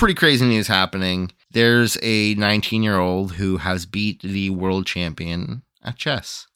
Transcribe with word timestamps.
pretty 0.00 0.14
crazy 0.14 0.46
news 0.46 0.66
happening. 0.66 1.30
There's 1.50 1.98
a 2.02 2.34
19 2.36 2.82
year 2.82 2.98
old 2.98 3.32
who 3.32 3.58
has 3.58 3.84
beat 3.84 4.22
the 4.22 4.48
world 4.48 4.86
champion 4.86 5.60
at 5.84 5.96
chess. 5.96 6.46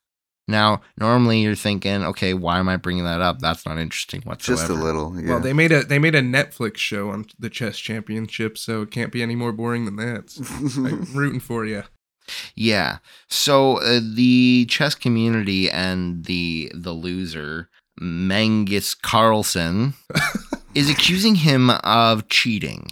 Now, 0.48 0.80
normally 0.98 1.40
you're 1.40 1.54
thinking, 1.54 2.02
okay, 2.04 2.32
why 2.32 2.58
am 2.58 2.70
I 2.70 2.78
bringing 2.78 3.04
that 3.04 3.20
up? 3.20 3.40
That's 3.40 3.66
not 3.66 3.78
interesting 3.78 4.22
whatsoever. 4.22 4.62
Just 4.62 4.70
a 4.70 4.74
little. 4.74 5.20
Yeah. 5.20 5.28
Well, 5.28 5.40
they 5.40 5.52
made 5.52 5.72
a 5.72 5.84
they 5.84 5.98
made 5.98 6.14
a 6.14 6.22
Netflix 6.22 6.78
show 6.78 7.10
on 7.10 7.26
the 7.38 7.50
chess 7.50 7.76
championship, 7.76 8.56
so 8.56 8.80
it 8.80 8.90
can't 8.90 9.12
be 9.12 9.22
any 9.22 9.36
more 9.36 9.52
boring 9.52 9.84
than 9.84 9.96
that. 9.96 10.34
I'm 10.76 11.04
rooting 11.14 11.40
for 11.40 11.66
you. 11.66 11.82
Yeah. 12.54 12.98
So 13.28 13.76
uh, 13.78 14.00
the 14.02 14.64
chess 14.70 14.94
community 14.94 15.70
and 15.70 16.24
the 16.24 16.72
the 16.74 16.92
loser 16.92 17.68
Magnus 18.00 18.94
Carlsen 18.94 19.94
is 20.74 20.88
accusing 20.88 21.36
him 21.36 21.68
of 21.70 22.28
cheating. 22.28 22.90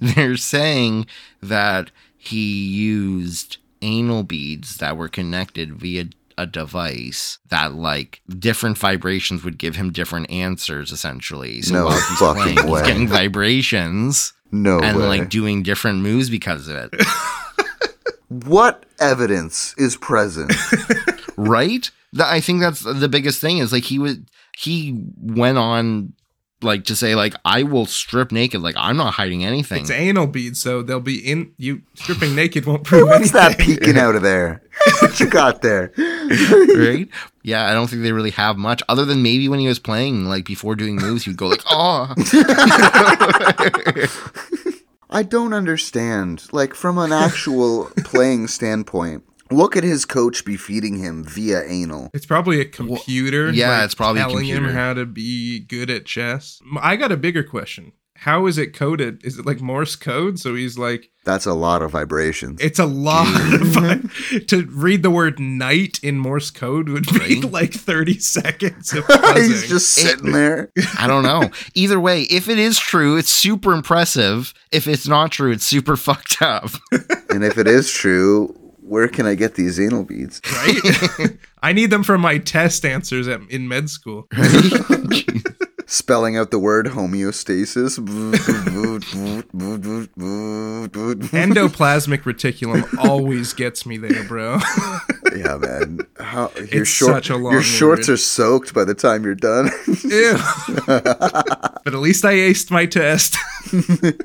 They're 0.14 0.36
saying 0.36 1.06
that 1.42 1.90
he 2.16 2.66
used 2.66 3.58
anal 3.82 4.22
beads 4.22 4.76
that 4.78 4.96
were 4.96 5.08
connected 5.08 5.74
via 5.74 6.06
a 6.38 6.46
device 6.46 7.38
that 7.48 7.74
like 7.74 8.22
different 8.38 8.78
vibrations 8.78 9.44
would 9.44 9.58
give 9.58 9.76
him 9.76 9.92
different 9.92 10.30
answers 10.30 10.90
essentially. 10.92 11.60
So 11.62 11.74
No 11.74 11.84
while 11.86 11.94
he's 11.94 12.18
fucking 12.18 12.42
playing, 12.56 12.70
way. 12.70 12.80
he's 12.80 12.88
getting 12.88 13.08
vibrations 13.08 14.32
no 14.52 14.80
and 14.80 14.98
way. 14.98 15.06
like 15.06 15.28
doing 15.28 15.62
different 15.62 16.00
moves 16.00 16.30
because 16.30 16.66
of 16.68 16.76
it. 16.76 16.94
what 18.28 18.86
evidence 18.98 19.74
is 19.76 19.96
present? 19.96 20.52
right 21.36 21.90
i 22.18 22.40
think 22.40 22.60
that's 22.60 22.80
the 22.80 23.08
biggest 23.08 23.40
thing 23.40 23.58
is 23.58 23.72
like 23.72 23.84
he 23.84 23.98
would 23.98 24.26
he 24.58 25.00
went 25.20 25.56
on 25.56 26.12
like 26.62 26.84
to 26.84 26.94
say 26.94 27.14
like 27.14 27.34
i 27.44 27.62
will 27.62 27.86
strip 27.86 28.30
naked 28.32 28.60
like 28.60 28.74
i'm 28.76 28.96
not 28.96 29.14
hiding 29.14 29.44
anything 29.44 29.80
It's 29.82 29.90
anal 29.90 30.26
beads, 30.26 30.60
so 30.60 30.82
they'll 30.82 31.00
be 31.00 31.18
in 31.18 31.52
you 31.56 31.82
stripping 31.94 32.34
naked 32.34 32.66
won't 32.66 32.86
Hey, 32.86 32.98
prove 32.98 33.08
what's 33.08 33.34
anything. 33.34 33.40
that 33.40 33.58
peeking 33.58 33.96
out 33.98 34.14
of 34.14 34.22
there? 34.22 34.62
What 35.02 35.18
you 35.20 35.26
got 35.28 35.62
there? 35.62 35.92
right 35.98 37.08
yeah 37.42 37.66
i 37.68 37.72
don't 37.72 37.88
think 37.88 38.02
they 38.02 38.12
really 38.12 38.30
have 38.32 38.56
much 38.58 38.82
other 38.88 39.04
than 39.04 39.22
maybe 39.22 39.48
when 39.48 39.58
he 39.60 39.66
was 39.68 39.78
playing 39.78 40.26
like 40.26 40.44
before 40.44 40.74
doing 40.76 40.96
moves 40.96 41.24
he'd 41.24 41.36
go 41.36 41.48
like 41.48 41.62
oh 41.70 42.12
I 45.12 45.24
don't 45.24 45.52
understand. 45.52 46.44
Like 46.52 46.72
from 46.74 46.96
an 46.98 47.10
actual 47.12 47.90
playing 48.04 48.46
standpoint, 48.46 49.24
what 49.50 49.72
could 49.72 49.84
his 49.84 50.04
coach 50.04 50.44
be 50.44 50.56
feeding 50.56 50.96
him 50.98 51.24
via 51.24 51.62
anal? 51.64 52.10
It's 52.14 52.26
probably 52.26 52.60
a 52.60 52.64
computer. 52.64 53.50
yeah, 53.50 53.70
like, 53.76 53.84
it's 53.84 53.94
probably 53.94 54.22
a 54.22 54.24
telling 54.26 54.46
him 54.46 54.64
how 54.64 54.94
to 54.94 55.04
be 55.06 55.60
good 55.60 55.90
at 55.90 56.06
chess. 56.06 56.60
I 56.80 56.96
got 56.96 57.12
a 57.12 57.16
bigger 57.16 57.42
question. 57.42 57.92
How 58.16 58.44
is 58.44 58.58
it 58.58 58.74
coded? 58.74 59.24
Is 59.24 59.38
it 59.38 59.46
like 59.46 59.62
Morse 59.62 59.96
code? 59.96 60.38
So 60.38 60.54
he's 60.54 60.76
like, 60.76 61.10
That's 61.24 61.46
a 61.46 61.54
lot 61.54 61.80
of 61.80 61.92
vibrations. 61.92 62.60
it's 62.60 62.78
a 62.78 62.84
lot 62.84 63.26
of, 63.54 64.46
to 64.48 64.66
read 64.66 65.02
the 65.02 65.10
word 65.10 65.40
night 65.40 65.98
in 66.02 66.18
Morse 66.18 66.50
code 66.50 66.90
would 66.90 67.06
be 67.06 67.18
Right. 67.40 67.44
like 67.50 67.72
30 67.72 68.18
seconds 68.18 68.92
of. 68.92 69.06
He's 69.36 69.66
just 69.70 69.92
sitting 69.92 70.32
there. 70.32 70.70
i 70.98 71.06
don't 71.06 71.22
know 71.22 71.48
either 71.74 71.98
way 71.98 72.22
if 72.24 72.48
it 72.50 72.58
is 72.58 72.78
true 72.78 73.16
it's 73.16 73.30
super 73.30 73.72
impressive 73.72 74.52
if 74.70 74.86
it's 74.86 75.08
not 75.08 75.30
true 75.32 75.50
it's 75.52 75.64
super 75.64 75.96
fucked 75.96 76.42
up 76.42 76.70
And 77.30 77.42
if 77.42 77.56
it 77.56 77.66
is 77.68 77.90
true, 77.90 78.54
where 78.90 79.06
can 79.06 79.24
I 79.24 79.36
get 79.36 79.54
these 79.54 79.78
anal 79.78 80.02
beads? 80.02 80.40
right? 80.52 81.38
I 81.62 81.72
need 81.72 81.90
them 81.90 82.02
for 82.02 82.18
my 82.18 82.38
test 82.38 82.84
answers 82.84 83.28
at, 83.28 83.40
in 83.48 83.68
med 83.68 83.88
school. 83.88 84.26
Spelling 85.86 86.36
out 86.36 86.50
the 86.50 86.58
word 86.58 86.86
homeostasis. 86.86 87.98
Endoplasmic 91.30 92.22
reticulum 92.22 92.98
always 92.98 93.52
gets 93.52 93.86
me 93.86 93.96
there, 93.96 94.24
bro. 94.24 94.58
Yeah, 95.36 95.56
man. 95.56 96.00
How, 96.18 96.50
your 96.56 96.82
It's 96.82 96.90
short, 96.90 97.12
such 97.14 97.30
a 97.30 97.36
long 97.36 97.52
your 97.52 97.62
shorts 97.62 98.08
word. 98.08 98.14
are 98.14 98.16
soaked 98.16 98.74
by 98.74 98.84
the 98.84 98.94
time 98.94 99.24
you're 99.24 99.34
done. 99.34 99.70
Ew. 100.04 100.38
but 100.86 101.86
at 101.86 101.94
least 101.94 102.24
I 102.24 102.34
aced 102.34 102.70
my 102.70 102.86
test. 102.86 103.36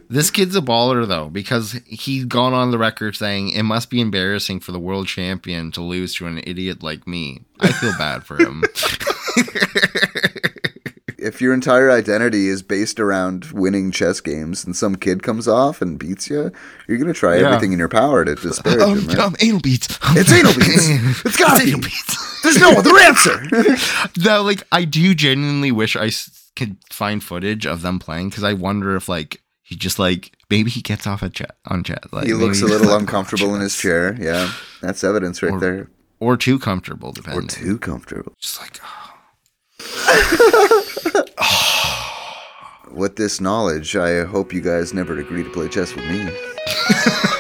This 0.10 0.32
kid's 0.32 0.56
a 0.56 0.62
baller 0.62 1.08
though, 1.08 1.30
because 1.30 1.74
he's 1.86 2.26
gone 2.26 2.54
on 2.54 2.72
the 2.72 2.78
record 2.78 3.16
saying 3.16 3.50
it 3.50 3.64
must 3.64 3.90
be 3.90 4.02
embarrassing 4.02 4.60
for 4.60 4.72
the 4.72 4.80
world 4.80 5.08
champion 5.08 5.72
to 5.72 5.82
lose 5.82 6.16
to 6.16 6.28
an 6.28 6.42
idiot 6.46 6.82
like 6.84 7.08
me. 7.08 7.42
I 7.60 7.72
feel 7.72 7.94
bad 7.98 8.24
for 8.24 8.38
him. 8.38 8.64
If 11.36 11.42
your 11.42 11.54
entire 11.54 11.92
identity 11.92 12.48
is 12.48 12.62
based 12.64 12.98
around 13.00 13.46
winning 13.52 13.92
chess 13.92 14.22
games 14.22 14.64
and 14.64 14.74
some 14.76 14.96
kid 14.96 15.22
comes 15.22 15.48
off 15.50 15.82
and 15.82 16.00
beats 16.00 16.30
you, 16.30 16.50
you're 16.88 16.98
going 16.98 17.12
to 17.14 17.20
try 17.20 17.36
Yeah. 17.38 17.48
everything 17.48 17.74
in 17.74 17.80
your 17.80 17.90
power 17.90 18.24
to 18.24 18.36
disparage 18.36 18.82
um, 18.82 19.00
him, 19.00 19.08
right? 19.10 19.20
Um, 19.20 19.36
anal 19.42 19.60
beats. 19.60 20.00
It's 20.12 20.32
anal 20.32 20.54
beats. 20.58 21.26
It's 21.26 21.36
gotta 21.38 21.56
It's 21.56 21.64
be. 21.66 21.70
anal 21.72 21.82
beats. 21.82 22.42
There's 22.42 22.60
no 22.60 22.72
other 22.72 22.98
answer. 23.00 23.44
no, 24.24 24.42
like 24.44 24.64
I 24.72 24.86
do 24.86 25.14
genuinely 25.14 25.72
wish 25.74 25.96
I 25.98 26.06
s- 26.08 26.52
could 26.56 26.78
find 26.90 27.22
footage 27.24 27.66
of 27.66 27.82
them 27.82 28.00
playing 28.00 28.30
because 28.30 28.44
I 28.44 28.54
wonder 28.54 28.96
if 28.96 29.10
like 29.10 29.42
he 29.64 29.76
just 29.76 30.00
like 30.00 30.32
maybe 30.50 30.70
he 30.70 30.82
gets 30.82 31.06
off 31.08 31.22
at 31.24 31.34
chat 31.34 31.58
on 31.68 31.84
chat. 31.84 32.14
Like 32.14 32.28
he 32.28 32.34
looks 32.34 32.62
a 32.62 32.66
little 32.66 32.96
uncomfortable 32.96 33.56
in 33.56 33.62
his 33.62 33.76
chair. 33.76 34.16
Yeah, 34.22 34.52
that's 34.82 35.04
evidence 35.04 35.42
right 35.44 35.54
Or- 35.54 35.60
there. 35.60 35.90
or 36.20 36.38
too 36.38 36.60
comfortable, 36.60 37.12
depending. 37.12 37.44
Or 37.46 37.48
too 37.48 37.78
comfortable. 37.80 38.34
Just 38.40 38.62
like 38.62 38.80
oh. 38.84 40.82
With 42.92 43.16
this 43.16 43.42
knowledge, 43.42 43.96
I 43.96 44.24
hope 44.24 44.54
you 44.54 44.62
guys 44.62 44.94
never 44.94 45.18
agree 45.20 45.44
to 45.44 45.50
play 45.50 45.68
chess 45.68 45.96
with 45.96 46.06
me. 46.06 46.30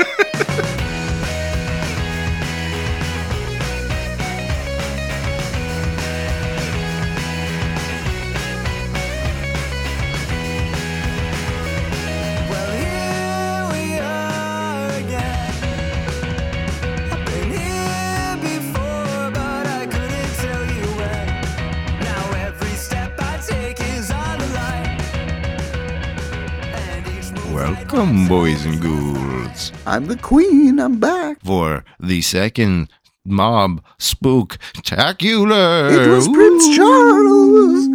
boys 28.23 28.65
and 28.65 28.81
ghouls, 28.81 29.71
I'm 29.85 30.05
the 30.07 30.15
queen. 30.17 30.79
I'm 30.79 30.99
back. 30.99 31.39
for 31.43 31.83
the 31.99 32.21
second 32.21 32.89
mob 33.25 33.83
spooktacular. 33.99 35.91
It 35.91 36.07
was 36.09 36.27
Prince 36.29 36.75
Charles. 36.75 37.87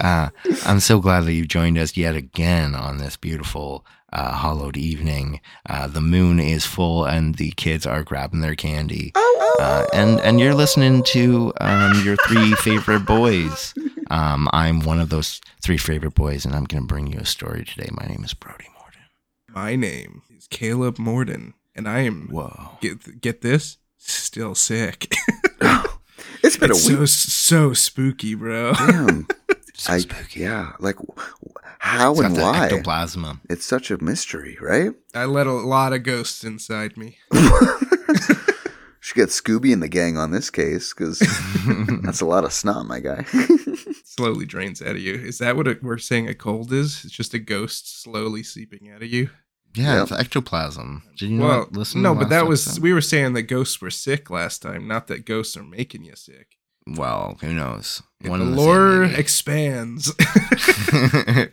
Uh, 0.00 0.30
I'm 0.64 0.80
so 0.80 0.98
glad 1.00 1.26
that 1.26 1.32
you've 1.34 1.46
joined 1.48 1.78
us 1.78 1.96
yet 1.96 2.16
again 2.16 2.74
on 2.74 2.96
this 2.96 3.16
beautiful 3.16 3.84
uh, 4.12 4.32
hollowed 4.32 4.76
evening. 4.76 5.40
Uh, 5.68 5.86
the 5.86 6.00
moon 6.00 6.40
is 6.40 6.64
full 6.66 7.04
and 7.04 7.36
the 7.36 7.50
kids 7.52 7.86
are 7.86 8.02
grabbing 8.02 8.40
their 8.40 8.56
candy. 8.56 9.12
Uh, 9.60 9.86
and, 9.94 10.18
and 10.20 10.40
you're 10.40 10.54
listening 10.54 11.02
to 11.04 11.52
um, 11.60 12.02
your 12.04 12.16
three 12.26 12.52
favorite 12.54 13.04
boys. 13.06 13.74
Um, 14.12 14.46
I'm 14.52 14.80
one 14.80 15.00
of 15.00 15.08
those 15.08 15.40
three 15.62 15.78
favorite 15.78 16.14
boys, 16.14 16.44
and 16.44 16.54
I'm 16.54 16.64
going 16.64 16.82
to 16.82 16.86
bring 16.86 17.06
you 17.06 17.18
a 17.20 17.24
story 17.24 17.64
today. 17.64 17.88
My 17.92 18.06
name 18.06 18.22
is 18.24 18.34
Brody 18.34 18.66
Morden. 18.78 19.00
My 19.48 19.74
name 19.74 20.20
is 20.36 20.46
Caleb 20.48 20.98
Morden, 20.98 21.54
and 21.74 21.88
I 21.88 22.00
am 22.00 22.28
Whoa. 22.30 22.76
get 22.82 23.20
get 23.22 23.40
this 23.40 23.78
still 23.98 24.54
sick. 24.54 25.12
It's 26.44 26.56
been 26.56 26.70
it's 26.72 26.80
a 26.80 26.82
so 26.82 26.98
week. 26.98 27.08
so 27.08 27.68
so 27.70 27.72
spooky, 27.72 28.34
bro. 28.34 28.72
Damn. 28.74 29.26
So 29.74 29.94
I, 29.94 29.98
spooky. 29.98 30.40
yeah, 30.40 30.72
like 30.80 30.96
w- 30.96 31.14
w- 31.16 31.54
how 31.78 32.12
It's 32.12 32.20
got 32.20 32.30
and 32.32 32.36
why? 32.40 32.68
ectoplasma. 32.68 33.40
It's 33.48 33.64
such 33.64 33.90
a 33.90 33.96
mystery, 34.04 34.58
right? 34.60 34.92
I 35.14 35.24
let 35.24 35.46
a 35.46 35.52
lot 35.52 35.94
of 35.94 36.02
ghosts 36.02 36.44
inside 36.44 36.96
me. 36.98 37.16
Should 39.04 39.16
get 39.16 39.30
Scooby 39.30 39.72
and 39.72 39.82
the 39.82 39.88
gang 39.88 40.16
on 40.16 40.30
this 40.30 40.48
case 40.48 40.94
because 40.94 41.18
that's 42.02 42.20
a 42.20 42.24
lot 42.24 42.44
of 42.44 42.52
snot, 42.52 42.86
my 42.86 43.00
guy. 43.00 43.24
Slowly 44.04 44.46
drains 44.46 44.80
out 44.80 44.90
of 44.92 45.00
you. 45.00 45.14
Is 45.14 45.38
that 45.38 45.56
what 45.56 45.66
a, 45.66 45.76
we're 45.82 45.98
saying 45.98 46.28
a 46.28 46.34
cold 46.34 46.72
is? 46.72 47.04
It's 47.04 47.12
just 47.12 47.34
a 47.34 47.40
ghost 47.40 48.00
slowly 48.00 48.44
seeping 48.44 48.90
out 48.94 49.02
of 49.02 49.08
you. 49.08 49.30
Yeah, 49.74 49.94
Yep. 49.94 50.02
it's 50.02 50.12
ectoplasm. 50.12 51.02
Did 51.18 51.30
you 51.30 51.40
well, 51.40 51.58
not 51.58 51.72
listen? 51.72 52.00
no, 52.02 52.14
the 52.14 52.20
but 52.20 52.28
that 52.28 52.42
last 52.46 52.66
was 52.68 52.80
we 52.80 52.92
were 52.92 53.00
saying 53.00 53.32
that 53.32 53.42
ghosts 53.42 53.80
were 53.80 53.90
sick 53.90 54.30
last 54.30 54.62
time, 54.62 54.86
not 54.86 55.08
that 55.08 55.24
ghosts 55.26 55.56
are 55.56 55.64
making 55.64 56.04
you 56.04 56.14
sick. 56.14 56.58
Well, 56.86 57.38
who 57.40 57.54
knows? 57.54 58.02
If 58.20 58.30
One 58.30 58.38
the 58.38 58.46
and 58.46 58.54
the 58.54 58.60
lore 58.60 59.02
expands. 59.04 60.12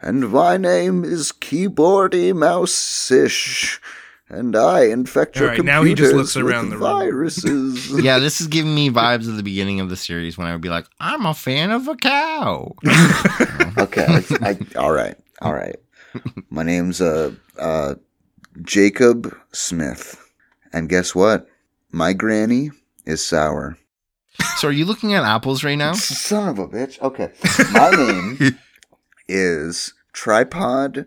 and 0.00 0.30
my 0.30 0.56
name 0.56 1.04
is 1.04 1.30
Keyboardy 1.32 2.34
Mouse-ish, 2.34 3.80
and 4.28 4.56
I 4.56 4.84
infect 4.86 5.36
your 5.36 5.44
All 5.50 5.50
right, 5.56 5.64
now 5.64 5.82
he 5.82 5.90
computers 5.90 6.06
just 6.12 6.14
looks 6.16 6.36
with 6.36 6.52
around 6.52 6.70
the 6.70 6.76
room. 6.78 6.82
viruses. 6.82 7.90
yeah, 8.02 8.18
this 8.18 8.40
is 8.40 8.46
giving 8.48 8.74
me 8.74 8.90
vibes 8.90 9.28
of 9.28 9.36
the 9.36 9.42
beginning 9.42 9.80
of 9.80 9.88
the 9.88 9.96
series 9.96 10.36
when 10.36 10.46
I 10.46 10.52
would 10.52 10.60
be 10.62 10.68
like, 10.68 10.86
I'm 11.00 11.26
a 11.26 11.34
fan 11.34 11.70
of 11.70 11.86
a 11.88 11.94
cow. 11.96 12.74
okay, 13.78 14.06
I, 14.42 14.58
all 14.76 14.92
right, 14.92 15.16
all 15.40 15.54
right. 15.54 15.76
My 16.50 16.62
name's 16.62 17.00
uh 17.00 17.32
uh 17.58 17.94
Jacob 18.62 19.36
Smith, 19.52 20.18
and 20.72 20.88
guess 20.88 21.14
what? 21.14 21.46
My 21.92 22.12
granny 22.14 22.70
is 23.04 23.24
sour. 23.24 23.76
So 24.56 24.68
are 24.68 24.72
you 24.72 24.84
looking 24.86 25.14
at 25.14 25.24
apples 25.24 25.62
right 25.62 25.76
now? 25.76 25.92
Son 25.92 26.48
of 26.48 26.58
a 26.58 26.66
bitch. 26.66 27.00
Okay, 27.00 27.30
my 27.72 27.90
name 27.90 28.58
is 29.28 29.92
Tripod. 30.12 31.06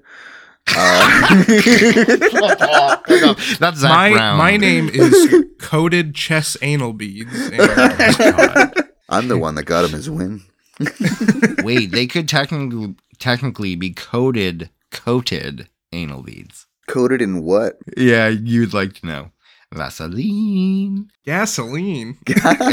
Uh, 0.75 1.36
That's 3.60 3.80
Zach 3.80 3.89
my 3.89 4.12
Brown. 4.12 4.38
my 4.38 4.57
name 4.57 4.89
is 4.92 5.45
coated 5.60 6.13
chess 6.16 6.56
anal 6.62 6.94
beads. 6.94 7.33
And, 7.51 8.74
I'm 9.10 9.27
the 9.27 9.38
one 9.38 9.56
that 9.56 9.63
got 9.63 9.86
him 9.86 9.92
his 9.92 10.10
win. 10.10 10.42
Wait, 11.63 11.92
they 11.92 12.07
could 12.07 12.27
technically 12.30 12.95
technically 13.18 13.75
be 13.75 13.92
coated 13.92 14.69
coated 14.92 15.68
anal 15.92 16.24
beads. 16.24 16.68
Coated 16.88 17.22
in 17.22 17.44
what? 17.44 17.77
Yeah, 17.98 18.27
you'd 18.27 18.74
like 18.74 18.94
to 18.95 19.06
know. 19.06 19.31
Vaseline. 19.74 21.10
gasoline. 21.25 22.18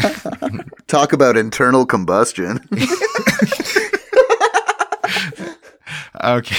Talk 0.86 1.12
about 1.12 1.36
internal 1.36 1.84
combustion. 1.84 2.60
Okay. 6.24 6.56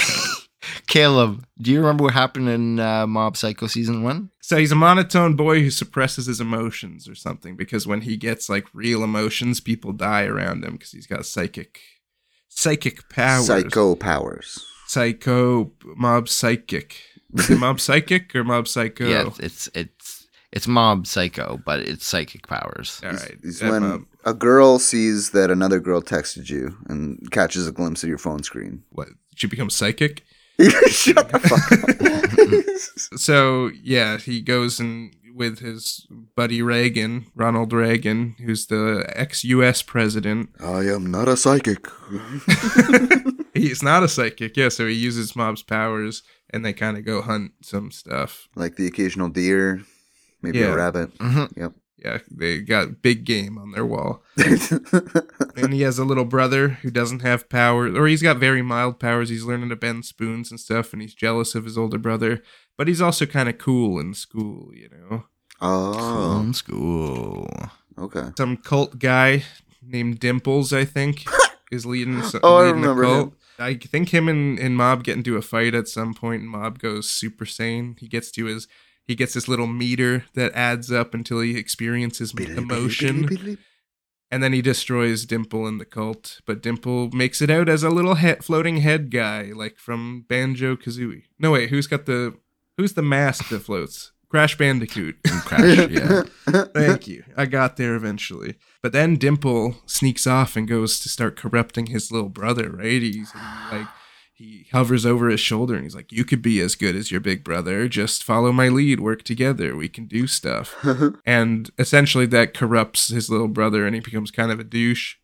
Caleb, 0.88 1.45
do 1.62 1.72
you 1.72 1.80
remember 1.80 2.06
what 2.06 2.13
happened 2.13 2.50
in 2.50 2.80
uh, 2.80 3.06
Mob 3.06 3.36
Psycho 3.36 3.68
season 3.68 4.04
one? 4.04 4.30
So 4.42 4.57
he's 4.57 4.72
a 4.72 4.75
monotone 4.75 5.36
boy 5.36 5.62
who 5.62 5.69
suppresses 5.69 6.25
his 6.28 6.39
emotions 6.39 7.07
or 7.10 7.16
something 7.16 7.56
because 7.57 7.86
when 7.86 8.01
he 8.01 8.16
gets 8.16 8.48
like 8.50 8.66
real 8.74 9.04
emotions, 9.04 9.60
people 9.60 9.92
die 9.92 10.24
around 10.24 10.63
him 10.63 10.74
because 10.74 10.92
he's 10.92 11.07
got 11.07 11.25
psychic 11.25 11.81
psychic 12.48 13.10
powers. 13.10 13.48
Psycho 13.48 13.95
powers. 13.95 14.66
Psycho 14.88 15.72
mob 15.98 16.30
psychic. 16.30 16.95
Is 17.36 17.50
it 17.50 17.57
mob 17.60 17.80
psychic 17.81 18.33
or 18.36 18.44
mob 18.45 18.68
psycho? 18.68 19.06
Yeah, 19.10 19.30
it's 19.40 19.69
it's 19.74 20.25
it's 20.54 20.66
Mob 20.68 21.06
Psycho, 21.06 21.60
but 21.66 21.81
it's 21.81 22.07
psychic 22.07 22.48
powers. 22.48 23.01
All 23.04 23.12
right. 23.12 23.36
Is 23.44 23.62
Uh, 23.62 23.68
when 23.69 23.81
mob- 23.83 24.06
a 24.24 24.33
girl 24.33 24.80
sees 24.80 25.31
that 25.31 25.51
another 25.51 25.81
girl 25.81 26.01
texted 26.01 26.50
you 26.50 26.78
and 26.88 27.30
catches 27.31 27.68
a 27.68 27.74
glimpse 27.74 28.01
of 28.01 28.07
your 28.10 28.18
phone 28.18 28.44
screen. 28.44 28.83
what? 28.92 29.10
She 29.36 29.45
becomes 29.48 29.75
psychic. 29.75 30.24
Shut 30.89 31.30
the 31.30 31.39
fuck 31.39 31.71
up. 31.71 32.63
So 33.19 33.69
yeah, 33.81 34.18
he 34.18 34.42
goes 34.42 34.80
and 34.80 35.13
with 35.36 35.59
his 35.59 36.07
buddy 36.36 36.62
Reagan, 36.62 37.27
Ronald 37.36 37.71
Reagan, 37.74 38.36
who's 38.44 38.65
the 38.68 39.06
ex-U.S. 39.15 39.81
president. 39.83 40.50
I 40.59 40.81
am 40.88 41.12
not 41.12 41.27
a 41.27 41.38
psychic. 41.38 41.86
He's 43.54 43.81
not 43.83 44.04
a 44.04 44.07
psychic, 44.07 44.56
yeah. 44.57 44.69
So 44.69 44.88
he 44.88 44.94
uses 44.94 45.36
Mob's 45.36 45.63
powers, 45.63 46.24
and 46.51 46.63
they 46.65 46.74
kind 46.74 46.98
of 46.98 47.06
go 47.06 47.21
hunt 47.21 47.51
some 47.62 47.92
stuff. 47.92 48.48
like 48.56 48.75
the 48.77 48.88
occasional 48.88 49.30
deer, 49.30 49.83
maybe 50.42 50.59
Yeah. 50.59 50.74
a 50.74 50.75
rabbit. 50.75 51.15
Mhm. 51.19 51.51
Yep. 51.57 51.74
Yeah, 51.97 52.19
they 52.29 52.59
got 52.59 53.01
big 53.01 53.25
game 53.25 53.57
on 53.57 53.71
their 53.71 53.85
wall. 53.85 54.21
and 55.55 55.73
he 55.73 55.81
has 55.81 55.97
a 55.97 56.05
little 56.05 56.25
brother 56.25 56.69
who 56.81 56.91
doesn't 56.91 57.21
have 57.21 57.49
powers, 57.49 57.95
or 57.95 58.07
he's 58.07 58.21
got 58.21 58.38
very 58.38 58.61
mild 58.61 58.99
powers. 58.99 59.29
He's 59.29 59.44
learning 59.44 59.69
to 59.69 59.75
bend 59.75 60.05
spoons 60.05 60.51
and 60.51 60.59
stuff, 60.59 60.94
and 60.94 61.01
he's 61.01 61.15
jealous 61.15 61.55
of 61.55 61.65
his 61.65 61.77
older 61.77 61.97
brother. 61.97 62.44
But 62.77 62.88
he's 62.88 63.01
also 63.01 63.25
kind 63.25 63.49
of 63.49 63.57
cool 63.57 63.99
in 63.99 64.13
school, 64.13 64.71
you 64.75 64.89
know. 64.89 65.23
oh, 65.61 66.38
From 66.39 66.53
school. 66.53 67.49
okay. 67.97 68.29
Some 68.38 68.57
cult 68.57 68.99
guy 68.99 69.44
named 69.81 70.19
Dimples, 70.19 70.71
I 70.73 70.85
think, 70.85 71.25
is 71.71 71.85
leading. 71.85 72.19
s- 72.19 72.35
Oh, 72.44 72.57
I 72.57 72.69
remember 72.69 73.03
a 73.03 73.07
cult. 73.07 73.27
him. 73.29 73.33
I 73.59 73.73
think 73.73 74.13
him 74.13 74.27
and, 74.29 74.59
and 74.59 74.77
Mob 74.77 75.03
get 75.03 75.17
into 75.17 75.35
a 75.35 75.41
fight 75.41 75.73
at 75.73 75.88
some 75.88 76.13
point, 76.13 76.44
and 76.44 76.51
Mob 76.51 76.77
goes 76.77 77.09
super 77.09 77.45
sane. 77.47 77.95
He 77.99 78.07
gets 78.07 78.29
to 78.33 78.45
his 78.45 78.67
he 79.07 79.15
gets 79.15 79.33
this 79.33 79.48
little 79.48 79.68
meter 79.68 80.25
that 80.33 80.54
adds 80.54 80.92
up 80.92 81.13
until 81.13 81.39
he 81.39 81.57
experiences 81.57 82.33
emotion. 82.38 83.57
And 84.30 84.44
then 84.44 84.51
he 84.51 84.62
destroys 84.62 85.25
Dimple 85.25 85.65
and 85.65 85.80
the 85.80 85.86
cult, 85.86 86.42
but 86.45 86.62
Dimple 86.62 87.12
makes 87.12 87.42
it 87.42 87.50
out 87.50 87.69
as 87.69 87.81
a 87.81 87.89
little 87.89 88.15
he- 88.15 88.33
floating 88.36 88.77
head 88.77 89.09
guy, 89.09 89.51
like 89.56 89.77
from 89.77 90.25
Banjo 90.27 90.75
Kazooie. 90.75 91.24
No 91.39 91.51
wait, 91.51 91.69
who's 91.69 91.88
got 91.88 92.06
the 92.06 92.36
who's 92.75 92.94
the 92.94 93.01
mask 93.01 93.48
that 93.50 93.62
floats? 93.62 94.12
Crash 94.30 94.57
Bandicoot. 94.57 95.15
Crash, 95.45 95.89
yeah. 95.89 96.24
Thank 96.74 97.07
you. 97.07 97.24
I 97.38 97.45
got 97.45 97.77
there 97.77 97.95
eventually. 97.95 98.56
But 98.81 98.92
then 98.92 99.15
Dimple 99.15 99.77
sneaks 99.86 100.27
off 100.27 100.57
and 100.57 100.68
goes 100.68 101.00
to 101.00 101.07
start 101.09 101.38
corrupting 101.38 101.86
his 101.88 102.12
little 102.12 102.27
brother, 102.27 102.69
right? 102.69 103.01
He's 103.01 103.33
like 103.71 103.88
he 104.38 104.68
hovers 104.72 105.04
over 105.04 105.30
his 105.30 105.39
shoulder 105.39 105.74
and 105.74 105.84
he's 105.84 105.95
like, 105.95 106.12
You 106.12 106.24
could 106.24 106.44
be 106.44 106.62
as 106.62 106.75
good 106.75 106.95
as 106.95 107.10
your 107.10 107.19
big 107.19 107.44
brother. 107.44 107.88
Just 107.88 108.24
follow 108.24 108.51
my 108.51 108.69
lead, 108.69 109.00
work 109.00 109.24
together, 109.24 109.75
we 109.75 109.89
can 109.89 110.06
do 110.06 110.28
stuff. 110.28 110.75
and 111.25 111.72
essentially 111.80 112.28
that 112.28 112.54
corrupts 112.54 113.07
his 113.07 113.31
little 113.31 113.48
brother 113.48 113.86
and 113.86 113.95
he 113.95 114.01
becomes 114.01 114.30
kind 114.30 114.51
of 114.51 114.60
a 114.60 114.63
douche. 114.63 115.16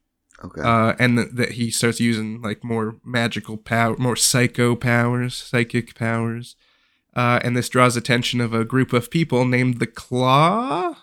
okay. 0.43 0.61
Uh, 0.61 0.95
and 0.97 1.17
th- 1.17 1.29
that 1.33 1.51
he 1.51 1.69
starts 1.69 1.99
using 1.99 2.41
like 2.41 2.63
more 2.63 2.97
magical 3.05 3.55
power, 3.55 3.95
more 3.97 4.15
psycho 4.15 4.75
powers, 4.75 5.35
psychic 5.35 5.93
powers. 5.93 6.55
Uh, 7.15 7.39
and 7.43 7.55
this 7.55 7.69
draws 7.69 7.95
attention 7.95 8.41
of 8.41 8.55
a 8.55 8.65
group 8.65 8.91
of 8.91 9.11
people 9.11 9.45
named 9.45 9.77
the 9.77 9.85
Claw. 9.85 10.95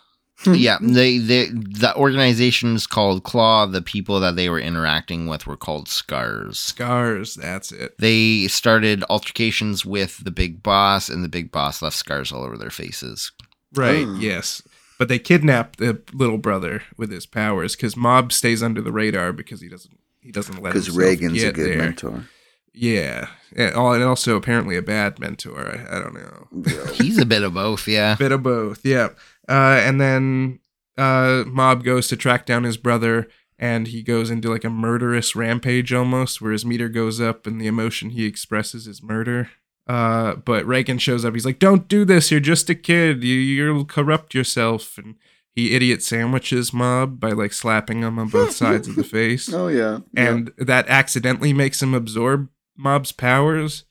Hmm. 0.45 0.55
yeah, 0.55 0.79
they, 0.81 1.19
they 1.19 1.47
the 1.49 1.93
organization 1.97 2.75
is 2.75 2.87
called 2.87 3.25
Claw. 3.25 3.67
The 3.67 3.83
people 3.83 4.21
that 4.21 4.37
they 4.37 4.49
were 4.49 4.59
interacting 4.61 5.27
with 5.27 5.47
were 5.47 5.57
called 5.57 5.87
Scars. 5.89 6.59
Scars, 6.59 7.35
that's 7.35 7.73
it. 7.73 7.97
They 7.99 8.49
started 8.49 9.05
altercations 9.11 9.85
with 9.85 10.25
the 10.25 10.31
big 10.31 10.63
boss, 10.63 11.09
and 11.11 11.23
the 11.23 11.29
big 11.29 11.53
boss 11.53 11.83
left 11.83 11.97
scars 11.97 12.33
all 12.33 12.43
over 12.43 12.57
their 12.57 12.71
faces. 12.71 13.33
Right, 13.75 14.07
Oh. 14.07 14.15
yes. 14.19 14.63
But 14.99 15.09
they 15.09 15.19
kidnapped 15.19 15.79
the 15.79 16.01
little 16.13 16.39
brother 16.39 16.83
with 16.97 17.11
his 17.11 17.27
powers 17.27 17.77
because 17.77 17.97
Mob 17.97 18.33
stays 18.33 18.63
under 18.63 18.81
the 18.83 18.93
radar 18.93 19.33
because 19.33 19.61
he 19.61 19.69
doesn't 19.69 19.99
he 20.23 20.31
doesn't 20.33 20.63
let 20.63 20.73
Because 20.75 20.87
himself 20.87 21.05
Reagan's 21.09 21.43
a 21.43 21.53
good 21.53 21.71
there. 21.71 21.79
mentor. 21.79 22.25
Yeah, 22.73 23.29
and 23.57 23.75
and 23.75 24.03
also 24.05 24.37
apparently 24.37 24.77
a 24.77 24.83
bad 24.83 25.19
mentor. 25.19 25.59
I, 25.91 25.97
I 25.97 25.99
don't 25.99 26.15
know. 26.15 26.93
He's 26.93 27.19
a 27.19 27.27
bit 27.27 27.43
of 27.43 27.53
both, 27.55 27.89
yeah. 27.89 28.15
bit 28.15 28.31
of 28.33 28.43
both 28.43 28.85
yeah 28.85 29.09
uh, 29.49 29.81
and 29.83 30.01
then 30.01 30.61
uh, 30.97 31.45
mob 31.47 31.85
goes 31.85 32.09
to 32.09 32.17
track 32.17 32.47
down 32.47 32.65
his 32.65 32.77
brother 32.77 33.29
and 33.59 33.89
he 33.89 34.03
goes 34.03 34.31
into 34.31 34.51
like 34.51 34.65
a 34.65 34.71
murderous 34.71 35.37
rampage 35.37 35.93
almost 35.93 36.41
where 36.41 36.53
his 36.53 36.65
meter 36.65 36.89
goes 36.89 37.21
up 37.21 37.47
and 37.47 37.61
the 37.61 37.67
emotion 37.67 38.11
he 38.11 38.25
expresses 38.25 38.87
is 38.87 39.03
murder. 39.03 39.51
Uh, 39.87 40.37
but 40.37 40.65
reagan 40.67 40.99
shows 40.99 41.25
up. 41.25 41.35
He's 41.35 41.45
like 41.45 41.59
don't 41.59 41.89
do 41.89 42.05
this. 42.05 42.31
You're 42.31 42.41
just 42.41 42.71
a 42.71 42.75
kid. 42.75 43.23
You, 43.23 43.35
you'll 43.35 43.85
corrupt 43.85 44.35
yourself. 44.35 44.97
And 44.99 45.17
he 45.53 45.75
idiot 45.75 46.03
sandwiches 46.03 46.73
mob 46.73 47.21
by 47.21 47.33
like 47.33 47.53
slapping 47.53 48.03
him 48.03 48.19
on 48.19 48.29
both 48.31 48.53
sides 48.53 48.89
of 48.89 48.97
the 48.97 49.05
face. 49.05 49.53
Oh 49.53 49.69
yeah. 49.69 50.01
and 50.17 50.53
that 50.57 50.89
accidentally 50.89 51.53
makes 51.53 51.83
him 51.83 51.93
absorb 51.93 52.49
mob's 52.77 53.13
powers 53.13 53.85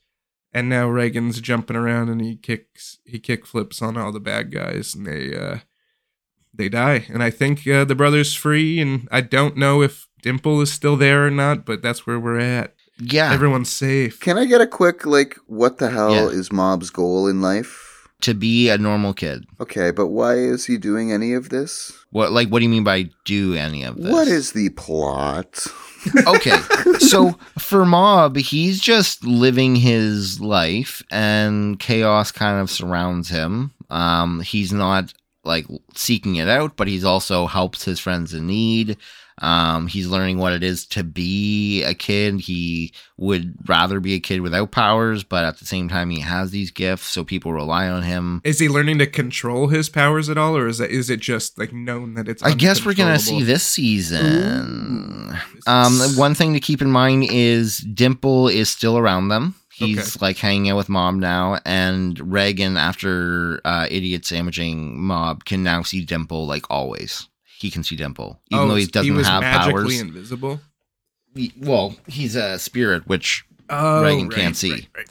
and 0.54 0.68
now 0.70 0.88
reagan's 0.88 1.40
jumping 1.42 1.76
around 1.76 2.10
and 2.10 2.22
he 2.22 2.36
kicks 2.36 3.00
he 3.06 3.20
kick 3.20 3.46
flips 3.46 3.82
on 3.82 3.98
all 3.98 4.12
the 4.12 4.20
bad 4.20 4.52
guys 4.52 4.96
and 4.96 5.06
they 5.06 5.36
uh 5.36 5.58
they 6.54 6.70
die 6.70 7.06
and 7.10 7.22
i 7.24 7.30
think 7.30 7.68
uh, 7.68 7.86
the 7.86 7.96
brother's 7.96 8.34
free 8.34 8.80
and 8.80 9.08
i 9.12 9.22
don't 9.22 9.56
know 9.58 9.82
if 9.82 10.08
dimple 10.24 10.60
is 10.62 10.72
still 10.72 10.96
there 10.98 11.26
or 11.28 11.32
not 11.32 11.66
but 11.66 11.82
that's 11.82 12.06
where 12.08 12.20
we're 12.20 12.40
at 12.40 12.74
Yeah. 13.00 13.32
everyone's 13.32 13.72
safe 13.72 14.20
Can 14.20 14.38
I 14.38 14.46
get 14.46 14.60
a 14.62 14.68
quick 14.68 15.06
like 15.06 15.38
what 15.48 15.78
the 15.78 15.90
hell 15.90 16.14
Yeah. 16.14 16.28
is 16.40 16.52
Mob's 16.52 16.90
goal 16.90 17.28
in 17.28 17.42
life? 17.42 17.86
to 18.22 18.34
be 18.34 18.68
a 18.68 18.78
normal 18.78 19.14
kid. 19.14 19.46
Okay, 19.62 19.92
but 19.92 20.08
why 20.08 20.34
is 20.36 20.66
he 20.66 20.78
doing 20.78 21.10
any 21.10 21.32
of 21.32 21.48
this? 21.48 21.94
What 22.12 22.34
like 22.34 22.50
what 22.50 22.60
do 22.60 22.64
you 22.64 22.70
mean 22.70 22.84
by 22.84 23.10
do 23.24 23.54
any 23.56 23.84
of 23.86 23.96
this? 23.96 24.12
What 24.12 24.28
is 24.28 24.52
the 24.52 24.68
plot? 24.72 25.66
Okay. 26.28 26.58
So 27.00 27.32
for 27.58 27.86
Mob, 27.86 28.38
he's 28.38 28.80
just 28.80 29.24
living 29.26 29.76
his 29.76 30.40
life 30.40 31.02
and 31.12 31.80
chaos 31.80 32.32
kind 32.32 32.60
of 32.60 32.70
surrounds 32.70 33.30
him. 33.30 33.72
Um 33.90 34.42
he's 34.42 34.72
not 34.72 35.14
like 35.44 35.66
seeking 35.96 36.36
it 36.36 36.48
out, 36.48 36.76
but 36.76 36.88
he's 36.88 37.06
also 37.06 37.48
helps 37.48 37.84
his 37.86 38.00
friends 38.00 38.34
in 38.34 38.48
need. 38.48 38.98
Um, 39.42 39.88
he's 39.88 40.08
learning 40.08 40.38
what 40.38 40.54
it 40.54 40.64
is 40.64 40.86
to 40.88 41.04
be 41.04 41.84
a 41.84 41.94
kid. 41.94 42.42
He 42.42 42.94
would 43.18 43.56
rather 43.68 44.00
be 44.00 44.14
a 44.14 44.20
kid 44.20 44.42
without 44.42 44.72
powers, 44.72 45.24
but 45.24 45.46
at 45.46 45.60
the 45.60 45.66
same 45.66 45.88
time, 45.90 46.10
he 46.10 46.20
has 46.20 46.52
these 46.52 46.72
gifts, 46.72 47.08
so 47.08 47.24
people 47.24 47.54
rely 47.54 47.88
on 47.90 48.04
him. 48.04 48.42
is 48.44 48.60
he 48.60 48.68
learning 48.70 49.00
to 49.00 49.08
control 49.08 49.68
his 49.68 49.90
powers 49.90 50.30
at 50.30 50.38
all 50.38 50.56
or 50.58 50.68
is 50.68 50.78
that 50.80 50.90
is 50.92 51.10
it 51.10 51.20
just 51.20 51.58
like 51.58 51.72
known 51.74 52.14
that 52.16 52.28
it's 52.28 52.44
I 52.44 52.54
guess 52.54 52.86
we're 52.86 52.94
gonna 52.94 53.20
see 53.20 53.44
this 53.44 53.64
season. 53.64 55.38
Um, 55.68 56.00
one 56.16 56.34
thing 56.36 56.54
to 56.54 56.60
keep 56.60 56.82
in 56.82 56.92
mind 56.92 57.26
is 57.30 57.78
Dimple 57.80 58.48
is 58.50 58.70
still 58.70 58.98
around 58.98 59.30
them. 59.30 59.56
He's 59.74 60.16
Okay. 60.18 60.26
like 60.26 60.38
hanging 60.38 60.70
out 60.72 60.78
with 60.78 60.90
Mob 60.90 61.16
now, 61.16 61.60
and 61.66 62.20
Reagan, 62.20 62.76
after 62.76 63.62
uh, 63.64 63.88
idiot 63.90 64.26
sandwiching 64.26 65.00
Mob, 65.02 65.46
can 65.46 65.64
now 65.64 65.84
see 65.84 66.04
Dimple 66.04 66.46
like 66.48 66.66
always. 66.70 67.28
He 67.60 67.70
can 67.70 67.84
see 67.84 67.96
Dimple, 67.98 68.40
even 68.50 68.64
Oh, 68.66 68.68
though 68.70 68.76
he 68.76 68.86
doesn't 68.86 69.14
was 69.16 69.28
have 69.28 69.42
magically 69.42 69.74
powers. 69.98 70.00
invisible 70.00 70.62
He- 71.36 71.52
well, 71.58 71.96
he's 72.08 72.36
a 72.36 72.58
spirit, 72.58 73.06
which 73.06 73.44
Oh, 73.70 74.02
Reagan 74.02 74.30
can't 74.30 74.56
see. 74.58 74.72
right, 74.72 74.88
right. 74.98 75.08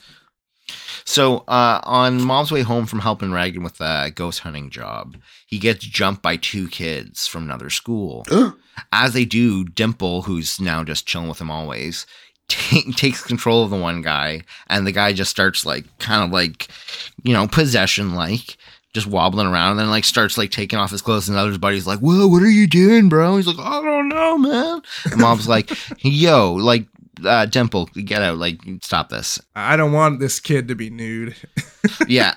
So, 1.05 1.39
uh, 1.49 1.81
on 1.85 2.23
Mob's 2.23 2.51
way 2.51 2.63
home 2.63 2.87
from 2.87 2.99
helping 3.01 3.31
Reagan 3.33 3.63
with 3.63 3.81
a 3.81 4.11
ghost 4.15 4.41
hunting 4.41 4.69
job, 4.69 5.17
he 5.47 5.59
gets 5.59 5.85
jumped 5.85 6.23
by 6.23 6.37
two 6.37 6.69
kids 6.69 7.27
from 7.27 7.45
another 7.45 7.71
school. 7.71 8.27
As 8.93 9.13
they 9.13 9.25
do, 9.25 9.65
Dimple, 9.65 10.23
who's 10.23 10.61
now 10.61 10.85
just 10.85 11.07
chilling 11.07 11.29
with 11.29 11.41
him 11.41 11.51
always, 11.51 12.07
ta 12.49 12.81
takes 12.97 13.23
control 13.23 13.63
of 13.63 13.71
the 13.71 13.77
one 13.77 14.03
guy, 14.03 14.43
and 14.69 14.87
the 14.87 14.93
guy 14.93 15.13
just 15.13 15.31
starts 15.31 15.65
like 15.67 15.85
kind 15.99 16.25
of 16.25 16.31
like, 16.31 16.69
you 17.23 17.33
know, 17.33 17.47
possession 17.47 18.15
like. 18.15 18.57
Just 18.95 19.07
wobbling 19.07 19.47
around, 19.47 19.73
and 19.73 19.81
then 19.81 19.91
like 19.91 20.05
starts 20.05 20.39
like 20.39 20.51
taking 20.51 20.79
off 20.79 20.91
his 20.91 21.03
clothes, 21.03 21.29
and 21.29 21.37
the 21.37 21.43
other 21.43 21.59
buddy's 21.59 21.87
like, 21.87 21.99
"Whoa, 21.99 22.27
what 22.27 22.43
are 22.43 22.51
you 22.51 22.67
doing, 22.67 23.09
bro?" 23.09 23.37
He's 23.37 23.47
like, 23.47 23.59
"I 23.59 23.83
don't 23.83 24.09
know, 24.09 24.39
man." 24.39 24.81
And 25.05 25.21
Mob's 25.21 25.47
like, 25.47 25.71
"Yo, 25.99 26.55
like, 26.55 26.87
uh, 27.23 27.45
Dimple, 27.47 27.87
get 27.87 28.23
out! 28.23 28.39
Like, 28.39 28.61
stop 28.83 29.11
this." 29.11 29.39
I 29.55 29.77
don't 29.77 29.93
want 29.93 30.21
this 30.21 30.41
kid 30.41 30.69
to 30.69 30.75
be 30.75 30.89
nude. 30.89 31.37
yeah. 32.09 32.35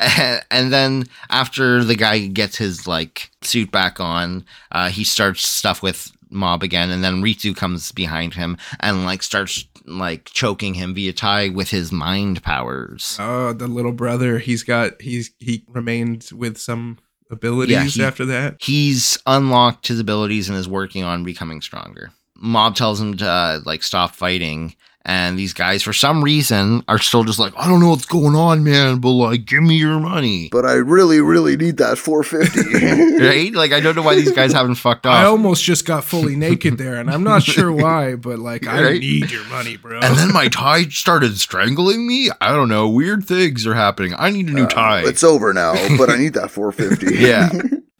and 0.50 0.72
then 0.72 1.04
after 1.30 1.84
the 1.84 1.94
guy 1.94 2.26
gets 2.26 2.56
his 2.56 2.88
like 2.88 3.30
suit 3.42 3.70
back 3.70 4.00
on, 4.00 4.44
uh, 4.72 4.88
he 4.88 5.04
starts 5.04 5.46
stuff 5.46 5.82
with 5.82 6.10
Mob 6.30 6.62
again, 6.64 6.90
and 6.90 7.04
then 7.04 7.22
Ritsu 7.22 7.56
comes 7.56 7.92
behind 7.92 8.34
him 8.34 8.56
and 8.80 9.04
like 9.04 9.22
starts 9.22 9.64
like 9.88 10.26
choking 10.26 10.74
him 10.74 10.94
via 10.94 11.12
tie 11.12 11.48
with 11.48 11.70
his 11.70 11.90
mind 11.92 12.42
powers. 12.42 13.16
Oh, 13.20 13.52
the 13.52 13.66
little 13.68 13.92
brother. 13.92 14.38
He's 14.38 14.62
got. 14.62 15.00
He's 15.00 15.30
he 15.38 15.64
remained 15.68 16.28
with 16.32 16.58
some 16.58 16.98
abilities 17.30 17.72
Yeah, 17.72 17.84
he- 17.84 18.02
after 18.02 18.24
that. 18.26 18.56
He's 18.60 19.18
unlocked 19.26 19.88
his 19.88 20.00
abilities 20.00 20.48
and 20.48 20.56
is 20.58 20.68
working 20.68 21.04
on 21.04 21.24
becoming 21.24 21.60
stronger. 21.60 22.10
Mob 22.36 22.76
tells 22.76 23.00
him 23.00 23.16
to 23.16 23.28
uh, 23.28 23.60
like 23.64 23.82
stop 23.82 24.14
fighting. 24.14 24.74
And 25.08 25.38
these 25.38 25.54
guys, 25.54 25.82
for 25.82 25.94
some 25.94 26.22
reason, 26.22 26.84
are 26.86 26.98
still 26.98 27.24
just 27.24 27.38
like, 27.38 27.54
I 27.56 27.66
don't 27.66 27.80
know 27.80 27.88
what's 27.88 28.04
going 28.04 28.34
on, 28.34 28.62
man, 28.62 28.98
but 28.98 29.08
like, 29.08 29.46
give 29.46 29.62
me 29.62 29.76
your 29.76 29.98
money. 29.98 30.50
But 30.52 30.66
I 30.66 30.74
really, 30.74 31.22
really 31.22 31.56
need 31.56 31.78
that 31.78 31.96
450. 31.96 33.18
right? 33.24 33.54
Like, 33.54 33.72
I 33.72 33.80
don't 33.80 33.96
know 33.96 34.02
why 34.02 34.16
these 34.16 34.32
guys 34.32 34.52
haven't 34.52 34.74
fucked 34.74 35.06
off. 35.06 35.14
I 35.14 35.24
almost 35.24 35.64
just 35.64 35.86
got 35.86 36.04
fully 36.04 36.36
naked 36.36 36.76
there, 36.76 36.96
and 36.96 37.10
I'm 37.10 37.22
not 37.24 37.42
sure 37.42 37.72
why, 37.84 38.16
but 38.16 38.38
like 38.38 38.66
I 38.66 38.98
need 38.98 39.30
your 39.30 39.46
money, 39.46 39.78
bro. 39.78 39.98
And 39.98 40.14
then 40.18 40.30
my 40.30 40.48
tie 40.48 40.84
started 40.88 41.38
strangling 41.38 42.06
me. 42.06 42.28
I 42.42 42.52
don't 42.52 42.68
know. 42.68 42.86
Weird 42.86 43.24
things 43.24 43.66
are 43.66 43.74
happening. 43.74 44.14
I 44.18 44.28
need 44.28 44.48
a 44.48 44.52
new 44.52 44.64
uh, 44.64 44.68
tie. 44.68 45.02
it's 45.06 45.24
over 45.24 45.54
now, 45.54 45.72
but 45.96 46.10
I 46.10 46.16
need 46.16 46.34
that 46.34 46.50
450. 46.50 47.16
Yeah. 47.28 47.48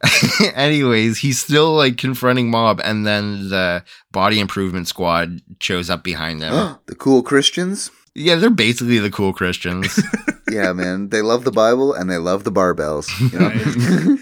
Anyways, 0.55 1.19
he's 1.19 1.41
still 1.41 1.75
like 1.75 1.97
confronting 1.99 2.51
Mob, 2.51 2.81
and 2.85 3.07
then 3.07 3.49
the 3.49 3.85
body 4.13 4.39
improvement 4.41 4.89
squad 4.89 5.41
shows 5.61 5.91
up 5.91 6.05
behind 6.05 6.41
them. 6.41 6.79
the 6.87 6.95
cool 6.95 7.23
Christians. 7.23 7.91
yeah, 8.15 8.37
they're 8.37 8.51
basically 8.51 8.99
the 8.99 9.11
cool 9.11 9.33
Christians. 9.33 10.01
Yeah, 10.51 10.73
man. 10.73 11.11
They 11.11 11.21
love 11.21 11.45
the 11.45 11.51
Bible 11.53 11.93
and 11.93 12.11
they 12.11 12.17
love 12.17 12.45
the 12.45 12.51
barbells. 12.51 13.09
You 13.21 13.39
know? 13.39 14.19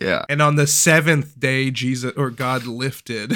yeah. 0.06 0.24
and 0.28 0.40
on 0.40 0.56
the 0.56 0.66
seventh 0.66 1.38
day, 1.38 1.70
Jesus 1.70 2.14
or 2.16 2.30
God 2.30 2.64
lifted. 2.64 3.32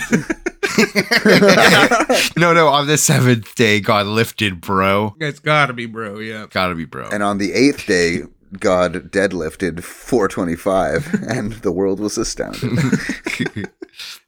No, 2.36 2.54
no, 2.54 2.68
on 2.68 2.86
the 2.86 2.96
seventh 2.96 3.54
day, 3.54 3.80
God 3.80 4.06
lifted, 4.06 4.60
bro. 4.62 5.14
it's 5.20 5.38
gotta 5.38 5.74
be, 5.74 5.84
bro. 5.84 6.18
Yeah. 6.18 6.46
Gotta 6.48 6.74
be, 6.74 6.86
bro. 6.86 7.08
and 7.12 7.22
on 7.22 7.36
the 7.36 7.52
eighth 7.52 7.86
day, 7.86 8.22
God 8.58 9.10
deadlifted 9.12 9.82
425 9.84 11.14
and 11.28 11.52
the 11.54 11.72
world 11.72 12.00
was 12.00 12.18
astounded. 12.18 12.72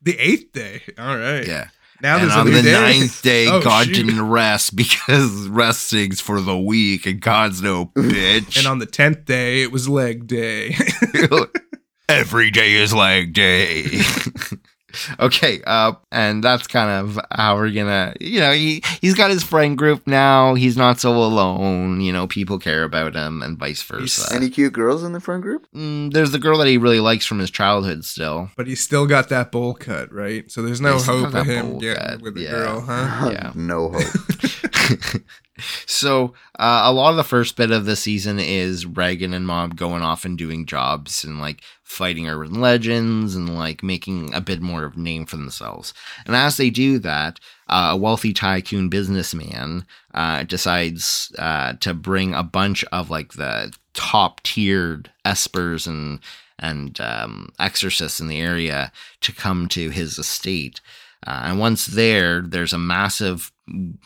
The 0.03 0.19
eighth 0.19 0.53
day. 0.53 0.83
All 0.99 1.17
right. 1.17 1.47
yeah. 1.47 1.69
Now 2.03 2.19
and 2.19 2.31
on 2.33 2.51
the 2.51 2.61
day. 2.63 2.73
ninth 2.73 3.23
day, 3.23 3.47
Oh, 3.49 3.63
God 3.63 3.87
shoot. 3.87 3.95
didn't 3.95 4.29
rest 4.29 4.75
because 4.77 5.47
resting's 5.49 6.21
for 6.21 6.41
the 6.41 6.59
weak, 6.59 7.07
and 7.07 7.21
God's 7.21 7.63
no 7.63 7.87
bitch. 7.87 8.59
And 8.59 8.67
on 8.67 8.81
the 8.81 8.87
tenth 8.87 9.25
day, 9.25 9.63
it 9.63 9.71
was 9.71 9.89
leg 9.89 10.27
day. 10.27 10.75
Every 12.09 12.51
day 12.51 12.75
is 12.75 12.93
leg 12.93 13.33
day. 13.33 13.85
Okay, 15.21 15.61
uh, 15.67 15.93
and 16.11 16.43
that's 16.45 16.67
kind 16.67 16.91
of 16.91 17.19
how 17.31 17.57
we're 17.57 17.71
gonna, 17.71 18.15
you 18.21 18.41
know, 18.41 18.53
he 18.53 18.83
he's 19.01 19.15
got 19.15 19.31
his 19.31 19.43
friend 19.43 19.77
group 19.79 20.07
now. 20.07 20.55
He's 20.55 20.77
not 20.77 21.01
so 21.01 21.13
alone. 21.13 22.01
You 22.01 22.13
know, 22.13 22.27
people 22.27 22.59
care 22.59 22.85
about 22.85 23.15
him, 23.15 23.43
and 23.43 23.59
vice 23.59 23.83
versa. 23.83 24.35
Any 24.35 24.51
cute 24.51 24.73
girls 24.73 25.03
in 25.03 25.13
the 25.13 25.21
friend 25.21 25.43
group? 25.43 25.67
Mm, 25.75 26.13
there's 26.13 26.33
the 26.33 26.39
girl 26.39 26.59
that 26.59 26.67
he 26.69 26.79
really 26.79 27.01
likes 27.01 27.25
from 27.27 27.39
his 27.39 27.51
childhood 27.51 28.05
still. 28.05 28.51
but 28.57 28.67
he's 28.67 28.81
still 28.81 29.07
got 29.07 29.29
that 29.31 29.51
bowl 29.53 29.75
cut, 29.75 30.13
right? 30.13 30.51
So 30.51 30.63
there's 30.63 30.81
no 30.81 30.95
He's 30.95 31.07
hope 31.07 31.33
got 31.33 31.43
of 31.43 31.47
him 31.47 31.71
bowl 31.73 31.81
getting 31.81 32.03
cut, 32.05 32.23
with 32.23 32.35
the 32.35 32.43
yeah. 32.43 32.51
girl, 32.51 32.81
huh? 32.81 33.29
Yeah. 33.33 33.53
no 33.55 33.91
hope. 33.91 35.23
so 35.87 36.35
uh, 36.59 36.83
a 36.85 36.93
lot 36.93 37.11
of 37.11 37.17
the 37.17 37.25
first 37.25 37.57
bit 37.57 37.71
of 37.71 37.85
the 37.85 37.97
season 37.97 38.39
is 38.39 38.87
Reagan 38.87 39.35
and 39.35 39.47
Mob 39.47 39.77
going 39.77 40.03
off 40.03 40.25
and 40.25 40.37
doing 40.37 40.67
jobs 40.67 41.25
and 41.25 41.41
like 41.41 41.63
fighting 41.93 42.29
urban 42.29 42.61
legends 42.61 43.37
and 43.37 43.57
like 43.57 43.83
making 43.83 44.33
a 44.35 44.41
bit 44.41 44.61
more 44.61 44.85
of 44.85 44.97
a 44.97 45.01
name 45.01 45.27
for 45.27 45.37
themselves. 45.37 45.93
And 46.27 46.35
as 46.35 46.57
they 46.57 46.71
do 46.71 46.99
that, 47.01 47.39
uh, 47.69 47.91
a 47.93 47.97
wealthy 47.97 48.33
tycoon 48.33 48.89
businessman 48.89 49.87
uh, 50.15 50.45
decides 50.45 51.33
uh, 51.39 51.75
to 51.75 51.95
bring 51.95 52.35
a 52.35 52.43
bunch 52.43 52.83
of 52.85 53.11
like 53.11 53.35
the 53.35 53.73
top 53.95 54.43
tiered 54.43 55.11
espers 55.25 55.87
and 55.87 56.21
and 56.59 57.01
um, 57.01 57.49
exorcists 57.59 58.21
in 58.21 58.29
the 58.29 58.41
area 58.41 58.93
to 59.21 59.33
come 59.33 59.69
to 59.69 59.91
his 59.91 60.19
estate. 60.19 60.81
Uh, 61.27 61.43
and 61.45 61.59
once 61.59 61.87
there, 61.87 62.41
there's 62.41 62.73
a 62.73 62.79
massive 62.79 63.53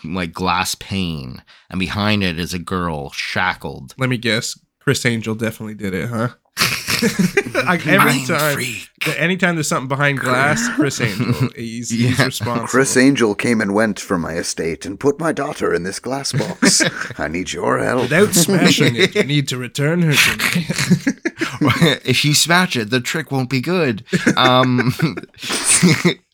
like 0.05 0.33
glass 0.33 0.75
pane, 0.75 1.43
and 1.71 1.78
behind 1.78 2.23
it 2.23 2.38
is 2.38 2.55
a 2.55 2.59
girl 2.59 3.11
shackled. 3.11 3.95
Let 3.99 4.09
me 4.09 4.16
guess. 4.16 4.59
Criss 4.81 5.05
Angel 5.05 5.35
definitely 5.35 5.75
did 5.75 5.95
it, 5.95 6.09
huh? 6.09 6.28
like 7.67 7.87
every 7.87 7.99
Mind 7.99 8.27
time, 8.27 8.55
freak. 8.55 8.89
anytime 9.19 9.57
there's 9.57 9.69
something 9.69 9.89
behind 9.89 10.19
glass, 10.19 10.67
Criss 10.77 11.01
Angel, 11.01 11.51
he's, 11.57 11.91
he's 11.91 12.19
responsible. 12.19 12.67
Criss 12.69 12.97
Angel 12.97 13.35
came 13.35 13.61
and 13.61 13.75
went 13.75 14.01
from 14.01 14.23
my 14.23 14.35
estate 14.35 14.87
and 14.87 14.99
put 14.99 15.19
my 15.21 15.33
daughter 15.33 15.75
in 15.75 15.83
this 15.83 15.99
glass 16.01 16.33
box. 16.33 16.83
I 17.19 17.29
need 17.29 17.53
your 17.53 17.79
help. 17.79 18.03
Without 18.03 18.33
smashing 18.35 18.97
it, 18.97 19.15
you 19.15 19.25
need 19.25 19.49
to 19.49 19.59
return 19.59 20.03
her 20.03 20.15
to 20.15 20.39
me. 20.57 20.67
if 22.05 22.25
you 22.25 22.33
smash 22.35 22.77
it, 22.77 22.89
the 22.91 23.01
trick 23.01 23.31
won't 23.31 23.51
be 23.51 23.61
good. 23.61 24.05
Um, 24.37 24.95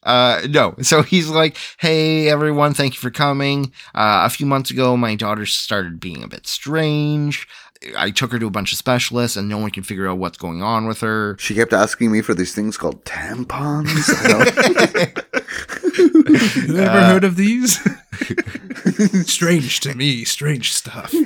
uh, 0.02 0.42
no. 0.48 0.74
So 0.82 1.02
he's 1.02 1.28
like, 1.28 1.56
"Hey, 1.78 2.28
everyone, 2.28 2.74
thank 2.74 2.94
you 2.94 3.00
for 3.00 3.10
coming. 3.10 3.72
Uh, 3.94 4.22
a 4.24 4.30
few 4.30 4.46
months 4.46 4.70
ago, 4.70 4.96
my 4.96 5.14
daughter 5.14 5.46
started 5.46 6.00
being 6.00 6.22
a 6.22 6.28
bit 6.28 6.46
strange. 6.46 7.48
I 7.96 8.10
took 8.10 8.32
her 8.32 8.38
to 8.38 8.46
a 8.46 8.50
bunch 8.50 8.72
of 8.72 8.78
specialists, 8.78 9.36
and 9.36 9.48
no 9.48 9.58
one 9.58 9.70
can 9.70 9.82
figure 9.82 10.08
out 10.08 10.18
what's 10.18 10.38
going 10.38 10.62
on 10.62 10.86
with 10.86 11.00
her." 11.00 11.36
She 11.38 11.54
kept 11.54 11.72
asking 11.72 12.12
me 12.12 12.20
for 12.22 12.34
these 12.34 12.54
things 12.54 12.76
called 12.76 13.04
tampons. 13.04 14.08
I 14.08 14.28
don't- 14.28 15.18
You 16.68 16.78
ever 16.78 16.98
Uh, 16.98 17.06
heard 17.08 17.24
of 17.24 17.36
these? 17.36 17.78
strange 19.26 19.80
to 19.80 19.94
me, 19.94 20.24
strange 20.24 20.72
stuff. 20.72 21.14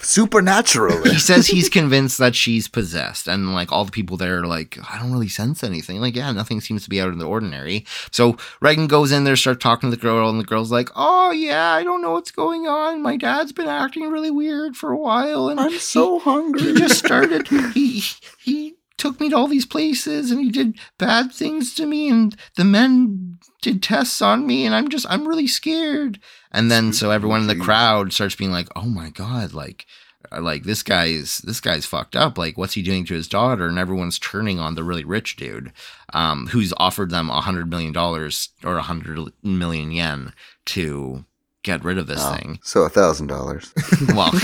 Supernatural. 0.00 1.02
he 1.04 1.18
says 1.18 1.46
he's 1.46 1.70
convinced 1.70 2.18
that 2.18 2.34
she's 2.34 2.68
possessed 2.68 3.26
and 3.26 3.54
like 3.54 3.72
all 3.72 3.86
the 3.86 3.90
people 3.90 4.18
there 4.18 4.40
are 4.40 4.46
like 4.46 4.76
i 4.92 4.98
don't 4.98 5.12
really 5.12 5.28
sense 5.28 5.64
anything 5.64 5.98
like 5.98 6.14
yeah 6.14 6.30
nothing 6.30 6.60
seems 6.60 6.84
to 6.84 6.90
be 6.90 7.00
out 7.00 7.08
of 7.08 7.18
the 7.18 7.24
ordinary 7.24 7.86
so 8.10 8.36
reagan 8.60 8.86
goes 8.86 9.12
in 9.12 9.24
there 9.24 9.34
starts 9.34 9.62
talking 9.62 9.90
to 9.90 9.96
the 9.96 10.00
girl 10.02 10.28
and 10.28 10.38
the 10.38 10.44
girl's 10.44 10.70
like 10.70 10.90
oh 10.94 11.30
yeah 11.30 11.70
i 11.70 11.82
don't 11.82 12.02
know 12.02 12.12
what's 12.12 12.30
going 12.30 12.66
on 12.66 13.00
my 13.00 13.16
dad's 13.16 13.52
been 13.52 13.68
acting 13.68 14.10
really 14.10 14.30
weird 14.30 14.76
for 14.76 14.92
a 14.92 14.98
while 14.98 15.48
and 15.48 15.58
I'm 15.58 15.78
so 15.78 16.18
he 16.18 16.24
hungry. 16.24 16.62
He 16.62 16.74
just 16.74 16.98
started 16.98 17.48
he 17.48 18.02
he 18.42 18.73
took 18.96 19.20
me 19.20 19.30
to 19.30 19.36
all 19.36 19.48
these 19.48 19.66
places 19.66 20.30
and 20.30 20.40
he 20.40 20.50
did 20.50 20.78
bad 20.98 21.32
things 21.32 21.74
to 21.74 21.86
me 21.86 22.08
and 22.08 22.36
the 22.56 22.64
men 22.64 23.38
did 23.60 23.82
tests 23.82 24.22
on 24.22 24.46
me 24.46 24.64
and 24.64 24.74
i'm 24.74 24.88
just 24.88 25.06
i'm 25.08 25.26
really 25.26 25.46
scared. 25.46 26.20
And 26.52 26.70
then 26.70 26.92
so 26.92 27.10
everyone 27.10 27.40
in 27.40 27.46
the 27.48 27.56
crowd 27.56 28.12
starts 28.12 28.36
being 28.36 28.52
like 28.52 28.68
oh 28.76 28.86
my 28.86 29.10
god 29.10 29.52
like 29.52 29.86
uh, 30.32 30.40
like 30.40 30.64
this 30.64 30.82
guy's 30.82 31.38
this 31.38 31.60
guy's 31.60 31.86
fucked 31.86 32.16
up. 32.16 32.38
Like 32.38 32.56
what's 32.56 32.74
he 32.74 32.82
doing 32.82 33.04
to 33.06 33.14
his 33.14 33.28
daughter? 33.28 33.66
And 33.66 33.78
everyone's 33.78 34.18
turning 34.18 34.58
on 34.58 34.74
the 34.74 34.84
really 34.84 35.04
rich 35.04 35.36
dude 35.36 35.72
um 36.12 36.46
who's 36.48 36.72
offered 36.76 37.10
them 37.10 37.30
a 37.30 37.40
hundred 37.40 37.68
million 37.68 37.92
dollars 37.92 38.50
or 38.62 38.76
a 38.76 38.82
hundred 38.82 39.32
million 39.42 39.90
yen 39.90 40.32
to 40.66 41.24
get 41.64 41.82
rid 41.82 41.98
of 41.98 42.06
this 42.06 42.20
Oh, 42.22 42.34
thing 42.36 42.60
so 42.62 42.82
a 42.82 42.88
thousand 42.88 43.26
dollars. 43.26 43.72
well 44.14 44.30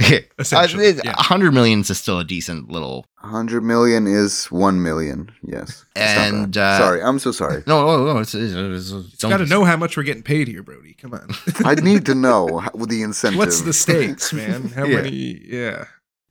Essentially, 0.38 0.86
a 0.90 0.92
yeah. 0.94 1.14
hundred 1.16 1.52
millions 1.52 1.90
is 1.90 1.98
still 1.98 2.20
a 2.20 2.24
decent 2.24 2.70
little 2.70 3.04
A 3.24 3.26
hundred 3.26 3.62
million 3.64 4.06
is 4.06 4.44
one 4.46 4.80
million. 4.80 5.32
Yes. 5.42 5.84
And, 5.96 6.56
uh, 6.56 6.78
sorry, 6.78 7.02
I'm 7.02 7.18
so 7.18 7.32
sorry. 7.32 7.64
No, 7.66 7.84
no, 7.84 8.12
no. 8.14 8.18
It's, 8.20 8.32
it's, 8.32 8.54
it's, 8.54 8.92
it's 9.14 9.24
Got 9.24 9.38
to 9.38 9.46
know 9.46 9.64
how 9.64 9.76
much 9.76 9.96
we're 9.96 10.04
getting 10.04 10.22
paid 10.22 10.46
here, 10.46 10.62
Brody. 10.62 10.94
Come 10.94 11.14
on. 11.14 11.28
I 11.64 11.74
need 11.74 12.06
to 12.06 12.14
know 12.14 12.58
how, 12.58 12.70
the 12.70 13.02
incentive. 13.02 13.38
What's 13.38 13.62
the 13.62 13.72
stakes, 13.72 14.32
man? 14.32 14.68
How 14.68 14.84
Yeah. 14.84 14.96
many? 15.02 15.40
Yeah. 15.44 15.86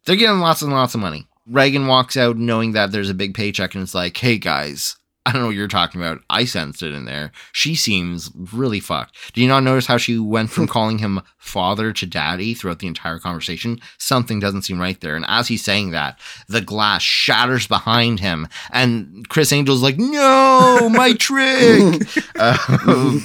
They're 0.05 0.15
getting 0.15 0.39
lots 0.39 0.61
and 0.61 0.71
lots 0.71 0.95
of 0.95 1.01
money. 1.01 1.27
Reagan 1.45 1.87
walks 1.87 2.15
out 2.15 2.37
knowing 2.37 2.71
that 2.71 2.93
there's 2.93 3.09
a 3.09 3.13
big 3.13 3.33
paycheck, 3.33 3.75
and 3.75 3.83
it's 3.83 3.93
like, 3.93 4.15
"Hey 4.15 4.37
guys, 4.37 4.95
I 5.27 5.31
don't 5.33 5.41
know 5.41 5.47
what 5.47 5.57
you're 5.57 5.67
talking 5.67 5.99
about. 5.99 6.21
I 6.29 6.45
sensed 6.45 6.81
it 6.81 6.93
in 6.93 7.03
there. 7.03 7.33
She 7.51 7.75
seems 7.75 8.31
really 8.33 8.79
fucked. 8.79 9.13
Did 9.33 9.41
you 9.41 9.49
not 9.49 9.61
notice 9.61 9.85
how 9.85 9.97
she 9.97 10.17
went 10.17 10.51
from 10.51 10.67
calling 10.69 10.99
him 10.99 11.21
father 11.37 11.91
to 11.91 12.05
daddy 12.05 12.53
throughout 12.53 12.79
the 12.79 12.87
entire 12.87 13.19
conversation? 13.19 13.81
Something 13.97 14.39
doesn't 14.39 14.61
seem 14.61 14.79
right 14.79 14.99
there. 15.01 15.17
And 15.17 15.25
as 15.27 15.49
he's 15.49 15.65
saying 15.65 15.91
that, 15.91 16.17
the 16.47 16.61
glass 16.61 17.01
shatters 17.01 17.67
behind 17.67 18.21
him, 18.21 18.47
and 18.71 19.27
Criss 19.27 19.51
Angel's 19.51 19.83
like, 19.83 19.97
"No, 19.97 20.89
my 20.93 21.11
trick!" 21.19 22.07
Um, 22.77 23.21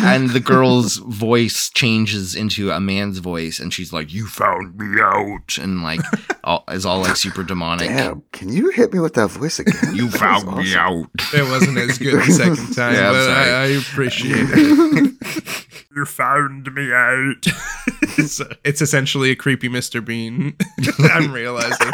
and 0.00 0.30
the 0.30 0.42
girl's 0.42 0.96
voice 0.96 1.68
changes 1.70 2.34
into 2.34 2.70
a 2.70 2.80
man's 2.80 3.18
voice, 3.18 3.58
and 3.58 3.74
she's 3.74 3.92
like, 3.92 4.12
"You 4.12 4.26
found 4.26 4.78
me 4.78 5.00
out," 5.00 5.58
and 5.58 5.82
like, 5.82 6.00
all, 6.44 6.64
is 6.70 6.86
all 6.86 7.00
like 7.00 7.16
super 7.16 7.42
demonic. 7.42 7.88
Damn, 7.88 8.22
can 8.32 8.48
you 8.50 8.70
hit 8.70 8.92
me 8.92 9.00
with 9.00 9.14
that 9.14 9.28
voice 9.28 9.58
again? 9.58 9.94
You 9.94 10.08
found 10.08 10.29
me 10.30 10.74
awesome. 10.74 10.78
out. 10.78 11.10
It 11.34 11.48
wasn't 11.50 11.78
as 11.78 11.98
good 11.98 12.14
the 12.20 12.32
second 12.32 12.74
time, 12.74 12.94
Yeah, 12.94 13.10
but. 13.10 13.30
I, 13.30 13.62
I 13.62 13.66
appreciate 13.66 14.46
it. 14.50 15.66
you 15.96 16.04
found 16.04 16.72
me 16.74 16.92
out. 16.92 17.46
it's, 18.18 18.40
it's 18.64 18.80
essentially 18.82 19.30
a 19.30 19.36
creepy 19.36 19.68
Mr. 19.68 20.04
Bean. 20.04 20.56
I'm 21.12 21.32
realizing. 21.32 21.90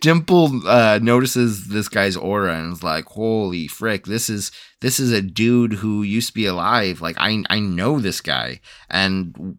Dimple 0.00 0.66
uh, 0.66 0.98
notices 1.02 1.68
this 1.68 1.88
guy's 1.88 2.16
aura 2.16 2.56
and 2.56 2.72
is 2.72 2.82
like, 2.82 3.04
"Holy 3.04 3.68
frick! 3.68 4.06
This 4.06 4.30
is 4.30 4.50
this 4.80 4.98
is 4.98 5.12
a 5.12 5.20
dude 5.22 5.74
who 5.74 6.02
used 6.02 6.28
to 6.28 6.34
be 6.34 6.46
alive. 6.46 7.00
Like 7.00 7.16
I 7.18 7.44
I 7.50 7.60
know 7.60 8.00
this 8.00 8.20
guy." 8.20 8.60
And 8.88 9.58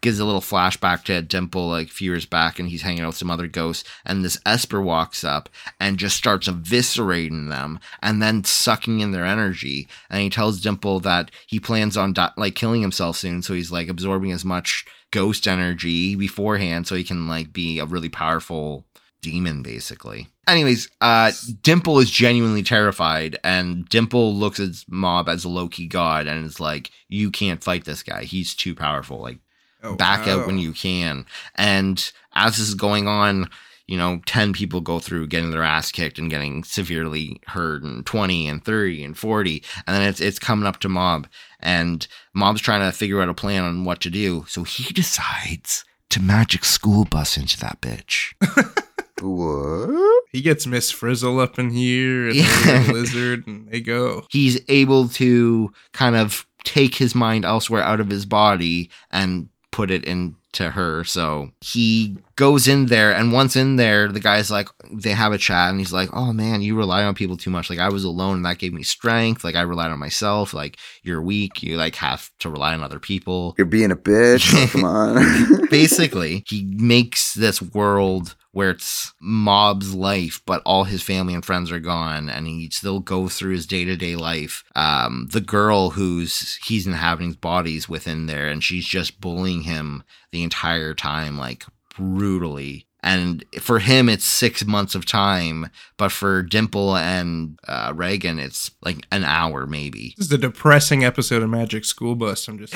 gives 0.00 0.18
a 0.18 0.24
little 0.24 0.40
flashback 0.40 1.04
to 1.04 1.22
Dimple 1.22 1.68
like 1.68 1.88
a 1.88 1.92
few 1.92 2.10
years 2.10 2.26
back, 2.26 2.58
and 2.58 2.68
he's 2.68 2.82
hanging 2.82 3.02
out 3.02 3.08
with 3.08 3.16
some 3.16 3.30
other 3.30 3.48
ghosts. 3.48 3.88
And 4.04 4.24
this 4.24 4.40
Esper 4.46 4.80
walks 4.80 5.24
up 5.24 5.48
and 5.80 5.98
just 5.98 6.16
starts 6.16 6.48
eviscerating 6.48 7.48
them, 7.48 7.80
and 8.02 8.22
then 8.22 8.44
sucking 8.44 9.00
in 9.00 9.12
their 9.12 9.24
energy. 9.24 9.88
And 10.10 10.22
he 10.22 10.30
tells 10.30 10.60
Dimple 10.60 11.00
that 11.00 11.30
he 11.46 11.60
plans 11.60 11.96
on 11.96 12.12
di- 12.12 12.32
like 12.36 12.54
killing 12.54 12.82
himself 12.82 13.16
soon, 13.16 13.42
so 13.42 13.54
he's 13.54 13.72
like 13.72 13.88
absorbing 13.88 14.32
as 14.32 14.44
much 14.44 14.84
ghost 15.10 15.46
energy 15.46 16.16
beforehand, 16.16 16.86
so 16.86 16.94
he 16.94 17.04
can 17.04 17.28
like 17.28 17.52
be 17.52 17.78
a 17.78 17.86
really 17.86 18.08
powerful 18.08 18.84
demon 19.24 19.62
basically. 19.62 20.28
Anyways, 20.46 20.90
uh 21.00 21.32
Dimple 21.62 21.98
is 21.98 22.10
genuinely 22.10 22.62
terrified 22.62 23.38
and 23.42 23.88
Dimple 23.88 24.34
looks 24.34 24.60
at 24.60 24.84
Mob 24.86 25.30
as 25.30 25.44
a 25.44 25.48
low-key 25.48 25.86
god 25.86 26.26
and 26.26 26.44
is 26.44 26.60
like, 26.60 26.90
You 27.08 27.30
can't 27.30 27.64
fight 27.64 27.86
this 27.86 28.02
guy. 28.02 28.24
He's 28.24 28.54
too 28.54 28.74
powerful. 28.74 29.22
Like 29.22 29.38
Oh, 29.84 29.96
back 29.96 30.26
out 30.26 30.46
when 30.46 30.56
oh. 30.56 30.60
you 30.60 30.72
can. 30.72 31.26
And 31.54 32.12
as 32.34 32.56
this 32.56 32.68
is 32.68 32.74
going 32.74 33.06
on, 33.06 33.48
you 33.86 33.98
know, 33.98 34.20
10 34.26 34.52
people 34.54 34.80
go 34.80 34.98
through 34.98 35.26
getting 35.26 35.50
their 35.50 35.62
ass 35.62 35.92
kicked 35.92 36.18
and 36.18 36.30
getting 36.30 36.64
severely 36.64 37.40
hurt, 37.46 37.82
and 37.82 38.04
20 38.06 38.48
and 38.48 38.64
30 38.64 39.04
and 39.04 39.18
40. 39.18 39.62
And 39.86 39.94
then 39.94 40.08
it's, 40.08 40.20
it's 40.20 40.38
coming 40.38 40.66
up 40.66 40.80
to 40.80 40.88
Mob, 40.88 41.28
and 41.60 42.06
Mob's 42.32 42.62
trying 42.62 42.80
to 42.80 42.96
figure 42.96 43.20
out 43.20 43.28
a 43.28 43.34
plan 43.34 43.62
on 43.62 43.84
what 43.84 44.00
to 44.00 44.10
do. 44.10 44.46
So 44.48 44.64
he 44.64 44.92
decides 44.94 45.84
to 46.10 46.22
magic 46.22 46.64
school 46.64 47.04
bus 47.04 47.36
into 47.36 47.58
that 47.60 47.80
bitch. 47.80 48.32
What? 49.20 50.24
He 50.32 50.42
gets 50.42 50.66
Miss 50.66 50.90
Frizzle 50.90 51.38
up 51.40 51.58
in 51.58 51.70
here 51.70 52.26
and 52.26 52.34
Yeah. 52.36 52.82
the 52.82 52.92
lizard, 52.92 53.46
and 53.46 53.68
they 53.68 53.80
go. 53.80 54.26
He's 54.30 54.60
able 54.68 55.08
to 55.10 55.72
kind 55.92 56.16
of 56.16 56.46
take 56.64 56.94
his 56.96 57.14
mind 57.14 57.44
elsewhere 57.44 57.82
out 57.82 58.00
of 58.00 58.10
his 58.10 58.26
body 58.26 58.90
and 59.10 59.48
put 59.74 59.90
it 59.90 60.04
into 60.04 60.70
her. 60.70 61.02
So 61.02 61.50
he 61.60 62.16
goes 62.36 62.68
in 62.68 62.86
there, 62.86 63.12
and 63.12 63.32
once 63.32 63.56
in 63.56 63.74
there, 63.74 64.06
the 64.06 64.20
guy's 64.20 64.48
like, 64.48 64.68
they 64.88 65.10
have 65.10 65.32
a 65.32 65.38
chat, 65.38 65.70
and 65.70 65.80
he's 65.80 65.92
like, 65.92 66.10
"Oh 66.12 66.32
man, 66.32 66.62
you 66.62 66.76
rely 66.76 67.02
on 67.02 67.16
people 67.16 67.36
too 67.36 67.50
much. 67.50 67.68
Like 67.68 67.80
I 67.80 67.88
was 67.88 68.04
alone, 68.04 68.36
and 68.36 68.46
that 68.46 68.58
gave 68.58 68.72
me 68.72 68.84
strength. 68.84 69.42
Like 69.42 69.56
I 69.56 69.62
relied 69.62 69.90
on 69.90 69.98
myself. 69.98 70.54
Like 70.54 70.76
you're 71.02 71.20
weak. 71.20 71.60
You 71.64 71.76
like 71.76 71.96
have 71.96 72.30
to 72.38 72.48
rely 72.50 72.72
on 72.72 72.84
other 72.84 73.00
people." 73.00 73.56
You're 73.58 73.66
being 73.66 73.90
a 73.90 73.96
bitch. 73.96 74.52
Oh, 74.54 74.68
come 74.70 74.84
on. 74.84 75.66
Basically, 75.70 76.44
he 76.46 76.62
makes 76.76 77.34
this 77.34 77.60
world 77.60 78.36
where 78.54 78.70
it's 78.70 79.12
mob's 79.20 79.94
life, 79.94 80.40
but 80.46 80.62
all 80.64 80.84
his 80.84 81.02
family 81.02 81.34
and 81.34 81.44
friends 81.44 81.72
are 81.72 81.80
gone, 81.80 82.30
and 82.30 82.46
he 82.46 82.70
still 82.70 83.00
goes 83.00 83.34
through 83.34 83.52
his 83.52 83.66
day 83.66 83.84
to 83.84 83.96
day 83.96 84.14
life. 84.14 84.62
Um, 84.76 85.28
the 85.32 85.40
girl 85.40 85.90
who's 85.90 86.56
he's 86.64 86.86
inhabiting 86.86 87.32
bodies 87.32 87.88
within 87.88 88.26
there, 88.26 88.46
and 88.46 88.62
she's 88.62 88.86
just 88.86 89.20
bullying 89.20 89.62
him 89.62 90.04
the 90.30 90.44
entire 90.44 90.94
time, 90.94 91.36
like 91.36 91.64
brutally. 91.96 92.86
And 93.02 93.44
for 93.60 93.80
him, 93.80 94.08
it's 94.08 94.24
six 94.24 94.64
months 94.64 94.94
of 94.94 95.04
time, 95.04 95.68
but 95.98 96.12
for 96.12 96.42
Dimple 96.42 96.96
and 96.96 97.58
uh, 97.68 97.92
Reagan, 97.94 98.38
it's 98.38 98.70
like 98.82 99.04
an 99.10 99.24
hour 99.24 99.66
maybe. 99.66 100.14
This 100.16 100.28
is 100.28 100.32
a 100.32 100.38
depressing 100.38 101.04
episode 101.04 101.42
of 101.42 101.50
Magic 101.50 101.84
School 101.84 102.14
Bus. 102.14 102.46
I'm 102.46 102.58
just 102.58 102.72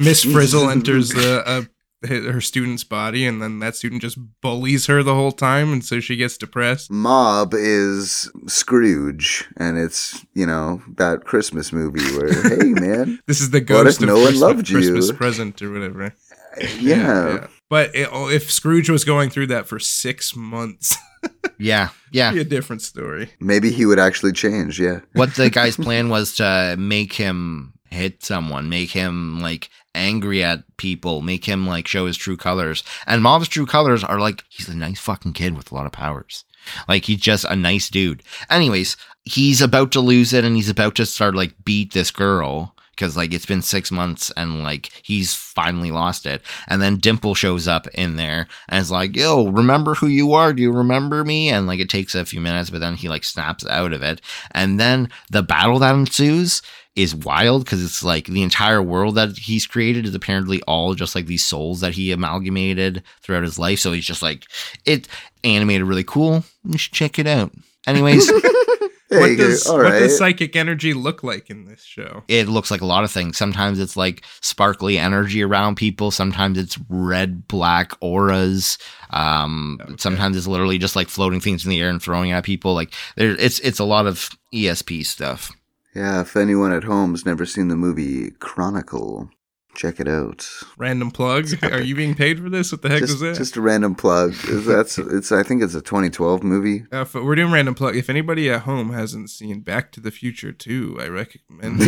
Miss 0.00 0.24
Frizzle 0.24 0.70
enters 0.70 1.10
the 1.10 1.46
uh, 1.46 1.62
her 2.06 2.40
student's 2.40 2.84
body, 2.84 3.26
and 3.26 3.42
then 3.42 3.58
that 3.58 3.74
student 3.76 4.02
just 4.02 4.18
bullies 4.40 4.86
her 4.86 5.02
the 5.02 5.14
whole 5.14 5.32
time, 5.32 5.72
and 5.72 5.84
so 5.84 5.98
she 6.00 6.16
gets 6.16 6.36
depressed. 6.38 6.90
Mob 6.90 7.54
is 7.54 8.30
Scrooge, 8.46 9.46
and 9.56 9.78
it's 9.78 10.24
you 10.34 10.46
know 10.46 10.82
that 10.96 11.24
Christmas 11.24 11.72
movie 11.72 12.04
where 12.16 12.32
hey 12.58 12.68
man, 12.70 13.18
This 13.26 13.40
is 13.40 13.50
the 13.50 13.58
What 13.60 13.86
if 13.86 13.98
ghost 13.98 14.02
of 14.02 14.08
no 14.08 14.14
one 14.14 14.22
Christmas, 14.26 14.40
loved 14.40 14.68
you? 14.68 14.76
Christmas 14.78 15.12
present 15.12 15.60
or 15.62 15.72
whatever. 15.72 16.14
yeah, 16.78 17.46
But 17.68 17.94
it, 17.94 18.08
oh, 18.10 18.28
if 18.28 18.50
Scrooge 18.50 18.90
was 18.90 19.04
going 19.04 19.30
through 19.30 19.48
that 19.48 19.66
for 19.68 19.78
six 19.78 20.34
months, 20.36 20.96
Yeah, 21.58 21.88
yeah. 22.12 22.32
be 22.32 22.40
a 22.40 22.44
different 22.44 22.82
story. 22.82 23.30
maybe 23.40 23.70
he 23.72 23.86
would 23.86 23.98
actually 23.98 24.32
change. 24.32 24.80
Yeah, 24.80 25.00
what 25.14 25.34
the 25.34 25.50
guy's 25.50 25.76
plan 25.76 26.08
was 26.08 26.36
to 26.36 26.76
make 26.78 27.12
him 27.12 27.74
hit 27.90 28.22
someone, 28.24 28.68
make 28.68 28.90
him 28.90 29.40
like 29.40 29.68
angry 29.94 30.42
at 30.42 30.64
people, 30.76 31.22
make 31.22 31.44
him 31.44 31.66
like 31.66 31.86
show 31.86 32.06
his 32.06 32.16
true 32.16 32.36
colors. 32.36 32.82
And 33.06 33.22
Mob's 33.22 33.48
true 33.48 33.66
colors 33.66 34.04
are 34.04 34.20
like 34.20 34.44
he's 34.48 34.68
a 34.68 34.76
nice 34.76 35.00
fucking 35.00 35.32
kid 35.32 35.56
with 35.56 35.70
a 35.70 35.74
lot 35.74 35.86
of 35.86 35.92
powers. 35.92 36.44
Like 36.88 37.04
he's 37.04 37.20
just 37.20 37.44
a 37.44 37.56
nice 37.56 37.88
dude. 37.88 38.22
Anyways, 38.50 38.96
he's 39.24 39.60
about 39.60 39.92
to 39.92 40.00
lose 40.00 40.32
it 40.32 40.44
and 40.44 40.56
he's 40.56 40.68
about 40.68 40.94
to 40.96 41.06
start 41.06 41.34
like 41.34 41.54
beat 41.64 41.92
this 41.92 42.10
girl 42.10 42.74
because 42.98 43.16
like 43.16 43.32
it's 43.32 43.46
been 43.46 43.62
six 43.62 43.92
months 43.92 44.32
and 44.36 44.62
like 44.64 44.90
he's 45.02 45.32
finally 45.32 45.90
lost 45.90 46.26
it. 46.26 46.42
And 46.66 46.82
then 46.82 46.96
Dimple 46.96 47.34
shows 47.34 47.68
up 47.68 47.86
in 47.88 48.16
there 48.16 48.48
and 48.68 48.80
is 48.80 48.90
like, 48.90 49.16
"Yo, 49.16 49.48
remember 49.48 49.94
who 49.94 50.08
you 50.08 50.32
are? 50.32 50.52
Do 50.52 50.62
you 50.62 50.72
remember 50.72 51.24
me?" 51.24 51.48
And 51.48 51.66
like 51.66 51.80
it 51.80 51.88
takes 51.88 52.14
a 52.14 52.24
few 52.24 52.40
minutes, 52.40 52.70
but 52.70 52.80
then 52.80 52.94
he 52.94 53.08
like 53.08 53.24
snaps 53.24 53.64
out 53.66 53.92
of 53.92 54.02
it. 54.02 54.20
And 54.50 54.80
then 54.80 55.10
the 55.30 55.42
battle 55.42 55.78
that 55.78 55.94
ensues 55.94 56.60
is 56.98 57.14
wild 57.14 57.64
because 57.64 57.84
it's 57.84 58.02
like 58.02 58.26
the 58.26 58.42
entire 58.42 58.82
world 58.82 59.14
that 59.14 59.38
he's 59.38 59.66
created 59.66 60.04
is 60.04 60.14
apparently 60.14 60.60
all 60.62 60.94
just 60.94 61.14
like 61.14 61.26
these 61.26 61.44
souls 61.44 61.80
that 61.80 61.92
he 61.94 62.10
amalgamated 62.12 63.02
throughout 63.22 63.44
his 63.44 63.58
life. 63.58 63.78
So 63.78 63.92
he's 63.92 64.04
just 64.06 64.20
like 64.22 64.44
it 64.84 65.06
animated 65.44 65.86
really 65.86 66.04
cool. 66.04 66.44
You 66.64 66.76
should 66.78 66.92
check 66.92 67.18
it 67.18 67.26
out. 67.26 67.52
Anyways, 67.86 68.30
what 69.10 69.36
does 69.38 69.66
all 69.66 69.78
what 69.78 69.90
does 69.92 70.18
psychic 70.18 70.56
energy 70.56 70.92
look 70.92 71.22
like 71.22 71.48
in 71.50 71.64
this 71.64 71.82
show? 71.82 72.22
it 72.28 72.48
looks 72.48 72.70
like 72.70 72.80
a 72.82 72.86
lot 72.86 73.04
of 73.04 73.10
things. 73.10 73.38
Sometimes 73.38 73.78
it's 73.78 73.96
like 73.96 74.24
sparkly 74.42 74.98
energy 74.98 75.42
around 75.42 75.76
people. 75.76 76.10
Sometimes 76.10 76.58
it's 76.58 76.78
red, 76.88 77.46
black 77.48 77.92
auras. 78.00 78.76
Um, 79.10 79.78
Okay. 79.80 79.94
sometimes 79.98 80.36
it's 80.36 80.46
literally 80.46 80.78
just 80.78 80.96
like 80.96 81.08
floating 81.08 81.40
things 81.40 81.64
in 81.64 81.70
the 81.70 81.80
air 81.80 81.88
and 81.90 82.02
throwing 82.02 82.32
at 82.32 82.44
people. 82.44 82.74
Like 82.74 82.92
there, 83.16 83.30
it's 83.30 83.60
it's 83.60 83.78
a 83.78 83.84
lot 83.84 84.06
of 84.06 84.28
ESP 84.52 85.06
stuff. 85.06 85.52
Yeah, 85.94 86.20
if 86.20 86.36
anyone 86.36 86.72
at 86.72 86.84
home's 86.84 87.24
never 87.26 87.46
seen 87.46 87.68
the 87.68 87.76
movie 87.76 88.30
Chronicle, 88.32 89.30
check 89.78 90.00
it 90.00 90.08
out. 90.08 90.46
Random 90.76 91.10
plug. 91.10 91.48
Are 91.62 91.80
you 91.80 91.94
being 91.94 92.14
paid 92.14 92.40
for 92.40 92.50
this? 92.50 92.72
What 92.72 92.82
the 92.82 92.88
heck 92.88 92.98
Just, 93.00 93.12
was 93.12 93.20
that? 93.20 93.36
just 93.36 93.56
a 93.56 93.60
random 93.60 93.94
plug. 93.94 94.32
That's 94.50 94.98
it's. 94.98 95.30
I 95.30 95.42
think 95.42 95.62
it's 95.62 95.74
a 95.74 95.80
2012 95.80 96.42
movie. 96.42 96.84
Uh, 96.90 97.04
we're 97.14 97.36
doing 97.36 97.52
random 97.52 97.74
plug. 97.74 97.96
If 97.96 98.10
anybody 98.10 98.50
at 98.50 98.62
home 98.62 98.92
hasn't 98.92 99.30
seen 99.30 99.60
Back 99.60 99.92
to 99.92 100.00
the 100.00 100.10
Future 100.10 100.52
2, 100.52 100.98
I 101.00 101.06
recommend 101.06 101.80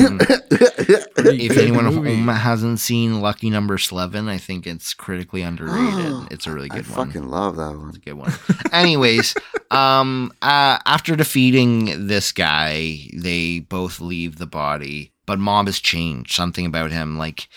If 0.52 1.56
anyone 1.58 1.86
at 1.86 1.92
home 1.94 2.28
hasn't 2.28 2.80
seen 2.80 3.20
Lucky 3.20 3.50
Number 3.50 3.76
Slevin, 3.76 4.28
I 4.28 4.38
think 4.38 4.66
it's 4.66 4.94
critically 4.94 5.42
underrated. 5.42 6.28
it's 6.30 6.46
a 6.46 6.52
really 6.52 6.70
I 6.70 6.76
good 6.76 6.88
one. 6.88 7.08
fucking 7.08 7.28
love 7.28 7.56
that 7.56 7.76
one. 7.76 7.88
It's 7.88 7.98
a 7.98 8.00
good 8.00 8.14
one. 8.14 8.32
Anyways, 8.72 9.34
um, 9.70 10.32
uh, 10.42 10.78
after 10.86 11.16
defeating 11.16 12.06
this 12.06 12.30
guy, 12.32 13.08
they 13.14 13.58
both 13.58 14.00
leave 14.00 14.38
the 14.38 14.46
body, 14.46 15.12
but 15.26 15.38
Mob 15.38 15.66
has 15.66 15.80
changed. 15.80 16.32
Something 16.32 16.66
about 16.66 16.90
him, 16.90 17.18
like 17.18 17.48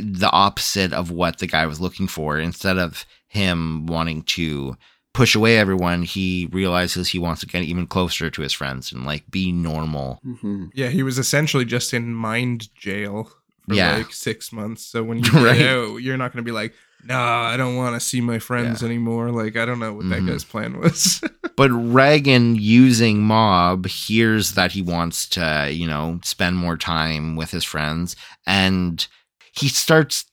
the 0.00 0.30
opposite 0.30 0.92
of 0.92 1.10
what 1.10 1.38
the 1.38 1.46
guy 1.46 1.66
was 1.66 1.80
looking 1.80 2.06
for. 2.08 2.38
Instead 2.38 2.78
of 2.78 3.04
him 3.28 3.86
wanting 3.86 4.22
to 4.22 4.76
push 5.14 5.34
away 5.34 5.58
everyone, 5.58 6.02
he 6.02 6.48
realizes 6.52 7.08
he 7.08 7.18
wants 7.18 7.40
to 7.40 7.46
get 7.46 7.62
even 7.62 7.86
closer 7.86 8.30
to 8.30 8.42
his 8.42 8.52
friends 8.52 8.92
and 8.92 9.04
like 9.04 9.30
be 9.30 9.52
normal. 9.52 10.20
Mhm. 10.26 10.70
Yeah, 10.74 10.88
he 10.88 11.02
was 11.02 11.18
essentially 11.18 11.64
just 11.64 11.92
in 11.92 12.14
mind 12.14 12.74
jail 12.74 13.30
for 13.68 13.74
Yeah. 13.74 13.96
like 13.96 14.12
six 14.12 14.52
months. 14.52 14.86
So 14.86 15.02
when 15.02 15.18
you 15.24 15.30
Right. 15.32 15.58
get 15.58 15.68
out, 15.76 15.96
you're 15.96 16.16
not 16.16 16.32
going 16.32 16.42
to 16.44 16.48
be 16.48 16.54
like, 16.54 16.72
nah, 17.04 17.42
I 17.48 17.56
don't 17.56 17.76
want 17.76 17.94
to 17.94 18.00
see 18.00 18.20
my 18.20 18.38
friends 18.38 18.82
anymore. 18.82 19.30
Like, 19.32 19.56
I 19.56 19.64
don't 19.66 19.80
know 19.80 19.92
what 19.92 20.06
Mhm. 20.06 20.10
that 20.10 20.26
guy's 20.26 20.44
plan 20.44 20.78
was. 20.78 21.20
But 21.54 21.70
Reagan, 21.70 22.56
using 22.56 23.22
Mob, 23.22 23.86
hears 23.86 24.52
that 24.52 24.72
he 24.72 24.80
wants 24.80 25.28
to, 25.28 25.68
you 25.70 25.86
know, 25.86 26.18
spend 26.24 26.56
more 26.56 26.78
time 26.78 27.36
with 27.36 27.50
his 27.50 27.62
friends. 27.62 28.16
And 28.46 29.06
he 29.52 29.68
starts 29.68 30.24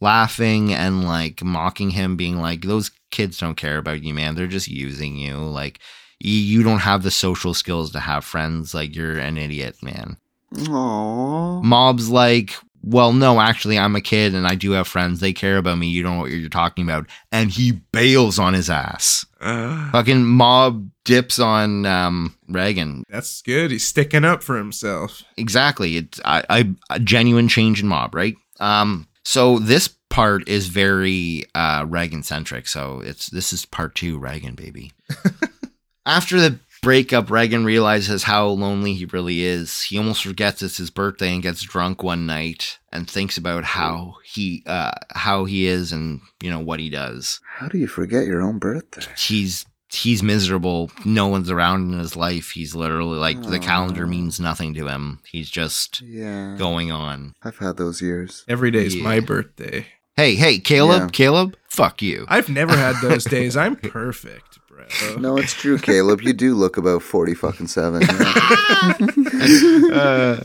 laughing 0.00 0.72
and 0.72 1.04
like 1.04 1.42
mocking 1.44 1.90
him, 1.90 2.16
being 2.16 2.38
like, 2.40 2.62
those 2.62 2.90
kids 3.10 3.38
don't 3.38 3.56
care 3.56 3.78
about 3.78 4.02
you, 4.02 4.14
man. 4.14 4.34
They're 4.34 4.46
just 4.46 4.68
using 4.68 5.16
you. 5.16 5.36
Like, 5.36 5.80
you, 6.18 6.34
you 6.34 6.62
don't 6.62 6.80
have 6.80 7.02
the 7.02 7.10
social 7.10 7.54
skills 7.54 7.92
to 7.92 8.00
have 8.00 8.24
friends. 8.24 8.74
Like, 8.74 8.94
you're 8.94 9.18
an 9.18 9.36
idiot, 9.36 9.76
man. 9.82 10.16
Aww. 10.54 11.62
Mob's 11.62 12.08
like, 12.08 12.54
well, 12.82 13.12
no, 13.12 13.40
actually, 13.40 13.78
I'm 13.78 13.94
a 13.94 14.00
kid 14.00 14.34
and 14.34 14.46
I 14.46 14.54
do 14.54 14.70
have 14.72 14.88
friends. 14.88 15.20
They 15.20 15.32
care 15.32 15.58
about 15.58 15.78
me. 15.78 15.88
You 15.88 16.02
don't 16.02 16.16
know 16.16 16.22
what 16.22 16.30
you're 16.30 16.48
talking 16.48 16.84
about. 16.84 17.06
And 17.30 17.50
he 17.50 17.72
bails 17.72 18.38
on 18.38 18.54
his 18.54 18.70
ass. 18.70 19.26
Uh, 19.40 19.90
Fucking 19.90 20.24
Mob 20.24 20.88
dips 21.04 21.38
on 21.38 21.84
um, 21.86 22.34
Reagan. 22.48 23.04
that's 23.08 23.42
good. 23.42 23.70
He's 23.70 23.86
sticking 23.86 24.24
up 24.24 24.42
for 24.42 24.56
himself. 24.56 25.22
Exactly. 25.36 25.98
It's 25.98 26.20
I, 26.24 26.44
I 26.48 26.70
a 26.88 26.98
genuine 27.00 27.48
change 27.48 27.82
in 27.82 27.88
Mob, 27.88 28.14
right? 28.14 28.34
Um, 28.60 29.08
so 29.24 29.58
this 29.58 29.88
part 30.08 30.48
is 30.48 30.68
very 30.68 31.44
uh, 31.54 31.86
Reagan 31.88 32.22
centric. 32.22 32.66
So 32.66 33.00
it's 33.00 33.28
this 33.28 33.52
is 33.52 33.64
part 33.64 33.94
two, 33.94 34.18
Reagan 34.18 34.54
baby. 34.54 34.92
After 36.06 36.40
the 36.40 36.58
breakup, 36.82 37.30
Reagan 37.30 37.64
realizes 37.64 38.24
how 38.24 38.48
lonely 38.48 38.94
he 38.94 39.04
really 39.06 39.42
is. 39.42 39.82
He 39.82 39.98
almost 39.98 40.24
forgets 40.24 40.62
it's 40.62 40.78
his 40.78 40.90
birthday 40.90 41.32
and 41.32 41.42
gets 41.42 41.62
drunk 41.62 42.02
one 42.02 42.26
night 42.26 42.78
and 42.92 43.08
thinks 43.08 43.36
about 43.36 43.64
how 43.64 44.16
he 44.24 44.62
uh, 44.66 44.92
how 45.10 45.44
he 45.44 45.66
is 45.66 45.92
and 45.92 46.20
you 46.42 46.50
know 46.50 46.60
what 46.60 46.80
he 46.80 46.90
does. 46.90 47.40
How 47.58 47.68
do 47.68 47.78
you 47.78 47.86
forget 47.86 48.26
your 48.26 48.42
own 48.42 48.58
birthday? 48.58 49.06
He's 49.16 49.66
he's 49.92 50.22
miserable. 50.22 50.90
No 51.04 51.26
one's 51.28 51.50
around 51.50 51.92
in 51.92 51.98
his 51.98 52.16
life. 52.16 52.50
He's 52.50 52.74
literally 52.74 53.18
like 53.18 53.42
the 53.42 53.58
calendar 53.58 54.06
means 54.06 54.38
nothing 54.40 54.74
to 54.74 54.86
him. 54.88 55.20
He's 55.30 55.50
just 55.50 56.00
Yeah. 56.02 56.56
going 56.58 56.90
on. 56.92 57.34
I've 57.42 57.58
had 57.58 57.76
those 57.76 58.00
years. 58.00 58.44
Every 58.48 58.70
day's 58.70 58.94
Yeah. 58.96 59.02
my 59.04 59.20
birthday. 59.20 59.86
Hey, 60.16 60.34
hey, 60.34 60.58
Caleb, 60.58 61.02
Yeah. 61.02 61.08
Caleb, 61.12 61.56
fuck 61.68 62.02
you. 62.02 62.26
I've 62.28 62.48
never 62.48 62.76
had 62.76 62.96
those 63.00 63.24
days. 63.36 63.56
I'm 63.56 63.76
perfect, 63.76 64.58
bro. 64.70 65.16
No, 65.16 65.36
it's 65.36 65.52
true, 65.52 65.78
Caleb. 65.78 66.22
You 66.22 66.32
do 66.32 66.54
look 66.54 66.76
about 66.76 67.02
40 67.02 67.34
fucking 67.34 67.66
seven. 67.66 68.02
yeah. 68.02 69.90
uh, 69.92 70.42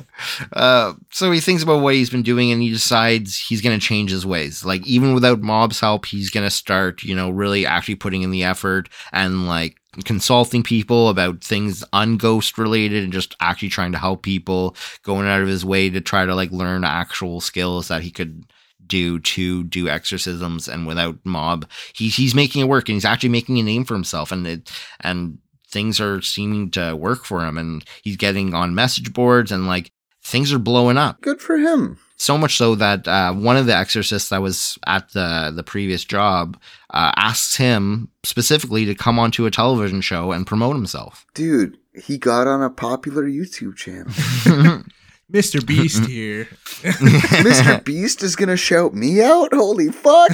uh, 0.53 0.93
so 1.11 1.31
he 1.31 1.39
thinks 1.39 1.63
about 1.63 1.81
what 1.81 1.93
he's 1.93 2.09
been 2.09 2.23
doing 2.23 2.51
and 2.51 2.61
he 2.61 2.71
decides 2.71 3.37
he's 3.37 3.61
going 3.61 3.79
to 3.79 3.85
change 3.85 4.11
his 4.11 4.25
ways. 4.25 4.65
Like, 4.65 4.85
even 4.85 5.13
without 5.13 5.41
Mob's 5.41 5.79
help, 5.79 6.05
he's 6.05 6.29
going 6.29 6.45
to 6.45 6.51
start, 6.51 7.03
you 7.03 7.15
know, 7.15 7.29
really 7.29 7.65
actually 7.65 7.95
putting 7.95 8.23
in 8.23 8.31
the 8.31 8.43
effort 8.43 8.89
and 9.11 9.47
like 9.47 9.77
consulting 10.03 10.63
people 10.63 11.09
about 11.09 11.41
things 11.41 11.83
unghost 11.93 12.57
related 12.57 13.03
and 13.03 13.13
just 13.13 13.35
actually 13.39 13.69
trying 13.69 13.93
to 13.93 13.97
help 13.97 14.23
people, 14.23 14.75
going 15.03 15.27
out 15.27 15.41
of 15.41 15.47
his 15.47 15.63
way 15.63 15.89
to 15.89 16.01
try 16.01 16.25
to 16.25 16.35
like 16.35 16.51
learn 16.51 16.83
actual 16.83 17.39
skills 17.39 17.87
that 17.87 18.01
he 18.01 18.11
could 18.11 18.45
do 18.87 19.19
to 19.19 19.63
do 19.65 19.87
exorcisms 19.89 20.67
and 20.67 20.85
without 20.87 21.17
mob 21.23 21.69
he, 21.93 22.09
he's 22.09 22.35
making 22.35 22.61
it 22.61 22.67
work 22.67 22.87
and 22.89 22.95
he's 22.95 23.05
actually 23.05 23.29
making 23.29 23.57
a 23.59 23.63
name 23.63 23.85
for 23.85 23.93
himself 23.93 24.31
and 24.31 24.45
it 24.47 24.71
and 25.01 25.37
things 25.67 25.99
are 25.99 26.21
seeming 26.21 26.71
to 26.71 26.95
work 26.95 27.25
for 27.25 27.45
him 27.45 27.57
and 27.57 27.83
he's 28.03 28.17
getting 28.17 28.53
on 28.53 28.75
message 28.75 29.11
boards 29.13 29.51
and 29.51 29.67
like 29.67 29.91
things 30.23 30.53
are 30.53 30.59
blowing 30.59 30.97
up 30.97 31.21
Good 31.21 31.41
for 31.41 31.57
him. 31.57 31.99
so 32.17 32.37
much 32.37 32.55
so 32.55 32.75
that 32.75 33.07
uh, 33.07 33.33
one 33.33 33.57
of 33.57 33.65
the 33.65 33.75
exorcists 33.75 34.29
that 34.29 34.41
was 34.41 34.77
at 34.87 35.09
the 35.11 35.51
the 35.55 35.63
previous 35.63 36.03
job 36.05 36.57
uh, 36.91 37.11
asks 37.15 37.57
him 37.57 38.09
specifically 38.23 38.85
to 38.85 38.95
come 38.95 39.19
onto 39.19 39.45
a 39.45 39.51
television 39.51 40.01
show 40.01 40.31
and 40.31 40.47
promote 40.47 40.75
himself 40.75 41.25
Dude, 41.33 41.77
he 41.93 42.17
got 42.17 42.47
on 42.47 42.61
a 42.63 42.69
popular 42.69 43.23
YouTube 43.23 43.75
channel. 43.75 44.11
Mr. 45.31 45.65
Beast 45.65 46.05
here. 46.09 46.45
Mr. 46.83 47.83
Beast 47.83 48.21
is 48.21 48.35
going 48.35 48.49
to 48.49 48.57
shout 48.57 48.93
me 48.93 49.23
out? 49.23 49.53
Holy 49.53 49.89
fuck. 49.89 50.31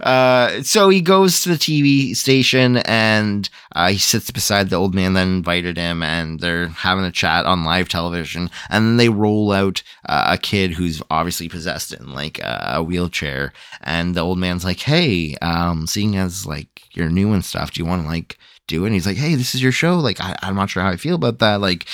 uh, 0.00 0.62
so 0.62 0.90
he 0.90 1.00
goes 1.00 1.42
to 1.42 1.50
the 1.50 1.54
TV 1.54 2.14
station 2.14 2.78
and 2.78 3.48
uh, 3.74 3.88
he 3.88 3.98
sits 3.98 4.30
beside 4.30 4.68
the 4.68 4.76
old 4.76 4.94
man 4.94 5.14
that 5.14 5.22
invited 5.22 5.76
him, 5.76 6.02
and 6.02 6.40
they're 6.40 6.68
having 6.68 7.04
a 7.04 7.12
chat 7.12 7.46
on 7.46 7.64
live 7.64 7.88
television. 7.88 8.50
And 8.68 8.86
then 8.86 8.96
they 8.98 9.08
roll 9.08 9.52
out 9.52 9.82
uh, 10.06 10.26
a 10.32 10.38
kid 10.38 10.72
who's 10.72 11.02
obviously 11.10 11.48
possessed 11.48 11.92
in 11.92 12.12
like 12.12 12.38
a, 12.40 12.72
a 12.74 12.82
wheelchair, 12.82 13.52
and 13.80 14.14
the 14.14 14.20
old 14.20 14.38
man's 14.38 14.64
like, 14.64 14.80
"Hey, 14.80 15.36
um, 15.40 15.86
seeing 15.86 16.16
as 16.16 16.44
like 16.44 16.82
you're 16.92 17.08
new 17.08 17.32
and 17.32 17.44
stuff, 17.44 17.72
do 17.72 17.80
you 17.80 17.86
want 17.86 18.02
to 18.02 18.08
like?" 18.08 18.36
Do 18.68 18.84
it. 18.84 18.86
And 18.88 18.94
he's 18.94 19.06
like, 19.06 19.16
"Hey, 19.16 19.34
this 19.34 19.54
is 19.54 19.62
your 19.62 19.72
show. 19.72 19.96
Like, 19.98 20.20
I, 20.20 20.36
I'm 20.42 20.54
not 20.54 20.70
sure 20.70 20.82
how 20.82 20.90
I 20.90 20.96
feel 20.96 21.14
about 21.16 21.40
that. 21.40 21.60
Like, 21.60 21.86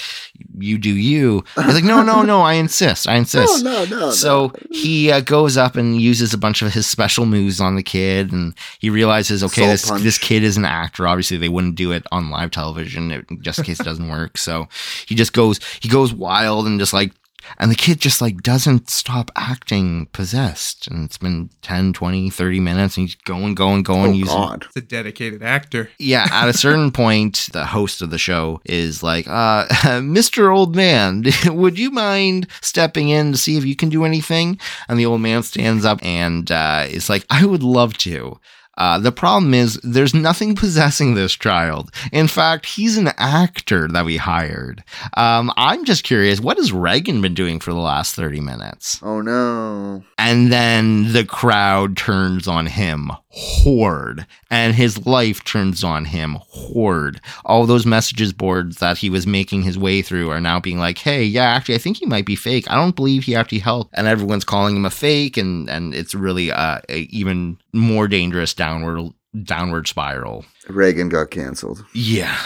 you 0.58 0.76
do 0.76 0.90
you." 0.94 1.44
He's 1.56 1.74
like, 1.74 1.84
"No, 1.84 2.02
no, 2.02 2.22
no. 2.22 2.42
I 2.42 2.54
insist. 2.54 3.08
I 3.08 3.14
insist." 3.24 3.64
no, 3.64 3.84
no, 3.84 3.98
no. 4.00 4.10
So 4.10 4.52
he 4.70 5.10
uh, 5.10 5.20
goes 5.20 5.56
up 5.56 5.76
and 5.76 6.00
uses 6.00 6.34
a 6.34 6.38
bunch 6.38 6.60
of 6.62 6.74
his 6.74 6.86
special 6.86 7.26
moves 7.26 7.60
on 7.60 7.76
the 7.76 7.82
kid, 7.82 8.32
and 8.32 8.54
he 8.80 8.90
realizes, 8.90 9.42
okay, 9.44 9.62
Soul 9.62 9.70
this 9.70 9.88
punch. 9.88 10.02
this 10.02 10.18
kid 10.18 10.42
is 10.42 10.56
an 10.56 10.64
actor. 10.64 11.06
Obviously, 11.06 11.36
they 11.38 11.48
wouldn't 11.48 11.76
do 11.76 11.92
it 11.92 12.04
on 12.12 12.28
live 12.30 12.50
television 12.50 13.10
it- 13.12 13.26
just 13.40 13.60
in 13.60 13.64
case 13.64 13.80
it 13.80 13.84
doesn't 13.84 14.08
work. 14.10 14.36
So 14.36 14.68
he 15.06 15.14
just 15.14 15.32
goes 15.32 15.60
he 15.80 15.88
goes 15.88 16.12
wild 16.12 16.66
and 16.66 16.78
just 16.78 16.92
like. 16.92 17.12
And 17.58 17.70
the 17.70 17.76
kid 17.76 18.00
just 18.00 18.20
like 18.20 18.42
doesn't 18.42 18.90
stop 18.90 19.30
acting 19.36 20.06
possessed. 20.12 20.86
And 20.88 21.04
it's 21.04 21.18
been 21.18 21.50
10, 21.62 21.92
20, 21.92 22.30
30 22.30 22.60
minutes 22.60 22.96
and 22.96 23.06
he's 23.06 23.14
going, 23.14 23.54
going, 23.54 23.82
going, 23.82 24.10
oh, 24.10 24.14
using 24.14 24.36
God. 24.36 24.64
It's 24.66 24.76
a 24.76 24.80
dedicated 24.80 25.42
actor. 25.42 25.90
yeah, 25.98 26.26
at 26.30 26.48
a 26.48 26.52
certain 26.64 26.90
point, 26.90 27.48
the 27.52 27.66
host 27.66 28.02
of 28.02 28.10
the 28.10 28.18
show 28.18 28.60
is 28.64 29.02
like, 29.02 29.26
uh, 29.28 29.66
Mr. 30.00 30.54
Old 30.54 30.74
Man, 30.74 31.24
would 31.46 31.78
you 31.78 31.90
mind 31.90 32.46
stepping 32.60 33.08
in 33.08 33.32
to 33.32 33.38
see 33.38 33.56
if 33.56 33.64
you 33.64 33.76
can 33.76 33.88
do 33.88 34.04
anything? 34.04 34.58
And 34.88 34.98
the 34.98 35.06
old 35.06 35.20
man 35.20 35.42
stands 35.42 35.84
up 35.84 35.98
and 36.02 36.50
uh, 36.50 36.86
is 36.88 37.08
like, 37.08 37.24
I 37.30 37.44
would 37.44 37.62
love 37.62 37.96
to. 37.98 38.38
Uh, 38.76 38.98
the 38.98 39.12
problem 39.12 39.54
is, 39.54 39.78
there's 39.82 40.14
nothing 40.14 40.54
possessing 40.64 41.14
this 41.14 41.32
child. 41.34 41.90
In 42.12 42.28
fact, 42.28 42.66
he's 42.66 42.96
an 42.96 43.08
actor 43.18 43.88
that 43.88 44.04
we 44.04 44.16
hired. 44.16 44.82
Um, 45.16 45.52
I'm 45.56 45.84
just 45.84 46.04
curious, 46.04 46.40
what 46.40 46.56
has 46.58 46.72
Reagan 46.72 47.20
been 47.20 47.34
doing 47.34 47.60
for 47.60 47.72
the 47.72 47.78
last 47.78 48.14
30 48.14 48.40
minutes? 48.40 49.00
Oh, 49.02 49.20
no. 49.20 50.02
And 50.18 50.52
then 50.52 51.12
the 51.12 51.24
crowd 51.24 51.96
turns 51.96 52.48
on 52.48 52.66
him 52.66 53.10
horde, 53.34 54.26
and 54.50 54.74
his 54.74 55.06
life 55.06 55.42
turns 55.44 55.82
on 55.82 56.04
him 56.04 56.38
horde. 56.48 57.20
All 57.44 57.66
those 57.66 57.84
messages 57.84 58.32
boards 58.32 58.78
that 58.78 58.98
he 58.98 59.10
was 59.10 59.26
making 59.26 59.62
his 59.62 59.76
way 59.76 60.02
through 60.02 60.30
are 60.30 60.40
now 60.40 60.60
being 60.60 60.78
like, 60.78 60.98
"Hey, 60.98 61.24
yeah, 61.24 61.50
actually, 61.50 61.74
I 61.74 61.78
think 61.78 61.96
he 61.96 62.06
might 62.06 62.26
be 62.26 62.36
fake. 62.36 62.70
I 62.70 62.76
don't 62.76 62.96
believe 62.96 63.24
he 63.24 63.34
actually 63.34 63.58
helped." 63.58 63.90
And 63.94 64.06
everyone's 64.06 64.44
calling 64.44 64.76
him 64.76 64.84
a 64.84 64.90
fake, 64.90 65.36
and 65.36 65.68
and 65.68 65.94
it's 65.94 66.14
really 66.14 66.52
uh, 66.52 66.78
a 66.88 67.00
even 67.10 67.58
more 67.72 68.06
dangerous 68.08 68.54
downward 68.54 69.12
downward 69.42 69.88
spiral. 69.88 70.44
Reagan 70.68 71.08
got 71.08 71.30
canceled. 71.30 71.84
Yeah. 71.92 72.38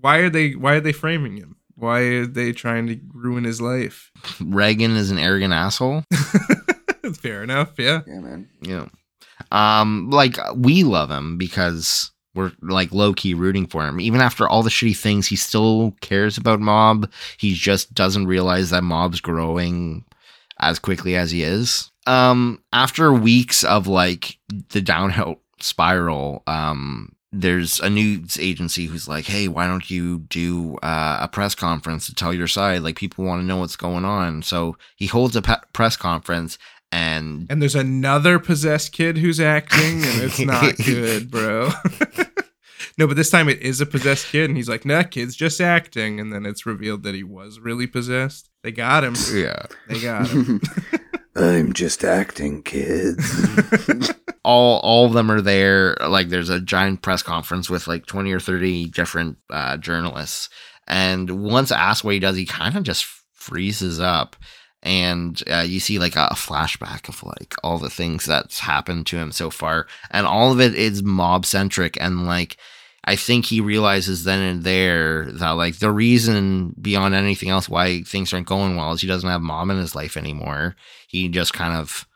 Why 0.00 0.18
are 0.18 0.30
they 0.30 0.52
why 0.52 0.74
are 0.74 0.80
they 0.80 0.92
framing 0.92 1.36
him? 1.36 1.56
Why 1.76 2.00
are 2.00 2.26
they 2.26 2.52
trying 2.52 2.86
to 2.88 3.00
ruin 3.12 3.44
his 3.44 3.60
life? 3.60 4.10
Reagan 4.40 4.96
is 4.96 5.10
an 5.10 5.18
arrogant 5.18 5.52
asshole. 5.52 6.04
Fair 7.20 7.42
enough, 7.42 7.72
yeah. 7.78 8.02
Yeah, 8.06 8.20
man. 8.20 8.48
you 8.60 8.76
know 8.76 8.88
um 9.52 10.10
like 10.10 10.36
we 10.54 10.84
love 10.84 11.10
him 11.10 11.38
because 11.38 12.10
we're 12.34 12.52
like 12.62 12.92
low 12.92 13.12
key 13.14 13.32
rooting 13.34 13.66
for 13.66 13.86
him. 13.86 14.00
Even 14.00 14.20
after 14.20 14.48
all 14.48 14.62
the 14.62 14.70
shitty 14.70 14.96
things 14.96 15.26
he 15.26 15.36
still 15.36 15.94
cares 16.00 16.36
about 16.36 16.60
mob. 16.60 17.10
He 17.38 17.54
just 17.54 17.94
doesn't 17.94 18.26
realize 18.26 18.70
that 18.70 18.82
mob's 18.82 19.20
growing 19.20 20.04
as 20.58 20.78
quickly 20.78 21.16
as 21.16 21.30
he 21.30 21.42
is. 21.42 21.90
Um 22.06 22.62
after 22.72 23.12
weeks 23.12 23.64
of 23.64 23.86
like 23.86 24.36
the 24.70 24.80
downhill 24.80 25.40
spiral 25.60 26.42
um 26.46 27.14
there's 27.36 27.80
a 27.80 27.90
news 27.90 28.38
agency 28.38 28.86
who's 28.86 29.08
like 29.08 29.24
hey 29.24 29.48
why 29.48 29.66
don't 29.66 29.90
you 29.90 30.18
do 30.20 30.76
uh, 30.82 31.18
a 31.22 31.28
press 31.28 31.54
conference 31.54 32.06
to 32.06 32.14
tell 32.14 32.32
your 32.32 32.46
side? 32.46 32.82
Like 32.82 32.96
people 32.96 33.24
want 33.24 33.42
to 33.42 33.46
know 33.46 33.56
what's 33.56 33.76
going 33.76 34.04
on. 34.04 34.42
So 34.42 34.76
he 34.96 35.06
holds 35.06 35.34
a 35.34 35.42
pe- 35.42 35.54
press 35.72 35.96
conference 35.96 36.58
and 36.94 37.46
And 37.50 37.60
there's 37.60 37.74
another 37.74 38.38
possessed 38.38 38.92
kid 38.92 39.18
who's 39.18 39.40
acting, 39.40 40.04
and 40.04 40.22
it's 40.22 40.38
not 40.38 40.76
good, 40.76 41.28
bro. 41.28 41.70
no, 42.98 43.08
but 43.08 43.16
this 43.16 43.30
time 43.30 43.48
it 43.48 43.60
is 43.60 43.80
a 43.80 43.86
possessed 43.86 44.28
kid, 44.28 44.48
and 44.48 44.56
he's 44.56 44.68
like, 44.68 44.84
nah, 44.84 45.02
kid's 45.02 45.34
just 45.34 45.60
acting. 45.60 46.20
And 46.20 46.32
then 46.32 46.46
it's 46.46 46.64
revealed 46.64 47.02
that 47.02 47.14
he 47.14 47.24
was 47.24 47.58
really 47.58 47.88
possessed. 47.88 48.48
They 48.62 48.70
got 48.70 49.02
him. 49.02 49.14
yeah 49.32 49.66
They 49.88 50.00
got 50.00 50.28
him. 50.28 50.60
I'm 51.36 51.72
just 51.72 52.04
acting, 52.04 52.62
kids. 52.62 54.12
all 54.44 54.78
all 54.78 55.06
of 55.06 55.14
them 55.14 55.32
are 55.32 55.40
there 55.40 55.96
like 56.08 56.28
there's 56.28 56.50
a 56.50 56.60
giant 56.60 57.02
press 57.02 57.22
conference 57.24 57.68
with 57.68 57.88
like 57.88 58.06
20 58.06 58.30
or 58.30 58.38
30 58.38 58.90
different 58.90 59.38
uh, 59.50 59.76
journalists 59.78 60.48
and 60.86 61.42
once 61.42 61.72
asked 61.72 62.04
what 62.04 62.12
he 62.12 62.20
does 62.20 62.36
he 62.36 62.44
kind 62.44 62.76
of 62.76 62.82
just 62.82 63.06
freezes 63.32 63.98
up 63.98 64.36
and 64.84 65.42
uh, 65.50 65.64
you 65.66 65.80
see 65.80 65.98
like 65.98 66.14
a, 66.14 66.28
flashback 66.34 67.08
of 67.08 67.22
like 67.22 67.54
all 67.64 67.78
the 67.78 67.90
things 67.90 68.26
that's 68.26 68.60
happened 68.60 69.06
to 69.06 69.16
him 69.16 69.32
so 69.32 69.50
far, 69.50 69.86
and 70.10 70.26
all 70.26 70.52
of 70.52 70.60
it 70.60 70.74
is 70.74 71.02
mob 71.02 71.46
centric, 71.46 71.96
and 72.00 72.26
like 72.26 72.56
I 73.04 73.16
think 73.16 73.46
he 73.46 73.60
realizes 73.60 74.24
then 74.24 74.40
and 74.40 74.62
there 74.62 75.30
that 75.32 75.50
like 75.50 75.78
the 75.78 75.90
reason 75.90 76.74
beyond 76.80 77.14
anything 77.14 77.48
else 77.48 77.68
why 77.68 78.02
things 78.02 78.32
aren't 78.32 78.46
going 78.46 78.76
well 78.76 78.92
is 78.92 79.00
he 79.00 79.06
doesn't 79.06 79.28
have 79.28 79.42
mob 79.42 79.70
in 79.70 79.78
his 79.78 79.94
life 79.94 80.16
anymore. 80.16 80.76
He 81.08 81.28
just 81.28 81.52
kind 81.52 81.76
of 81.76 82.06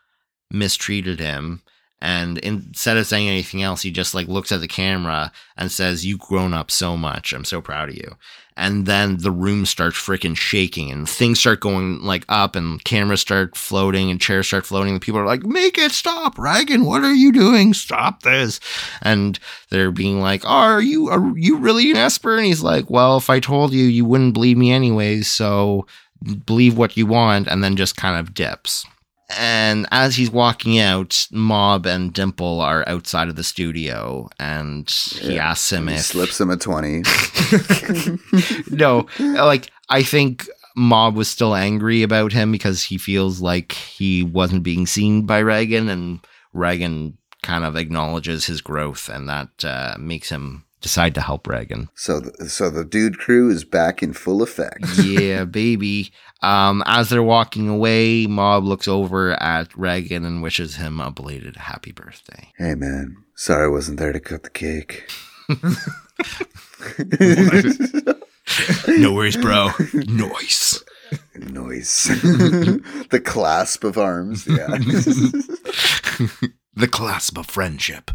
mistreated 0.51 1.19
him. 1.19 1.61
And 2.01 2.37
instead 2.39 2.97
of 2.97 3.07
saying 3.07 3.27
anything 3.27 3.61
else, 3.61 3.81
he 3.81 3.91
just 3.91 4.15
like 4.15 4.27
looks 4.27 4.51
at 4.51 4.61
the 4.61 4.67
camera 4.67 5.31
and 5.57 5.71
says, 5.71 6.05
You've 6.05 6.19
grown 6.19 6.53
up 6.53 6.71
so 6.71 6.95
much. 6.95 7.33
I'm 7.33 7.43
so 7.43 7.61
proud 7.61 7.89
of 7.89 7.95
you. 7.95 8.15
And 8.59 8.85
then 8.85 9.17
the 9.19 9.31
room 9.31 9.65
starts 9.65 9.97
freaking 9.97 10.35
shaking 10.35 10.91
and 10.91 11.07
things 11.07 11.39
start 11.39 11.61
going 11.61 12.01
like 12.01 12.25
up 12.27 12.57
and 12.57 12.83
cameras 12.83 13.21
start 13.21 13.55
floating 13.55 14.11
and 14.11 14.19
chairs 14.19 14.47
start 14.47 14.65
floating. 14.65 14.91
And 14.91 15.01
people 15.01 15.19
are 15.19 15.25
like, 15.25 15.43
Make 15.43 15.77
it 15.77 15.91
stop, 15.91 16.37
Reagan. 16.37 16.83
What 16.85 17.03
are 17.03 17.13
you 17.13 17.31
doing? 17.31 17.73
Stop 17.73 18.23
this. 18.23 18.59
And 19.01 19.39
they're 19.69 19.91
being 19.91 20.19
like, 20.19 20.45
Are 20.45 20.81
you 20.81 21.07
are 21.07 21.37
you 21.37 21.57
really 21.57 21.89
an 21.89 21.97
Esper? 21.97 22.35
And 22.35 22.45
he's 22.45 22.61
like, 22.61 22.89
Well, 22.89 23.15
if 23.15 23.29
I 23.29 23.39
told 23.39 23.71
you, 23.71 23.85
you 23.85 24.03
wouldn't 24.03 24.33
believe 24.33 24.57
me 24.57 24.71
anyways, 24.71 25.29
so 25.29 25.87
believe 26.45 26.77
what 26.77 26.97
you 26.97 27.05
want, 27.05 27.47
and 27.47 27.63
then 27.63 27.77
just 27.77 27.95
kind 27.95 28.19
of 28.19 28.33
dips. 28.33 28.85
And 29.37 29.85
as 29.91 30.15
he's 30.15 30.31
walking 30.31 30.79
out, 30.79 31.27
Mob 31.31 31.85
and 31.85 32.11
Dimple 32.11 32.61
are 32.61 32.83
outside 32.87 33.29
of 33.29 33.35
the 33.35 33.43
studio, 33.43 34.27
and 34.39 34.89
he 34.89 35.35
Yeah. 35.35 35.51
asks 35.51 35.71
him 35.71 35.87
He 35.87 35.93
if 35.95 36.01
slips 36.01 36.41
him 36.41 36.49
a 36.49 36.57
20. 36.57 37.03
no, 38.71 39.05
like 39.19 39.69
I 39.89 40.03
think 40.03 40.47
Mob 40.75 41.15
was 41.15 41.27
still 41.27 41.55
angry 41.55 42.03
about 42.03 42.31
him 42.33 42.51
because 42.51 42.83
he 42.83 42.97
feels 42.97 43.39
like 43.41 43.73
he 43.73 44.23
wasn't 44.23 44.63
being 44.63 44.87
seen 44.87 45.25
by 45.25 45.39
Reagan, 45.39 45.89
and 45.89 46.19
Reagan 46.53 47.17
kind 47.43 47.63
of 47.63 47.75
acknowledges 47.75 48.45
his 48.45 48.61
growth, 48.61 49.09
and 49.09 49.29
that 49.29 49.49
uh, 49.63 49.95
makes 49.99 50.29
him 50.29 50.63
decide 50.81 51.15
to 51.15 51.21
help 51.21 51.47
Reagan. 51.47 51.89
So, 51.95 52.19
the, 52.19 52.49
so 52.49 52.69
the 52.69 52.85
dude 52.85 53.17
crew 53.17 53.49
is 53.49 53.63
back 53.63 54.03
in 54.03 54.13
full 54.13 54.41
effect. 54.41 54.85
yeah, 55.03 55.45
baby. 55.45 56.11
Um, 56.41 56.83
as 56.85 57.09
they're 57.09 57.23
walking 57.23 57.67
away, 57.67 58.27
Mob 58.27 58.63
looks 58.63 58.87
over 58.87 59.31
at 59.41 59.75
Reagan 59.77 60.25
and 60.25 60.41
wishes 60.41 60.75
him 60.75 60.99
a 60.99 61.11
belated 61.11 61.57
happy 61.57 61.91
birthday. 61.91 62.51
Hey, 62.57 62.75
man. 62.75 63.17
Sorry 63.35 63.65
I 63.65 63.69
wasn't 63.69 63.99
there 63.99 64.13
to 64.13 64.19
cut 64.19 64.43
the 64.43 64.49
cake. 64.49 65.09
No 68.87 69.13
worries, 69.13 69.37
bro. 69.37 69.69
Noise. 69.93 70.83
Noise. 71.35 72.05
the 73.09 73.21
clasp 73.23 73.83
of 73.83 73.97
arms. 73.97 74.47
Yeah. 74.47 74.67
the 76.73 76.87
clasp 76.89 77.37
of 77.37 77.45
friendship. 77.45 78.11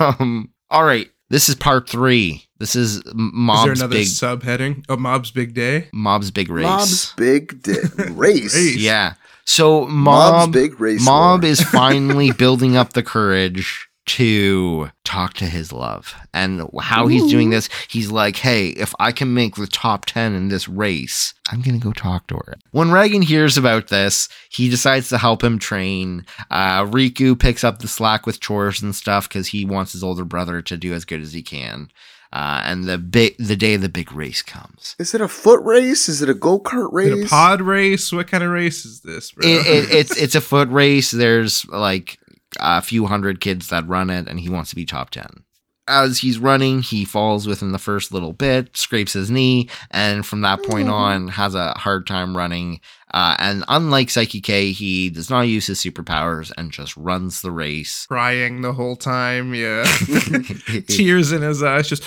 um, 0.00 0.50
all 0.70 0.84
right, 0.84 1.08
this 1.30 1.48
is 1.48 1.54
part 1.54 1.88
three. 1.88 2.46
This 2.58 2.76
is 2.76 2.96
Is 2.96 3.02
there 3.04 3.14
Mob's 3.14 3.80
another 3.80 3.94
big 3.94 4.06
subheading? 4.06 4.84
Oh, 4.88 4.96
Mob's 4.96 5.30
Big 5.30 5.54
Day? 5.54 5.88
Mob's 5.92 6.30
big 6.30 6.50
race. 6.50 6.64
Mob's 6.64 7.12
big 7.14 7.62
di- 7.62 7.72
race. 8.10 8.54
Race. 8.54 8.76
yeah. 8.76 9.14
So 9.46 9.86
Mob's 9.86 10.46
Mob 10.46 10.52
big 10.52 10.78
race. 10.78 11.04
Mob 11.04 11.42
war. 11.42 11.50
is 11.50 11.60
finally 11.62 12.30
building 12.38 12.76
up 12.76 12.92
the 12.92 13.02
courage 13.02 13.88
to 14.16 14.90
talk 15.04 15.34
to 15.34 15.44
his 15.46 15.72
love. 15.72 16.14
And 16.34 16.68
how 16.80 17.06
he's 17.06 17.30
doing 17.30 17.50
this, 17.50 17.68
he's 17.88 18.10
like, 18.10 18.36
hey, 18.36 18.68
if 18.70 18.92
I 18.98 19.12
can 19.12 19.34
make 19.34 19.54
the 19.54 19.66
top 19.68 20.04
10 20.06 20.34
in 20.34 20.48
this 20.48 20.68
race, 20.68 21.32
I'm 21.50 21.60
going 21.60 21.78
to 21.78 21.84
go 21.84 21.92
talk 21.92 22.26
to 22.28 22.34
her. 22.36 22.54
When 22.72 22.90
Reagan 22.90 23.22
hears 23.22 23.56
about 23.56 23.88
this, 23.88 24.28
he 24.50 24.68
decides 24.68 25.08
to 25.10 25.18
help 25.18 25.44
him 25.44 25.58
train. 25.60 26.26
Uh, 26.50 26.84
Riku 26.84 27.38
picks 27.38 27.62
up 27.62 27.78
the 27.78 27.88
slack 27.88 28.26
with 28.26 28.40
chores 28.40 28.82
and 28.82 28.94
stuff 28.94 29.28
because 29.28 29.48
he 29.48 29.64
wants 29.64 29.92
his 29.92 30.02
older 30.02 30.24
brother 30.24 30.60
to 30.62 30.76
do 30.76 30.92
as 30.92 31.04
good 31.04 31.20
as 31.20 31.32
he 31.32 31.42
can. 31.42 31.90
Uh, 32.32 32.62
and 32.64 32.84
the 32.84 32.96
big 32.96 33.34
the 33.38 33.56
day 33.56 33.74
the 33.74 33.88
big 33.88 34.12
race 34.12 34.40
comes. 34.40 34.94
Is 35.00 35.14
it 35.14 35.20
a 35.20 35.26
foot 35.26 35.60
race? 35.64 36.08
Is 36.08 36.22
it 36.22 36.28
a 36.30 36.34
go 36.34 36.60
kart 36.60 36.86
Is 36.86 36.92
race? 36.92 37.18
it 37.18 37.26
a 37.26 37.28
pod 37.28 37.60
race? 37.60 38.12
What 38.12 38.28
kind 38.28 38.44
of 38.44 38.50
race 38.50 38.84
is 38.84 39.00
this, 39.00 39.32
bro? 39.32 39.48
it, 39.48 39.66
it, 39.66 39.90
it's 39.92 40.16
it's 40.22 40.34
a 40.36 40.40
foot 40.40 40.68
race. 40.68 41.10
There's 41.10 41.66
like 41.66 42.19
a 42.60 42.82
few 42.82 43.06
hundred 43.06 43.40
kids 43.40 43.68
that 43.68 43.86
run 43.88 44.10
it, 44.10 44.28
and 44.28 44.40
he 44.40 44.48
wants 44.48 44.70
to 44.70 44.76
be 44.76 44.86
top 44.86 45.10
ten. 45.10 45.44
As 45.88 46.18
he's 46.18 46.38
running, 46.38 46.82
he 46.82 47.04
falls 47.04 47.48
within 47.48 47.72
the 47.72 47.78
first 47.78 48.12
little 48.12 48.32
bit, 48.32 48.76
scrapes 48.76 49.14
his 49.14 49.30
knee, 49.30 49.68
and 49.90 50.24
from 50.24 50.42
that 50.42 50.62
point 50.62 50.88
on 50.88 51.28
has 51.28 51.56
a 51.56 51.72
hard 51.72 52.06
time 52.06 52.36
running. 52.36 52.80
Uh, 53.12 53.34
and 53.40 53.64
unlike 53.66 54.06
Saiki 54.06 54.40
K, 54.40 54.70
he 54.70 55.10
does 55.10 55.30
not 55.30 55.42
use 55.42 55.66
his 55.66 55.80
superpowers 55.80 56.52
and 56.56 56.70
just 56.70 56.96
runs 56.96 57.42
the 57.42 57.50
race. 57.50 58.06
Crying 58.06 58.60
the 58.60 58.72
whole 58.72 58.94
time, 58.94 59.52
yeah. 59.52 59.82
Tears 60.86 61.32
in 61.32 61.42
his 61.42 61.60
eyes, 61.60 61.88
just. 61.88 62.04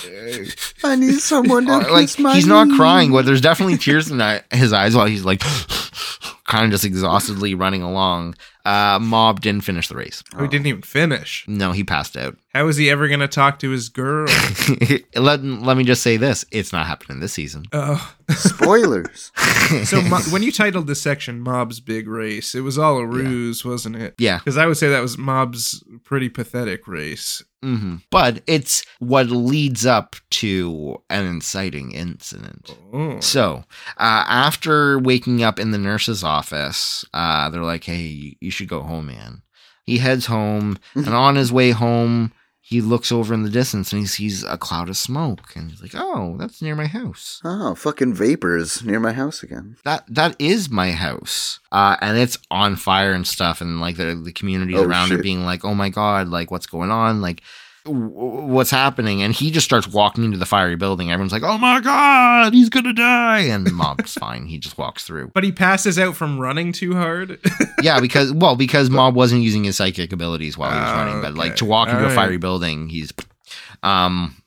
I 0.82 0.96
need 0.96 1.16
someone 1.20 1.66
to 1.66 1.80
like 1.80 2.04
kiss 2.04 2.20
my 2.20 2.36
he's 2.36 2.48
not 2.48 2.70
crying, 2.78 3.12
but 3.12 3.26
there's 3.26 3.42
definitely 3.42 3.78
tears 3.78 4.10
in 4.10 4.22
eye- 4.22 4.44
his 4.52 4.72
eyes 4.72 4.96
while 4.96 5.08
he's 5.08 5.26
like 5.26 5.42
kind 6.48 6.66
of 6.66 6.72
just 6.72 6.86
exhaustedly 6.86 7.54
running 7.54 7.82
along. 7.82 8.36
Uh, 8.66 8.98
Mob 9.00 9.42
didn't 9.42 9.64
finish 9.66 9.88
the 9.88 9.96
race. 9.96 10.24
Oh, 10.36 10.44
he 10.44 10.48
didn't 10.48 10.68
even 10.68 10.82
finish. 10.82 11.46
No, 11.48 11.72
he 11.74 11.84
passed 11.84 12.16
out. 12.16 12.38
How 12.54 12.68
is 12.68 12.78
he 12.78 12.90
ever 12.90 13.08
going 13.08 13.20
to 13.20 13.28
talk 13.28 13.58
to 13.60 13.72
his 13.72 13.90
girl? 13.90 14.28
let, 15.16 15.44
let 15.44 15.76
me 15.76 15.84
just 15.84 16.04
say 16.04 16.18
this 16.18 16.46
it's 16.52 16.72
not 16.72 16.86
happening 16.86 17.20
this 17.20 17.34
season. 17.34 17.64
oh. 17.74 18.16
Spoilers. 18.30 19.32
So 19.86 20.02
Mo- 20.02 20.20
when 20.30 20.44
you 20.44 20.52
titled 20.52 20.88
this 20.88 21.02
section 21.02 21.40
Mob's 21.42 21.80
Big 21.80 22.08
Race, 22.08 22.54
it 22.56 22.62
was 22.62 22.78
all 22.78 22.98
a 22.98 23.06
ruse, 23.06 23.66
wasn't 23.66 23.96
it? 23.96 24.14
yeah. 24.20 24.38
Because 24.38 24.58
I 24.58 24.66
would 24.68 24.78
say 24.78 24.88
that 24.90 25.02
was 25.02 25.18
Mob's 25.18 25.84
pretty 26.04 26.30
pathetic 26.30 26.88
race. 26.88 27.44
hmm 27.62 27.98
But 28.12 28.44
it's 28.48 28.86
what 29.00 29.28
leads 29.28 29.86
up 29.86 30.16
to 30.32 31.02
an 31.10 31.26
inciting 31.26 31.92
incident. 31.92 32.76
Oh. 32.94 33.20
So, 33.20 33.64
uh, 33.98 34.26
after 34.28 35.00
waking 35.00 35.44
up 35.44 35.60
in 35.60 35.72
the 35.72 35.78
nurse's 35.78 36.24
office, 36.24 37.04
uh, 37.14 37.50
they're 37.50 37.64
like, 37.64 37.84
hey, 37.84 38.02
you- 38.02 38.36
you 38.42 38.52
should 38.52 38.68
go 38.70 38.82
home, 38.82 39.08
man. 39.08 39.42
He 39.86 39.98
heads 39.98 40.28
home, 40.28 40.78
and 40.96 41.10
on 41.10 41.36
his 41.36 41.52
way 41.52 41.72
home, 41.72 42.32
he 42.66 42.80
looks 42.80 43.12
over 43.12 43.34
in 43.34 43.44
the 43.44 43.50
distance 43.50 43.92
and 43.92 44.00
he 44.02 44.08
sees 44.08 44.42
a 44.46 44.58
cloud 44.58 44.88
of 44.88 44.96
smoke. 44.96 45.54
And 45.54 45.70
he's 45.70 45.82
like, 45.82 45.92
oh, 45.96 46.38
that's 46.40 46.62
near 46.62 46.76
my 46.76 46.86
house. 46.88 47.42
Oh, 47.44 47.76
fucking 47.76 48.14
vapors 48.14 48.82
near 48.86 49.02
my 49.02 49.12
house 49.12 49.44
again. 49.44 49.76
That 49.84 50.06
that 50.08 50.36
is 50.40 50.70
my 50.70 50.92
house, 50.94 51.60
uh, 51.74 51.98
and 52.02 52.18
it's 52.18 52.38
on 52.50 52.78
fire 52.78 53.12
and 53.12 53.28
stuff, 53.28 53.60
and 53.60 53.82
like 53.82 53.98
the 53.98 54.16
the 54.16 54.32
community 54.32 54.76
Oh, 54.76 54.84
around 54.84 55.10
shit. 55.10 55.20
it 55.20 55.24
being 55.24 55.44
like, 55.44 55.66
"Oh 55.66 55.76
my 55.76 55.90
god, 55.90 56.30
like 56.30 56.52
what's 56.52 56.68
going 56.68 56.90
on? 56.90 57.20
Like 57.22 57.42
what's 57.86 58.72
happening?" 58.72 59.22
And 59.22 59.34
he 59.34 59.52
just 59.52 59.66
starts 59.66 59.88
walking 59.88 60.24
into 60.24 60.38
the 60.38 60.46
fiery 60.46 60.76
building. 60.76 61.12
Everyone's 61.12 61.32
like, 61.34 61.44
"Oh 61.44 61.58
my 61.58 61.80
god, 61.80 62.54
he's 62.54 62.70
gonna 62.70 62.94
die!" 62.94 63.42
And 63.42 63.72
Mob's 63.74 64.14
fine; 64.20 64.46
he 64.46 64.58
just 64.58 64.78
walks 64.78 65.04
through. 65.04 65.32
But 65.34 65.44
he 65.44 65.52
passes 65.52 65.98
out 66.00 66.16
from 66.16 66.40
running 66.40 66.72
too 66.72 66.94
hard. 66.96 67.40
Yeah, 67.82 68.00
because 68.00 68.32
well, 68.32 68.56
because 68.56 68.90
Mob 68.90 69.14
wasn't 69.14 69.42
using 69.42 69.66
his 69.66 69.76
psychic 69.76 70.14
abilities 70.14 70.58
while 70.58 70.72
he 70.72 70.80
was 70.80 70.90
Oh, 70.90 70.96
running, 70.96 71.22
but 71.22 71.34
like 71.36 71.58
to 71.58 71.66
walk 71.66 71.90
into 71.90 72.00
a 72.00 72.04
Alright. 72.04 72.16
fiery 72.16 72.38
building, 72.38 72.88
he's 72.88 73.12
um 73.82 74.42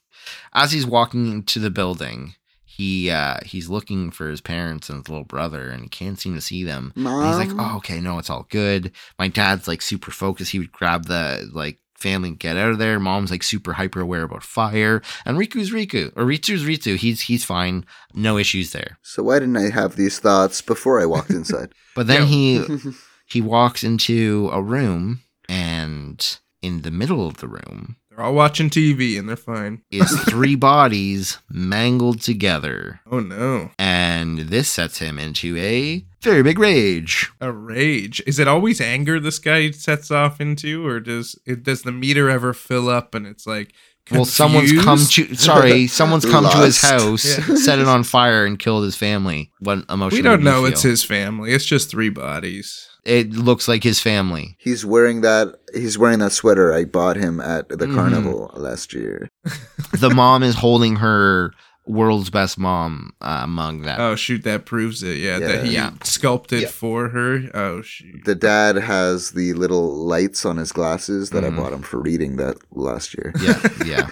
as 0.55 0.73
he's 0.73 0.87
walking 0.87 1.31
into 1.31 1.59
the 1.59 1.69
building. 1.71 2.35
He 2.65 3.11
uh 3.11 3.39
he's 3.45 3.69
looking 3.69 4.11
for 4.11 4.31
his 4.31 4.41
parents 4.41 4.89
and 4.89 5.01
his 5.01 5.09
little 5.11 5.25
brother 5.25 5.69
and 5.71 5.83
he 5.83 5.89
can't 5.91 6.19
seem 6.19 6.35
to 6.35 6.41
see 6.41 6.65
them. 6.65 6.93
And 6.97 7.27
he's 7.27 7.37
like, 7.37 7.51
oh, 7.59 7.77
okay, 7.79 8.01
no, 8.01 8.19
it's 8.19 8.31
all 8.31 8.47
good. 8.49 8.93
My 9.19 9.29
dad's 9.29 9.69
like 9.69 9.83
super 9.83 10.11
focused. 10.11 10.53
He 10.53 10.59
would 10.59 10.73
grab 10.73 11.05
the 11.07 11.51
like 11.53 11.79
family 11.99 12.31
get 12.31 12.57
out 12.57 12.71
of 12.71 12.79
there. 12.79 12.99
Mom's 13.01 13.31
like 13.31 13.43
super 13.43 13.75
hyper 13.75 14.01
aware 14.01 14.23
about 14.23 14.43
fire. 14.43 15.03
And 15.25 15.39
Riku's 15.39 15.71
Riku. 15.71 16.13
Or 16.17 16.25
Ritsu's 16.25 16.65
Ritsu. 16.65 16.97
He's 16.97 17.23
he's 17.23 17.45
fine. 17.45 17.85
No 18.15 18.39
issues 18.39 18.73
there. 18.73 18.99
So 19.03 19.23
why 19.23 19.39
didn't 19.39 19.57
I 19.57 19.71
have 19.71 19.97
these 19.97 20.19
thoughts 20.19 20.63
before 20.63 21.01
I 21.01 21.07
walked 21.07 21.31
inside? 21.31 21.73
But 21.95 22.09
then 22.09 22.27
he 22.27 22.63
he 23.27 23.41
walks 23.41 23.83
into 23.83 24.51
a 24.53 24.61
room 24.61 25.21
and 25.49 26.39
in 26.61 26.83
the 26.83 26.91
middle 26.91 27.27
of 27.27 27.39
the 27.39 27.49
room 27.49 27.97
They're 28.17 28.25
all 28.25 28.35
watching 28.35 28.71
TV 28.71 29.19
and 29.19 29.29
they're 29.29 29.37
fine. 29.37 29.83
is 29.91 30.11
three 30.29 30.55
bodies 30.57 31.39
mangled 31.51 32.23
together. 32.23 33.01
Oh 33.11 33.21
no. 33.21 33.71
And 33.79 34.39
this 34.39 34.69
sets 34.71 34.99
him 34.99 35.19
into 35.19 35.57
a 35.59 36.05
very 36.23 36.43
big 36.43 36.59
rage. 36.59 37.31
A 37.41 37.53
rage. 37.53 38.23
Is 38.27 38.39
it 38.39 38.49
always 38.49 38.81
anger 38.81 39.21
this 39.21 39.39
guy 39.39 39.71
sets 39.71 40.11
off 40.11 40.41
into, 40.41 40.87
or 40.87 40.99
does 41.01 41.39
it 41.45 41.63
does 41.63 41.83
the 41.83 41.93
meter 41.93 42.31
ever 42.31 42.53
fill 42.55 42.89
up 42.89 43.15
and 43.15 43.27
it's 43.27 43.47
like 43.47 43.75
Well, 44.11 44.25
someone's 44.25 44.73
come 44.73 44.99
confused? 44.99 45.31
to 45.31 45.37
sorry, 45.37 45.87
someone's 46.01 46.25
come 46.25 46.45
to 46.45 46.57
his 46.65 46.83
Lust. 46.83 46.85
house, 46.85 47.49
Yeah. 47.49 47.55
set 47.57 47.79
it 47.79 47.87
on 47.87 48.03
fire, 48.03 48.45
and 48.47 48.59
killed 48.59 48.85
his 48.85 48.97
family. 48.97 49.51
What 49.61 49.85
emotion? 49.91 50.17
We 50.19 50.23
don't 50.23 50.33
would 50.33 50.39
you 50.41 50.45
know 50.45 50.65
it's 50.65 50.83
feel? 50.83 50.91
his 50.93 51.05
family. 51.05 51.53
It's 51.53 51.67
just 51.67 51.91
three 51.91 52.09
bodies. 52.11 52.89
It 53.07 53.31
looks 53.31 53.69
like 53.69 53.85
his 53.85 54.01
family. 54.01 54.57
he's 54.59 54.85
wearing 54.85 55.21
that. 55.23 55.55
He's 55.75 55.97
wearing 55.97 56.19
that 56.19 56.33
sweater 56.33 56.73
I 56.75 56.85
bought 56.85 57.17
him 57.17 57.41
at 57.41 57.69
the 57.69 57.87
Mhm. 57.87 57.95
carnival 57.95 58.51
last 58.57 58.93
year. 58.93 59.29
The 60.01 60.11
mom 60.11 60.43
is 60.43 60.57
holding 60.67 60.97
her 60.97 61.53
world's 61.87 62.31
best 62.31 62.59
mom 62.59 63.13
uh, 63.21 63.41
among 63.45 63.83
them. 63.83 63.97
Oh 64.01 64.17
shoot, 64.17 64.43
that 64.43 64.67
proves 64.67 65.05
it. 65.05 65.19
Yeah, 65.19 65.39
Yeah. 65.39 65.47
that 65.47 65.65
he 65.67 65.73
Yeah. 65.75 65.93
sculpted 66.03 66.63
Yeah. 66.63 66.69
for 66.69 67.09
her. 67.11 67.43
Oh 67.55 67.81
shoot. 67.83 68.25
The 68.25 68.35
dad 68.35 68.75
has 68.77 69.31
the 69.31 69.53
little 69.53 69.95
lights 70.05 70.45
on 70.45 70.57
his 70.57 70.73
glasses 70.73 71.31
that 71.31 71.45
Mhm. 71.45 71.53
I 71.53 71.57
bought 71.57 71.73
him 71.73 71.83
for 71.83 72.01
reading 72.01 72.37
that 72.39 72.57
last 72.73 73.15
year. 73.17 73.33
yeah, 73.41 74.09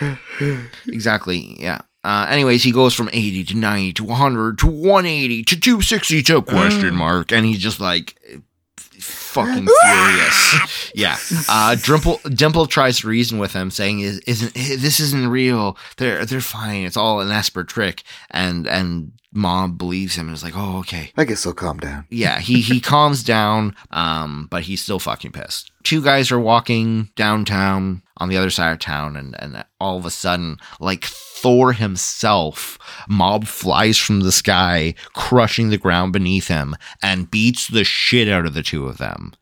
yeah. 0.00 0.56
exactly. 0.88 1.56
Yeah. 1.60 1.80
Uh, 2.04 2.26
anyways, 2.28 2.64
he 2.64 2.72
goes 2.72 2.94
from 2.94 3.08
80 3.12 3.44
to 3.44 3.56
90 3.56 3.92
to 3.94 4.04
100 4.04 4.58
to 4.58 4.66
180 4.66 5.44
to 5.44 5.60
260 5.60 6.22
to 6.22 6.42
question 6.42 6.94
mark, 6.94 7.30
and 7.30 7.46
he's 7.46 7.60
just 7.60 7.78
like 7.78 8.18
fucking 8.98 9.68
furious. 9.82 10.92
Yeah. 10.94 11.16
Uh, 11.48 11.76
Dimple 11.76 12.20
Dimple 12.28 12.66
tries 12.66 12.98
to 13.00 13.08
reason 13.08 13.38
with 13.38 13.52
him, 13.52 13.70
saying, 13.70 14.00
"Is 14.00 14.18
isn't 14.20 14.54
this 14.54 15.00
isn't 15.00 15.28
real? 15.28 15.76
They're 15.96 16.24
they're 16.24 16.40
fine. 16.40 16.84
It's 16.84 16.96
all 16.96 17.20
an 17.20 17.30
Esper 17.30 17.64
trick." 17.64 18.02
And 18.30 18.66
and 18.66 19.12
Mom 19.32 19.76
believes 19.76 20.14
him 20.16 20.28
and 20.28 20.34
is 20.34 20.44
like, 20.44 20.56
"Oh, 20.56 20.78
okay." 20.80 21.10
I 21.16 21.24
guess 21.24 21.46
I'll 21.46 21.54
calm 21.54 21.78
down. 21.78 22.06
Yeah, 22.10 22.38
he 22.38 22.60
he 22.60 22.80
calms 22.92 23.24
down, 23.24 23.74
um, 23.90 24.46
but 24.50 24.62
he's 24.64 24.82
still 24.82 24.98
fucking 24.98 25.32
pissed. 25.32 25.70
Two 25.82 26.02
guys 26.02 26.30
are 26.30 26.38
walking 26.38 27.10
downtown 27.16 28.02
on 28.18 28.28
the 28.28 28.36
other 28.36 28.50
side 28.50 28.72
of 28.72 28.78
town, 28.78 29.16
and 29.16 29.34
and 29.40 29.64
all 29.80 29.96
of 29.96 30.04
a 30.04 30.10
sudden, 30.10 30.58
like 30.80 31.04
Thor 31.04 31.72
himself, 31.72 32.78
Mob 33.08 33.46
flies 33.46 33.96
from 33.96 34.20
the 34.20 34.32
sky, 34.32 34.94
crushing 35.14 35.70
the 35.70 35.78
ground 35.78 36.12
beneath 36.12 36.48
him, 36.48 36.76
and 37.02 37.30
beats 37.30 37.68
the 37.68 37.84
shit 37.84 38.28
out 38.28 38.44
of 38.46 38.52
the 38.54 38.62
two 38.62 38.86
of 38.86 38.98
them, 38.98 39.32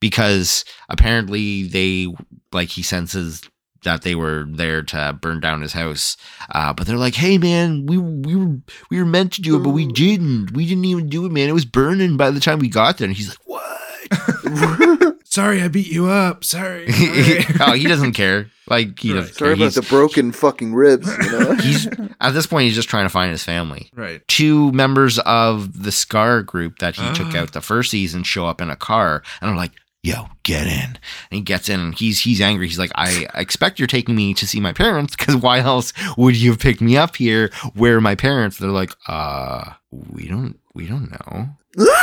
because 0.00 0.64
apparently 0.88 1.64
they 1.64 2.08
like 2.50 2.70
he 2.70 2.82
senses 2.82 3.42
that 3.84 4.02
they 4.02 4.14
were 4.14 4.44
there 4.48 4.82
to 4.82 5.16
burn 5.20 5.40
down 5.40 5.62
his 5.62 5.72
house. 5.72 6.16
Uh, 6.50 6.72
but 6.72 6.86
they're 6.86 6.96
like, 6.96 7.14
"Hey, 7.14 7.38
man, 7.38 7.86
we 7.86 7.96
we 7.98 8.34
were 8.36 8.56
we 8.90 8.98
were 8.98 9.06
meant 9.06 9.32
to 9.34 9.40
do 9.42 9.56
it, 9.56 9.60
but 9.62 9.70
we 9.70 9.86
didn't. 9.86 10.50
We 10.52 10.66
didn't 10.66 10.84
even 10.86 11.08
do 11.08 11.24
it, 11.26 11.32
man. 11.32 11.48
It 11.48 11.52
was 11.52 11.64
burning 11.64 12.16
by 12.16 12.30
the 12.30 12.40
time 12.40 12.58
we 12.58 12.68
got 12.68 12.98
there." 12.98 13.06
And 13.06 13.16
he's 13.16 13.28
like, 13.28 13.38
"What?" 13.46 13.62
Sorry, 15.24 15.62
I 15.62 15.68
beat 15.68 15.88
you 15.90 16.06
up. 16.06 16.44
Sorry. 16.44 16.90
Sorry. 16.92 17.44
oh, 17.60 17.72
he 17.72 17.88
doesn't 17.88 18.12
care. 18.12 18.50
Like 18.68 18.98
he 19.00 19.12
Right. 19.12 19.20
doesn't 19.20 19.34
Sorry 19.34 19.48
care. 19.48 19.54
about 19.54 19.64
He's, 19.64 19.74
the 19.74 19.82
broken 19.82 20.30
fucking 20.32 20.74
ribs. 20.74 21.08
You 21.08 21.30
know? 21.32 21.54
he's 21.60 21.88
at 22.20 22.30
this 22.34 22.46
point 22.46 22.66
he's 22.66 22.74
just 22.76 22.88
trying 22.88 23.04
to 23.04 23.08
find 23.10 23.30
his 23.32 23.42
family. 23.42 23.90
right. 23.94 24.26
Two 24.28 24.70
members 24.72 25.18
of 25.20 25.82
the 25.82 25.90
Scar 25.90 26.42
group 26.42 26.78
that 26.78 26.94
he 26.94 27.12
took 27.14 27.34
Ah. 27.34 27.38
out 27.40 27.52
the 27.52 27.60
first 27.60 27.90
season 27.90 28.22
show 28.22 28.46
up 28.46 28.60
in 28.60 28.70
a 28.70 28.76
car, 28.76 29.22
and 29.40 29.50
I'm 29.50 29.56
like, 29.56 29.72
"Yo, 30.04 30.28
get 30.42 30.66
in!" 30.66 30.90
And 30.90 30.98
he 31.30 31.40
gets 31.40 31.68
in, 31.68 31.80
and 31.80 31.94
he's 31.94 32.20
he's 32.20 32.40
angry. 32.40 32.68
He's 32.68 32.78
like, 32.78 32.92
"I 32.94 33.26
expect 33.34 33.78
you're 33.78 33.86
taking 33.86 34.14
me 34.14 34.34
to 34.34 34.46
see 34.46 34.60
my 34.60 34.72
parents, 34.72 35.16
because 35.16 35.36
why 35.36 35.60
else 35.60 35.92
would 36.16 36.36
you 36.36 36.50
have 36.50 36.60
picked 36.60 36.80
me 36.80 36.96
up 36.96 37.16
here? 37.16 37.50
Where 37.74 37.96
are 37.96 38.00
my 38.00 38.14
parents?" 38.14 38.58
They're 38.58 38.70
like, 38.70 38.92
"Uh, 39.08 39.72
we 39.90 40.28
don't 40.28 40.60
we 40.74 40.86
don't 40.86 41.10
know." 41.10 41.48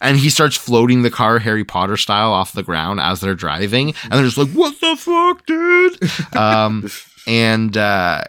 And 0.00 0.16
he 0.16 0.30
starts 0.30 0.56
floating 0.56 1.02
the 1.02 1.10
car 1.10 1.38
Harry 1.38 1.64
Potter 1.64 1.96
style 1.96 2.32
off 2.32 2.52
the 2.52 2.62
ground 2.62 3.00
as 3.00 3.20
they're 3.20 3.34
driving. 3.34 3.94
And 4.04 4.12
they're 4.12 4.24
just 4.24 4.38
like, 4.38 4.48
what 4.50 4.80
the 4.80 4.96
fuck, 4.96 5.44
dude? 5.46 6.36
um, 6.36 6.90
and 7.26 7.76
uh, 7.76 8.24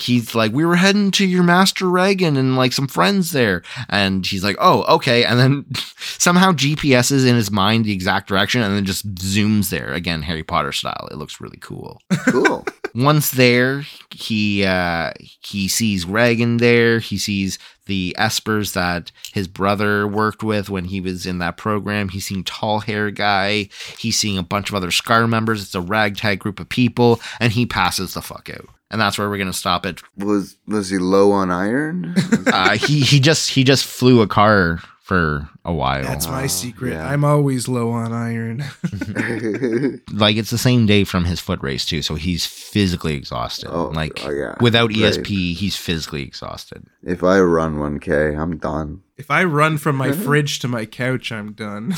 he's 0.00 0.34
like, 0.34 0.52
we 0.52 0.64
were 0.64 0.76
heading 0.76 1.10
to 1.12 1.26
your 1.26 1.42
master 1.42 1.86
Reigen 1.86 2.38
and 2.38 2.56
like 2.56 2.72
some 2.72 2.88
friends 2.88 3.32
there. 3.32 3.62
And 3.88 4.26
he's 4.26 4.44
like, 4.44 4.56
oh, 4.58 4.82
okay. 4.94 5.24
And 5.24 5.38
then 5.38 5.66
somehow 6.18 6.52
GPS 6.52 7.12
is 7.12 7.24
in 7.24 7.36
his 7.36 7.50
mind 7.50 7.84
the 7.84 7.92
exact 7.92 8.28
direction 8.28 8.62
and 8.62 8.74
then 8.74 8.84
just 8.84 9.14
zooms 9.14 9.70
there 9.70 9.92
again, 9.92 10.22
Harry 10.22 10.42
Potter 10.42 10.72
style. 10.72 11.08
It 11.10 11.16
looks 11.16 11.40
really 11.40 11.58
cool. 11.60 12.00
cool. 12.28 12.66
Once 12.94 13.30
there, 13.30 13.84
he 14.10 14.64
uh, 14.64 15.12
he 15.18 15.68
sees 15.68 16.04
Reigen 16.06 16.58
there. 16.58 16.98
He 16.98 17.18
sees 17.18 17.56
the 17.86 18.16
Espers 18.18 18.72
that 18.72 19.12
his 19.32 19.46
brother 19.46 20.08
worked 20.08 20.42
with 20.42 20.70
when 20.70 20.86
he 20.86 21.00
was 21.00 21.24
in 21.24 21.38
that 21.38 21.56
program. 21.56 22.08
He's 22.08 22.26
seeing 22.26 22.42
tall 22.42 22.80
hair 22.80 23.12
guy. 23.12 23.68
He's 23.98 24.18
seeing 24.18 24.38
a 24.38 24.42
bunch 24.42 24.70
of 24.70 24.74
other 24.74 24.90
Scar 24.90 25.28
members. 25.28 25.62
It's 25.62 25.74
a 25.74 25.80
ragtag 25.80 26.40
group 26.40 26.58
of 26.58 26.68
people, 26.68 27.20
and 27.38 27.52
he 27.52 27.64
passes 27.64 28.14
the 28.14 28.22
fuck 28.22 28.50
out. 28.50 28.68
And 28.90 29.00
that's 29.00 29.18
where 29.18 29.28
we're 29.30 29.38
gonna 29.38 29.52
stop 29.52 29.86
it. 29.86 30.02
Was 30.16 30.56
was 30.66 30.90
he 30.90 30.98
low 30.98 31.32
on 31.32 31.50
iron? 31.50 32.14
Uh, 32.52 32.76
he 32.76 33.00
he 33.00 33.20
just 33.20 33.50
he 33.50 33.62
just 33.62 33.84
flew 33.84 34.22
a 34.22 34.26
car 34.26 34.80
for 35.10 35.48
a 35.64 35.72
while. 35.72 36.02
That's 36.02 36.26
my 36.28 36.46
secret. 36.46 36.92
yeah. 36.92 37.08
I'm 37.08 37.24
always 37.24 37.68
low 37.68 37.90
on 37.90 38.12
iron. 38.12 38.58
like 40.12 40.36
it's 40.36 40.50
the 40.50 40.58
same 40.58 40.86
day 40.86 41.04
from 41.04 41.24
his 41.24 41.40
foot 41.40 41.60
race 41.62 41.84
too, 41.84 42.02
so 42.02 42.14
he's 42.14 42.46
physically 42.46 43.14
exhausted. 43.14 43.70
Oh, 43.70 43.88
like 43.88 44.20
oh, 44.24 44.30
yeah. 44.30 44.54
without 44.60 44.92
Great. 44.92 45.00
ESP, 45.00 45.54
he's 45.54 45.76
physically 45.76 46.22
exhausted. 46.22 46.86
if 47.02 47.22
I 47.24 47.40
run 47.40 47.76
1K, 47.76 48.38
I'm 48.38 48.58
done. 48.58 49.02
if 49.16 49.30
I 49.30 49.44
run 49.44 49.78
from 49.78 49.96
my 49.96 50.12
fridge 50.12 50.60
to 50.60 50.68
my 50.68 50.86
couch, 50.86 51.32
I'm 51.32 51.52
done. 51.52 51.92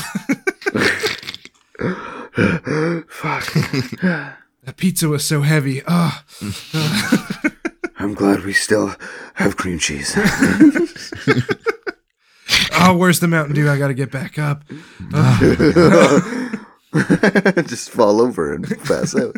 Fuck. 3.07 3.53
That 4.65 4.77
pizza 4.77 5.07
was 5.09 5.23
so 5.25 5.41
heavy. 5.41 5.81
Oh, 5.87 6.21
I'm 7.99 8.13
glad 8.13 8.43
we 8.43 8.53
still 8.53 8.95
have 9.35 9.57
cream 9.57 9.79
cheese. 9.79 10.13
oh, 12.73 12.95
where's 12.97 13.19
the 13.19 13.27
Mountain 13.27 13.55
Dew? 13.55 13.69
I 13.69 13.77
gotta 13.77 13.93
get 13.93 14.11
back 14.11 14.37
up. 14.39 14.63
Oh, 15.13 16.51
Just 17.65 17.89
fall 17.89 18.21
over 18.21 18.53
and 18.53 18.67
pass 18.83 19.15
out. 19.15 19.35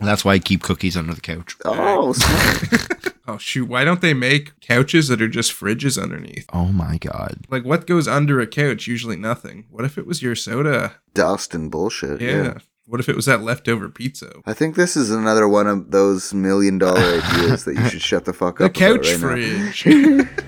That's 0.00 0.24
why 0.24 0.34
I 0.34 0.38
keep 0.38 0.62
cookies 0.62 0.96
under 0.96 1.12
the 1.14 1.20
couch. 1.20 1.56
oh, 1.64 2.12
smart. 2.12 3.14
oh, 3.26 3.38
shoot. 3.38 3.68
Why 3.68 3.82
don't 3.82 4.00
they 4.00 4.14
make 4.14 4.58
couches 4.60 5.08
that 5.08 5.20
are 5.20 5.26
just 5.28 5.52
fridges 5.52 6.00
underneath? 6.00 6.46
Oh 6.52 6.66
my 6.66 6.98
god. 6.98 7.38
Like, 7.48 7.64
what 7.64 7.88
goes 7.88 8.06
under 8.06 8.38
a 8.40 8.46
couch? 8.46 8.86
Usually 8.86 9.16
nothing. 9.16 9.66
What 9.68 9.84
if 9.84 9.98
it 9.98 10.06
was 10.06 10.22
your 10.22 10.36
soda? 10.36 10.96
dust 11.12 11.54
and 11.54 11.70
bullshit. 11.72 12.20
Yeah. 12.20 12.42
Yeah. 12.42 12.58
What 12.86 13.00
if 13.00 13.08
it 13.08 13.16
was 13.16 13.24
that 13.26 13.42
leftover 13.42 13.88
pizza? 13.88 14.40
I 14.44 14.52
think 14.52 14.76
this 14.76 14.94
is 14.96 15.10
another 15.10 15.48
one 15.48 15.66
of 15.66 15.90
those 15.90 16.34
million 16.34 16.76
dollar 16.78 17.00
ideas 17.22 17.64
that 17.64 17.76
you 17.76 17.88
should 17.88 18.02
shut 18.02 18.24
the 18.26 18.32
fuck 18.34 18.58
The 18.58 18.66
up. 18.66 18.76
about 18.76 18.78
couch 19.02 19.14
right 19.22 19.74
fridge. 19.74 20.44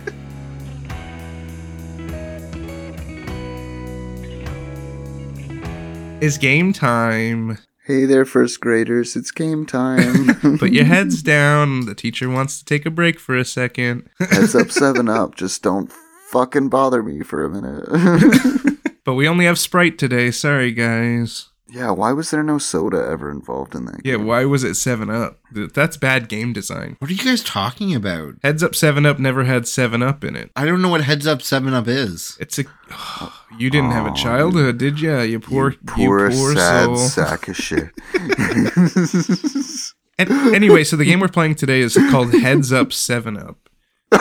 It's 6.21 6.39
game 6.39 6.73
time. 6.73 7.59
Hey 7.85 8.05
there, 8.05 8.25
first 8.25 8.61
graders. 8.61 9.15
It's 9.17 9.31
game 9.31 9.65
time. 9.67 10.35
Put 10.59 10.73
your 10.73 10.85
heads 10.87 11.23
down. 11.23 11.87
The 11.87 11.95
teacher 11.95 12.29
wants 12.29 12.59
to 12.59 12.65
take 12.65 12.85
a 12.87 12.91
break 12.91 13.21
for 13.21 13.37
a 13.37 13.45
second. 13.45 14.09
Heads 14.19 14.55
up, 14.55 14.71
seven 14.71 15.09
up. 15.09 15.37
Just 15.37 15.63
don't 15.63 15.93
fucking 16.31 16.69
bother 16.69 17.03
me 17.03 17.23
for 17.23 17.45
a 17.45 17.51
minute. 17.51 18.79
But 19.05 19.15
we 19.15 19.29
only 19.29 19.45
have 19.45 19.59
Sprite 19.59 19.99
today. 19.99 20.31
Sorry, 20.33 20.73
guys. 20.73 21.51
Yeah, 21.69 21.91
why 21.91 22.13
was 22.13 22.31
there 22.31 22.43
no 22.43 22.59
soda 22.59 22.97
ever 23.11 23.31
involved 23.31 23.75
in 23.75 23.87
that? 23.87 24.01
Yeah, 24.05 24.17
game? 24.17 24.27
why 24.27 24.45
was 24.45 24.63
it 24.65 24.75
7 24.75 25.11
Up? 25.11 25.39
That's 25.53 25.97
bad 25.97 26.29
game 26.29 26.53
design. 26.53 26.97
What 26.99 27.11
are 27.11 27.15
you 27.15 27.25
guys 27.25 27.43
talking 27.43 27.95
about? 27.95 28.35
Heads 28.43 28.63
Up 28.63 28.75
7 28.75 29.05
Up 29.07 29.19
never 29.19 29.45
had 29.45 29.67
7 29.67 30.03
Up 30.03 30.23
in 30.25 30.37
it. 30.37 30.51
I 30.57 30.65
don't 30.65 30.81
know 30.83 30.89
what 30.89 31.03
Heads 31.05 31.27
Up 31.27 31.43
7 31.43 31.75
Up 31.75 31.89
is. 31.89 32.37
It's 32.41 32.59
a. 32.59 32.65
you 33.59 33.71
didn't 33.71 33.91
have 33.91 34.07
a 34.07 34.15
childhood, 34.15 34.79
did 34.79 35.01
ya? 35.01 35.23
You 35.23 35.41
poor, 35.41 35.71
you 35.73 35.79
Poor, 35.87 36.31
poor, 36.31 36.55
sad 36.55 36.85
soul. 36.85 36.97
sack 36.97 37.49
of 37.49 37.57
shit. 37.57 37.91
And 40.19 40.31
anyway, 40.55 40.83
so 40.83 40.97
the 40.97 41.05
game 41.05 41.21
we're 41.21 41.29
playing 41.29 41.57
today 41.57 41.81
is 41.81 41.95
called 42.11 42.33
Heads 42.33 42.73
Up 42.73 42.91
7 42.91 43.37
Up. 43.37 43.69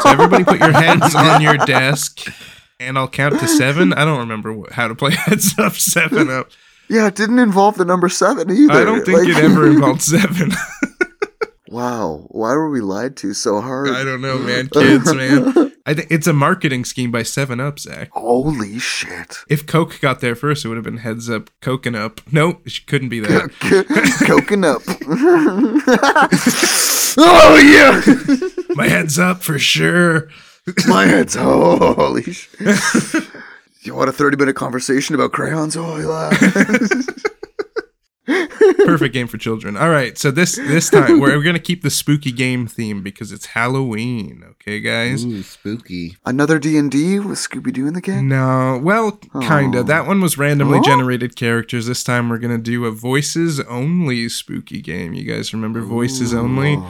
So 0.02 0.10
everybody 0.10 0.44
put 0.44 0.60
your 0.60 0.74
heads 0.74 1.16
on 1.16 1.42
your 1.42 1.56
desk 1.58 2.28
and 2.82 2.98
I'll 2.98 3.08
count 3.08 3.40
to 3.40 3.48
7. 3.48 3.94
I 3.94 4.04
don't 4.04 4.20
remember 4.20 4.62
how 4.74 4.90
to 4.90 4.96
play 4.96 5.12
Heads 5.16 5.58
Up 5.58 5.72
7 5.74 6.30
Up. 6.30 6.50
Yeah, 6.90 7.08
it 7.08 7.16
didn't 7.16 7.40
involve 7.40 7.76
the 7.78 7.86
number 7.86 8.10
seven 8.10 8.50
either. 8.52 8.74
I 8.74 8.84
don't 8.84 9.06
think 9.06 9.20
Like- 9.20 9.28
it 9.30 9.38
ever 9.38 9.68
involved 9.72 10.02
7. 10.02 10.52
Wow, 11.68 12.28
why 12.30 12.52
were 12.54 12.70
we 12.70 12.80
lied 12.80 13.18
to 13.18 13.34
so 13.34 13.60
hard? 13.60 13.90
I 13.90 14.06
don't 14.06 14.22
know, 14.22 14.38
man. 14.38 14.70
Kids, 14.70 15.14
man. 15.14 15.74
I 15.86 15.94
think 15.94 16.08
it's 16.10 16.26
a 16.28 16.32
marketing 16.32 16.86
scheme 16.86 17.12
by 17.12 17.24
7 17.24 17.60
Up, 17.60 17.80
Zach. 17.80 18.12
Holy 18.14 18.80
shit. 18.80 19.40
If 19.50 19.66
Coke 19.68 20.00
got 20.00 20.22
there 20.22 20.36
first, 20.36 20.64
it 20.64 20.70
would 20.70 20.78
have 20.78 20.86
been 20.86 20.98
Heads 21.00 21.30
Up 21.30 21.50
Coconut. 21.62 22.02
Up. 22.02 22.22
No, 22.32 22.62
it 22.64 22.86
couldn't 22.88 23.10
be 23.10 23.20
that. 23.20 23.50
Coconut. 24.26 24.84
oh 27.18 27.58
yeah, 27.58 28.76
My 28.76 28.88
head's 28.88 29.20
up 29.20 29.44
for 29.44 29.60
sure. 29.60 30.30
my 30.88 31.06
head's 31.08 31.36
holy 31.36 32.24
shit. 32.32 33.28
You 33.86 33.96
want 33.96 34.10
a 34.10 34.14
thirty-minute 34.14 34.56
conversation 34.56 35.16
about 35.16 35.32
crayons? 35.32 35.78
Oh 35.78 35.98
yeah. 35.98 37.02
Perfect 38.86 39.14
game 39.14 39.28
for 39.28 39.38
children. 39.38 39.78
All 39.78 39.90
right, 39.90 40.18
so 40.18 40.32
this 40.32 40.56
this 40.56 40.90
time 40.90 41.20
we're, 41.20 41.38
we're 41.38 41.44
gonna 41.44 41.60
keep 41.60 41.84
the 41.84 41.92
spooky 41.92 42.32
game 42.32 42.66
theme 42.66 43.04
because 43.04 43.32
it's 43.32 43.48
Halloween. 43.48 44.44
Okay, 44.52 44.80
guys. 44.80 45.24
Ooh, 45.24 45.44
spooky. 45.44 46.18
Another 46.26 46.58
D 46.58 46.78
and 46.78 46.90
D 46.90 47.20
with 47.20 47.38
Scooby 47.38 47.72
Doo 47.72 47.86
in 47.88 47.94
the 47.94 48.02
game. 48.02 48.28
No, 48.28 48.80
well, 48.82 49.12
kinda. 49.42 49.80
Oh. 49.80 49.84
That 49.84 50.08
one 50.08 50.22
was 50.22 50.38
randomly 50.40 50.80
Oh. 50.80 50.84
generated 50.84 51.36
characters. 51.36 51.86
This 51.86 52.04
time 52.04 52.30
we're 52.30 52.40
gonna 52.40 52.58
do 52.58 52.86
a 52.86 52.92
voices 52.92 53.60
only 53.62 54.28
spooky 54.30 54.82
game. 54.82 55.14
You 55.14 55.24
guys 55.32 55.54
remember 55.54 55.82
voices 55.82 56.34
only? 56.34 56.82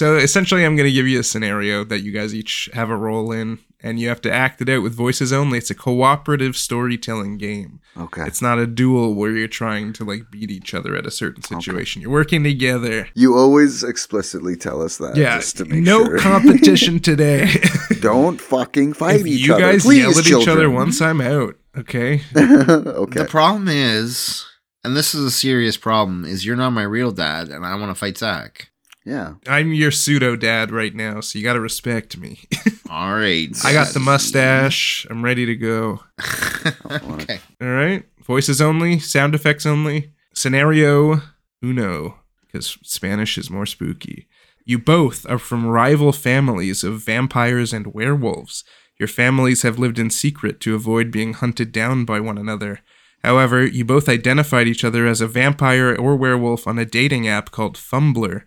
So 0.00 0.16
essentially, 0.16 0.64
I'm 0.64 0.76
going 0.76 0.86
to 0.88 0.92
give 0.92 1.06
you 1.06 1.20
a 1.20 1.22
scenario 1.22 1.84
that 1.84 2.00
you 2.00 2.10
guys 2.10 2.34
each 2.34 2.70
have 2.72 2.88
a 2.88 2.96
role 2.96 3.32
in, 3.32 3.58
and 3.82 4.00
you 4.00 4.08
have 4.08 4.22
to 4.22 4.32
act 4.32 4.62
it 4.62 4.70
out 4.70 4.82
with 4.82 4.94
voices 4.94 5.30
only. 5.30 5.58
It's 5.58 5.68
a 5.68 5.74
cooperative 5.74 6.56
storytelling 6.56 7.36
game. 7.36 7.80
Okay. 7.98 8.22
It's 8.24 8.40
not 8.40 8.58
a 8.58 8.66
duel 8.66 9.12
where 9.14 9.32
you're 9.32 9.46
trying 9.46 9.92
to 9.92 10.04
like 10.06 10.30
beat 10.30 10.50
each 10.50 10.72
other 10.72 10.96
at 10.96 11.04
a 11.04 11.10
certain 11.10 11.42
situation. 11.42 12.00
You're 12.00 12.10
working 12.10 12.42
together. 12.42 13.08
you 13.12 13.36
always 13.36 13.84
explicitly 13.84 14.56
tell 14.56 14.80
us 14.80 14.96
that. 14.96 15.16
Yeah, 15.16 15.36
Just 15.36 15.58
to 15.58 15.66
make 15.66 15.82
no 15.82 16.02
sure. 16.06 16.18
competition 16.18 16.98
today. 17.10 17.56
Don't 18.00 18.40
fucking 18.40 18.94
fight 18.94 19.20
if 19.20 19.26
each 19.26 19.46
you 19.48 19.52
other. 19.52 19.64
guys 19.64 19.82
Please, 19.82 19.98
yell 19.98 20.18
at 20.18 20.26
each 20.26 20.48
other 20.48 20.70
once, 20.70 21.02
I'm 21.02 21.20
out. 21.20 21.56
Okay. 21.76 22.22
okay. 22.34 23.20
The 23.20 23.26
problem 23.28 23.68
is, 23.68 24.46
and 24.82 24.96
this 24.96 25.14
is 25.14 25.22
a 25.26 25.30
serious 25.30 25.76
problem, 25.76 26.24
is 26.24 26.46
you're 26.46 26.56
not 26.56 26.70
my 26.70 26.84
real 26.84 27.12
dad, 27.12 27.48
and 27.48 27.66
I 27.66 27.74
want 27.74 27.90
to 27.90 27.94
fight 27.94 28.16
Zach. 28.16 28.69
Yeah. 29.10 29.34
I'm 29.48 29.72
your 29.72 29.90
pseudo 29.90 30.36
dad 30.36 30.70
right 30.70 30.94
now, 30.94 31.20
so 31.20 31.36
you 31.36 31.44
got 31.44 31.54
to 31.54 31.60
respect 31.60 32.16
me. 32.16 32.40
All 32.88 33.14
right. 33.14 33.48
I 33.64 33.72
got 33.72 33.88
the 33.88 33.98
mustache. 33.98 35.04
I'm 35.10 35.24
ready 35.24 35.46
to 35.46 35.56
go. 35.56 36.04
okay. 36.90 37.40
All 37.60 37.68
right. 37.68 38.04
Voices 38.24 38.60
only, 38.60 39.00
sound 39.00 39.34
effects 39.34 39.66
only. 39.66 40.12
Scenario 40.32 41.22
uno, 41.60 42.20
because 42.46 42.78
Spanish 42.84 43.36
is 43.36 43.50
more 43.50 43.66
spooky. 43.66 44.28
You 44.64 44.78
both 44.78 45.28
are 45.28 45.38
from 45.38 45.66
rival 45.66 46.12
families 46.12 46.84
of 46.84 47.02
vampires 47.02 47.72
and 47.72 47.92
werewolves. 47.92 48.62
Your 48.96 49.08
families 49.08 49.62
have 49.62 49.78
lived 49.78 49.98
in 49.98 50.10
secret 50.10 50.60
to 50.60 50.76
avoid 50.76 51.10
being 51.10 51.32
hunted 51.32 51.72
down 51.72 52.04
by 52.04 52.20
one 52.20 52.38
another. 52.38 52.80
However, 53.24 53.66
you 53.66 53.84
both 53.84 54.08
identified 54.08 54.68
each 54.68 54.84
other 54.84 55.08
as 55.08 55.20
a 55.20 55.26
vampire 55.26 55.96
or 55.96 56.14
werewolf 56.14 56.68
on 56.68 56.78
a 56.78 56.84
dating 56.84 57.26
app 57.26 57.50
called 57.50 57.76
Fumbler. 57.76 58.44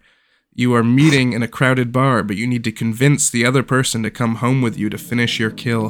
You 0.55 0.75
are 0.75 0.83
meeting 0.83 1.33
in 1.33 1.41
a 1.41 1.47
crowded 1.47 1.91
bar, 1.91 2.21
but 2.21 2.35
you 2.35 2.45
need 2.45 2.63
to 2.65 2.71
convince 2.71 3.27
the 3.27 3.43
other 3.43 3.63
person 3.63 4.03
to 4.03 4.11
come 4.11 4.35
home 4.35 4.61
with 4.61 4.77
you 4.77 4.87
to 4.91 4.99
finish 4.99 5.39
your 5.39 5.49
kill. 5.49 5.89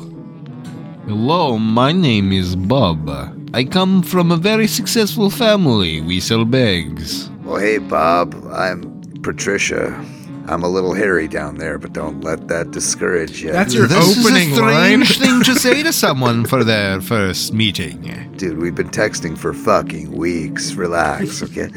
Hello, 1.06 1.58
my 1.58 1.92
name 1.92 2.32
is 2.32 2.56
Bob. 2.56 3.10
I 3.54 3.66
come 3.66 4.02
from 4.02 4.32
a 4.32 4.38
very 4.38 4.68
successful 4.68 5.30
family. 5.30 6.00
We 6.00 6.22
sell 6.22 6.46
bags. 6.46 7.30
Well, 7.44 7.60
hey, 7.60 7.80
Bob. 7.80 8.34
I'm 8.54 9.02
Patricia. 9.22 10.02
I'm 10.46 10.64
a 10.64 10.68
little 10.68 10.94
hairy 10.94 11.28
down 11.28 11.56
there, 11.56 11.78
but 11.78 11.94
don't 11.94 12.22
let 12.22 12.50
that 12.50 12.72
discourage 12.72 13.42
you. 13.42 13.52
That's 13.52 13.74
your 13.74 13.88
this 13.88 14.18
opening 14.18 14.52
is 14.52 14.58
a 14.58 14.62
line. 14.62 15.06
strange 15.06 15.20
thing 15.20 15.44
to 15.44 15.60
say 15.60 15.84
to 15.84 15.94
someone 15.94 16.46
for 16.46 16.64
their 16.66 17.00
first 17.00 17.54
meeting. 17.54 18.34
Dude, 18.36 18.58
we've 18.58 18.76
been 18.76 18.90
texting 18.90 19.38
for 19.38 19.54
fucking 19.54 20.12
weeks. 20.12 20.74
Relax, 20.74 21.42
okay? 21.48 21.70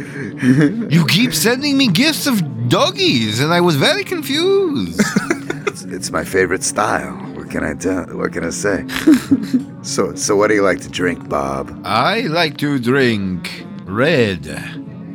You 0.91 1.07
keep 1.07 1.33
sending 1.33 1.79
me 1.79 1.89
gifts 1.89 2.27
of 2.27 2.69
doggies, 2.69 3.41
and 3.41 3.53
I 3.53 3.61
was 3.61 3.77
very 3.77 4.03
confused. 4.03 5.01
it's, 5.67 5.83
it's 5.83 6.11
my 6.11 6.25
favorite 6.25 6.65
style. 6.65 7.15
What 7.35 7.51
can 7.51 7.63
I 7.63 7.75
tell? 7.75 8.05
What 8.17 8.33
can 8.33 8.45
I 8.45 8.51
say? 8.51 8.85
so, 9.83 10.15
so 10.17 10.35
what 10.35 10.49
do 10.49 10.55
you 10.55 10.63
like 10.63 10.81
to 10.81 10.89
drink, 10.89 11.29
Bob? 11.29 11.83
I 11.85 12.23
like 12.23 12.57
to 12.59 12.81
drink 12.81 13.65
red 13.85 14.47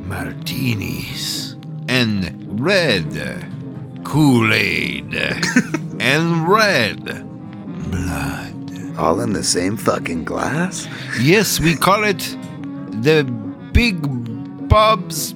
martinis 0.07 1.57
and 1.89 2.40
red 2.59 3.45
Kool 4.03 4.53
Aid 4.53 5.13
and 5.99 6.47
red 6.47 7.03
blood. 7.91 8.97
All 8.97 9.21
in 9.21 9.33
the 9.33 9.43
same 9.43 9.77
fucking 9.77 10.25
glass? 10.25 10.87
Yes, 11.19 11.59
we 11.59 11.75
call 11.75 12.03
it 12.03 12.19
the 13.03 13.23
Big 13.73 13.97
Bob's 14.67 15.33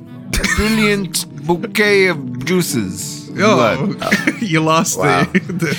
Brilliant 0.56 1.26
Bouquet 1.48 2.08
of 2.08 2.46
Juices. 2.46 3.30
Oh, 3.38 3.96
you 4.42 4.62
lost 4.62 4.98
Wow. 5.00 5.24
the, 5.26 5.40
the 5.40 5.74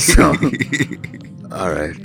So, 0.00 0.30
all 1.56 1.70
right. 1.70 1.96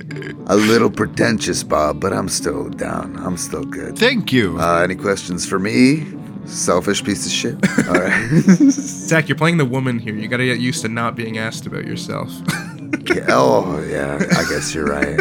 A 0.47 0.55
little 0.55 0.89
pretentious, 0.91 1.63
Bob, 1.63 1.99
but 1.99 2.13
I'm 2.13 2.29
still 2.29 2.69
down. 2.69 3.15
I'm 3.17 3.37
still 3.37 3.63
good. 3.63 3.97
Thank 3.97 4.31
you. 4.31 4.57
Uh, 4.59 4.81
any 4.83 4.95
questions 4.95 5.45
for 5.45 5.57
me? 5.59 6.05
Selfish 6.49 7.03
piece 7.03 7.25
of 7.25 7.31
shit. 7.31 7.55
All 7.87 7.93
right. 7.93 8.71
Zach. 8.71 9.29
You're 9.29 9.37
playing 9.37 9.57
the 9.57 9.65
woman 9.65 9.99
here. 9.99 10.15
You 10.15 10.27
got 10.27 10.37
to 10.37 10.45
get 10.45 10.59
used 10.59 10.81
to 10.81 10.89
not 10.89 11.15
being 11.15 11.37
asked 11.37 11.65
about 11.65 11.85
yourself. 11.85 12.31
Yeah, 13.15 13.25
oh, 13.29 13.83
yeah. 13.87 14.17
I 14.31 14.43
guess 14.49 14.73
you're 14.73 14.85
right. 14.85 15.19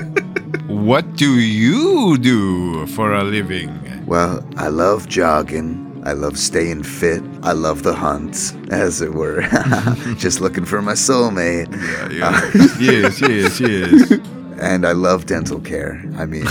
what 0.68 1.16
do 1.16 1.38
you 1.38 2.18
do 2.18 2.86
for 2.88 3.14
a 3.14 3.24
living? 3.24 4.04
Well, 4.06 4.46
I 4.56 4.68
love 4.68 5.08
jogging. 5.08 6.02
I 6.04 6.12
love 6.12 6.38
staying 6.38 6.82
fit. 6.82 7.22
I 7.42 7.52
love 7.52 7.82
the 7.82 7.94
hunt, 7.94 8.54
as 8.70 9.00
it 9.00 9.14
were. 9.14 9.42
Just 10.18 10.40
looking 10.40 10.64
for 10.64 10.80
my 10.82 10.92
soulmate. 10.92 11.70
Yeah, 11.72 12.28
uh, 12.28 12.50
yeah. 12.54 12.68
yes, 12.78 13.20
yes, 13.20 13.60
yes. 13.60 14.12
And 14.60 14.86
I 14.86 14.92
love 14.92 15.26
dental 15.26 15.60
care. 15.60 16.02
I 16.16 16.26
mean, 16.26 16.46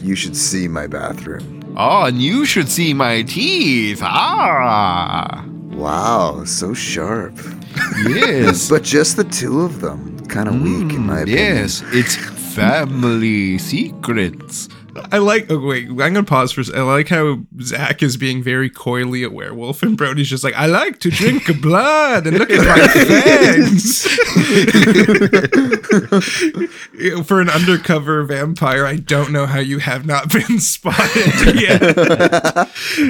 you 0.00 0.14
should 0.14 0.36
see 0.36 0.68
my 0.68 0.86
bathroom. 0.86 1.61
Oh, 1.76 2.04
and 2.04 2.20
you 2.20 2.44
should 2.44 2.68
see 2.68 2.92
my 2.94 3.22
teeth. 3.22 4.00
Ah, 4.02 5.44
Wow, 5.72 6.44
so 6.44 6.74
sharp. 6.74 7.32
yes. 8.06 8.68
But 8.72 8.82
just 8.84 9.16
the 9.16 9.24
two 9.24 9.62
of 9.62 9.80
them. 9.80 10.20
Kind 10.28 10.48
of 10.48 10.60
weak, 10.62 10.92
in 10.92 11.06
my 11.06 11.20
Mm, 11.20 11.22
opinion. 11.22 11.56
yes, 11.56 11.82
it's 11.92 12.14
family 12.54 13.58
secrets. 13.58 14.68
I 15.10 15.18
like. 15.18 15.46
Oh 15.50 15.58
wait, 15.58 15.88
I'm 15.88 15.96
gonna 15.96 16.22
pause 16.24 16.52
for. 16.52 16.62
I 16.76 16.82
like 16.82 17.08
how 17.08 17.38
Zach 17.60 18.02
is 18.02 18.16
being 18.16 18.42
very 18.42 18.68
coyly 18.68 19.22
a 19.22 19.30
werewolf, 19.30 19.82
and 19.82 19.96
Brody's 19.96 20.28
just 20.28 20.44
like, 20.44 20.54
I 20.54 20.66
like 20.66 20.98
to 21.00 21.10
drink 21.10 21.60
blood 21.62 22.26
and 22.26 22.38
look 22.38 22.50
at 22.50 22.58
my 22.66 22.86
fangs. 22.88 24.06
For 27.26 27.40
an 27.40 27.48
undercover 27.50 28.22
vampire, 28.24 28.84
I 28.86 28.96
don't 28.96 29.32
know 29.32 29.46
how 29.46 29.58
you 29.60 29.78
have 29.78 30.06
not 30.06 30.30
been 30.32 30.60
spotted 30.60 31.60
yet. 31.60 31.82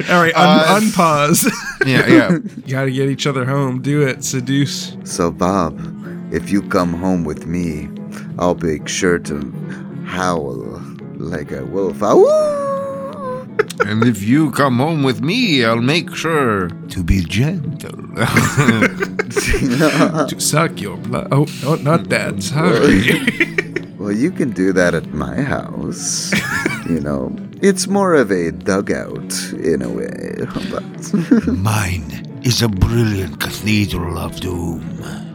All 0.09 0.21
right, 0.21 0.33
un- 0.35 0.59
Uh, 0.59 0.79
unpause. 0.79 1.49
Yeah, 1.85 2.07
yeah. 2.07 2.31
you 2.65 2.71
gotta 2.73 2.91
get 2.91 3.09
each 3.09 3.27
other 3.27 3.45
home. 3.45 3.81
Do 3.81 4.01
it. 4.07 4.23
Seduce. 4.23 4.95
So, 5.03 5.31
Bob, 5.31 5.79
if 6.33 6.49
you 6.49 6.61
come 6.61 6.93
home 6.93 7.23
with 7.25 7.45
me, 7.45 7.89
I'll 8.39 8.55
make 8.55 8.87
sure 8.87 9.19
to 9.19 9.51
howl 10.05 10.51
like 11.23 11.51
a 11.51 11.65
wolf. 11.65 12.01
Ah! 12.03 13.45
And 13.85 14.03
if 14.05 14.21
you 14.23 14.51
come 14.51 14.77
home 14.77 15.03
with 15.03 15.21
me, 15.21 15.65
I'll 15.65 15.81
make 15.81 16.15
sure 16.15 16.69
to 16.89 17.03
be 17.03 17.23
gentle. 17.23 17.99
To 19.33 20.39
suck 20.39 20.79
your 20.79 20.95
blood. 20.97 21.27
Oh, 21.31 21.47
no, 21.63 21.75
not 21.75 22.09
that. 22.09 22.43
Sorry. 22.43 23.95
well, 23.97 24.11
you 24.11 24.29
can 24.31 24.51
do 24.51 24.71
that 24.73 24.93
at 24.93 25.07
my 25.13 25.41
house. 25.41 26.31
you 26.87 26.99
know, 26.99 27.35
it's 27.61 27.87
more 27.87 28.13
of 28.13 28.31
a 28.31 28.51
dugout 28.51 29.33
in 29.53 29.81
a 29.81 29.89
way, 29.89 30.35
but 30.71 30.83
Mine 31.47 32.39
is 32.43 32.61
a 32.61 32.69
brilliant 32.69 33.39
cathedral 33.39 34.17
of 34.19 34.39
doom. 34.39 34.81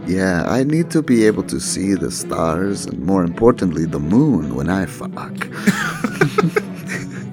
Yeah, 0.08 0.44
I 0.48 0.64
need 0.64 0.90
to 0.92 1.02
be 1.02 1.26
able 1.26 1.42
to 1.44 1.60
see 1.60 1.94
the 1.94 2.10
stars 2.10 2.86
and, 2.86 2.98
more 3.04 3.22
importantly, 3.24 3.84
the 3.84 3.98
moon 4.00 4.54
when 4.54 4.68
I 4.70 4.86
fuck. 4.86 5.08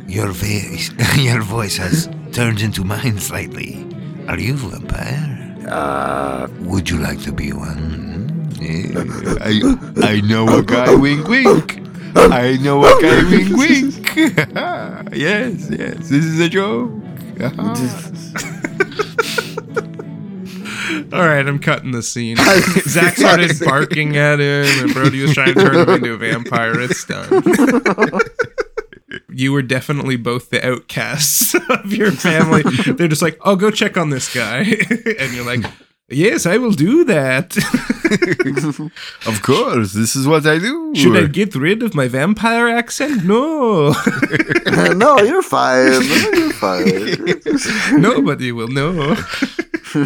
Your 0.07 0.32
face, 0.34 0.91
your 1.17 1.41
voice 1.41 1.76
has 1.76 2.07
turned 2.32 2.61
into 2.61 2.86
mine 2.86 3.17
slightly. 3.19 3.86
Are 4.30 4.39
you 4.39 4.53
a 4.53 4.57
vampire? 4.57 5.57
Uh, 5.67 6.47
Would 6.61 6.89
you 6.89 6.99
like 6.99 7.19
to 7.23 7.34
be 7.34 7.51
one? 7.51 8.32
I, 8.61 9.59
I 10.01 10.21
know 10.21 10.47
a 10.59 10.63
guy 10.63 10.95
wink 10.95 11.28
wink. 11.28 11.82
I 12.15 12.57
know 12.61 12.86
a 12.86 13.01
guy 13.01 13.23
wink 13.30 13.57
wink. 13.57 14.15
yes, 15.13 15.69
yes, 15.69 15.97
this 16.07 16.23
is 16.23 16.39
a 16.39 16.47
joke. 16.47 16.91
All 21.13 21.27
right, 21.27 21.47
I'm 21.47 21.59
cutting 21.59 21.91
the 21.91 22.03
scene. 22.03 22.38
Zach 22.88 23.17
started 23.17 23.51
barking 23.63 24.17
at 24.17 24.39
him, 24.39 24.65
and 24.83 24.93
Brody 24.93 25.21
was 25.21 25.33
trying 25.33 25.53
to 25.53 25.61
turn 25.61 25.75
him 25.75 25.89
into 25.89 26.13
a 26.13 26.17
vampire. 26.17 26.79
It's 26.79 27.05
done. 27.05 27.43
you 29.29 29.51
were 29.51 29.61
definitely 29.61 30.17
both 30.17 30.49
the 30.49 30.65
outcasts 30.65 31.55
of 31.69 31.93
your 31.93 32.11
family. 32.11 32.63
They're 32.93 33.07
just 33.07 33.21
like, 33.21 33.38
"Oh, 33.41 33.55
go 33.55 33.71
check 33.71 33.97
on 33.97 34.09
this 34.09 34.33
guy," 34.33 34.59
and 35.19 35.33
you're 35.33 35.45
like, 35.45 35.65
"Yes, 36.09 36.45
I 36.45 36.57
will 36.57 36.71
do 36.71 37.03
that." 37.05 37.57
Of 39.27 39.41
course, 39.41 39.93
this 39.93 40.15
is 40.15 40.27
what 40.27 40.45
I 40.45 40.59
do. 40.59 40.93
Should 40.95 41.17
I 41.17 41.27
get 41.27 41.55
rid 41.55 41.81
of 41.83 41.95
my 41.95 42.07
vampire 42.07 42.67
accent? 42.67 43.25
No, 43.25 43.95
no, 44.93 45.17
you're 45.19 45.41
fine. 45.41 46.07
No, 46.07 46.31
you're 46.33 46.53
fine. 46.53 48.01
nobody 48.01 48.51
will 48.51 48.67
know. 48.67 49.15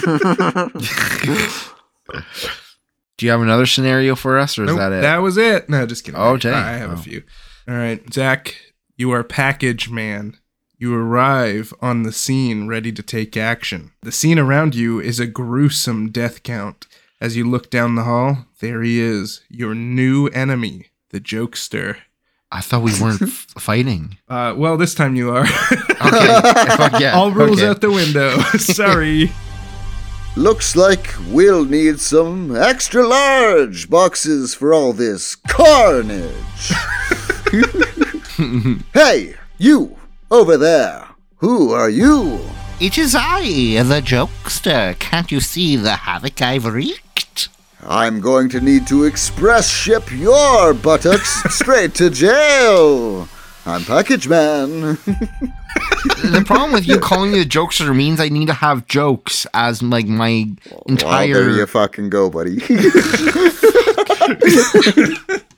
Do 3.18 3.26
you 3.26 3.32
have 3.32 3.42
another 3.42 3.66
scenario 3.66 4.16
for 4.16 4.38
us, 4.40 4.58
or 4.58 4.64
is 4.64 4.70
Nope, 4.70 4.78
that 4.78 4.92
it? 4.94 5.02
That 5.02 5.18
was 5.18 5.36
it. 5.38 5.68
No, 5.70 5.86
just 5.86 6.06
kidding. 6.06 6.20
Oh, 6.20 6.38
dang. 6.38 6.54
I 6.54 6.72
have 6.74 6.92
Oh. 6.92 6.94
a 6.94 6.98
few. 6.98 7.24
All 7.68 7.76
right, 7.76 8.02
Zach, 8.14 8.56
you 8.98 9.12
are 9.12 9.24
package 9.24 9.90
man. 9.90 10.38
You 10.78 10.96
arrive 10.96 11.74
on 11.82 12.04
the 12.04 12.14
scene 12.14 12.68
ready 12.68 12.94
to 12.94 13.04
take 13.04 13.36
action. 13.36 13.92
The 14.02 14.14
scene 14.14 14.40
around 14.40 14.74
you 14.76 15.02
is 15.02 15.20
a 15.20 15.28
gruesome 15.28 16.10
death 16.12 16.44
count. 16.44 16.88
As 17.20 17.36
you 17.36 17.44
look 17.50 17.70
down 17.70 17.96
the 17.96 18.04
hall, 18.04 18.46
there 18.62 18.82
he 18.82 19.02
is, 19.02 19.42
your 19.50 19.76
new 19.76 20.28
enemy, 20.28 20.86
the 21.10 21.20
jokester. 21.20 21.98
I 22.50 22.62
thought 22.62 22.82
we 22.84 22.94
weren't 23.02 23.22
f- 23.24 23.48
fighting. 23.60 24.18
Uh, 24.30 24.54
well, 24.56 24.78
this 24.78 24.96
time 24.96 25.18
you 25.18 25.30
are. 25.32 25.44
Okay. 25.46 26.42
Fuck 26.78 27.02
yeah. 27.02 27.12
All 27.14 27.32
rules 27.32 27.60
okay. 27.60 27.68
out 27.68 27.82
the 27.82 27.92
window. 27.92 28.40
Sorry. 28.58 29.30
Looks 30.36 30.76
like 30.76 31.14
we'll 31.28 31.66
need 31.66 32.00
some 32.00 32.56
extra 32.56 33.06
large 33.06 33.90
boxes 33.90 34.54
for 34.54 34.74
all 34.74 34.94
this 34.94 35.36
carnage. 35.36 36.72
hey, 38.94 39.36
you 39.58 39.98
over 40.32 40.56
there. 40.56 41.08
Who 41.38 41.72
are 41.72 41.90
you? 41.90 42.40
It 42.80 42.98
is 42.98 43.16
I, 43.18 43.42
the 43.84 44.02
jokester. 44.02 44.98
Can't 45.00 45.32
you 45.32 45.42
see 45.42 45.76
the 45.76 45.96
havoc 45.96 46.42
I've 46.42 46.66
wreaked? 46.66 47.50
I'm 47.86 48.22
going 48.22 48.50
to 48.50 48.62
need 48.62 48.88
to 48.88 49.06
express 49.06 49.70
ship 49.70 50.12
your 50.12 50.74
buttocks 50.74 51.44
straight 51.54 51.96
to 51.96 52.10
jail. 52.10 53.28
I'm 53.70 53.84
Package 53.84 54.28
Man. 54.28 54.70
the 54.82 56.44
problem 56.46 56.74
with 56.74 56.88
you 56.88 57.00
calling 57.00 57.32
me 57.32 57.42
a 57.42 57.46
jokester 57.46 57.96
means 57.96 58.20
I 58.20 58.30
need 58.30 58.48
to 58.48 58.54
have 58.54 58.88
jokes 58.88 59.46
as 59.54 59.84
like 59.84 60.08
my 60.08 60.46
Well, 60.72 60.84
entire. 60.88 61.34
there 61.36 61.50
you 61.52 61.66
fucking 61.66 62.10
go, 62.10 62.30
buddy. 62.30 62.60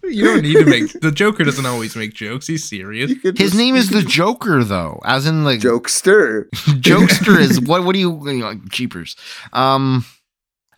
You 0.03 0.25
don't 0.25 0.41
need 0.41 0.55
to 0.55 0.65
make. 0.65 0.91
The 0.99 1.11
Joker 1.11 1.45
doesn't 1.45 1.65
always 1.65 1.95
make 1.95 2.13
jokes. 2.13 2.45
He's 2.47 2.67
serious. 2.67 3.11
You 3.11 3.19
His 3.23 3.33
just- 3.35 3.55
name 3.55 3.75
is 3.75 3.91
the 3.91 4.01
Joker, 4.01 4.61
though, 4.61 4.99
as 5.05 5.25
in 5.25 5.45
like 5.45 5.61
Jokester. 5.61 6.49
jokester 6.81 7.39
is 7.39 7.61
what? 7.61 7.85
What 7.85 7.93
do 7.93 7.99
you, 7.99 8.29
you 8.29 8.39
know, 8.39 8.59
cheapers? 8.71 9.15
Um, 9.53 10.03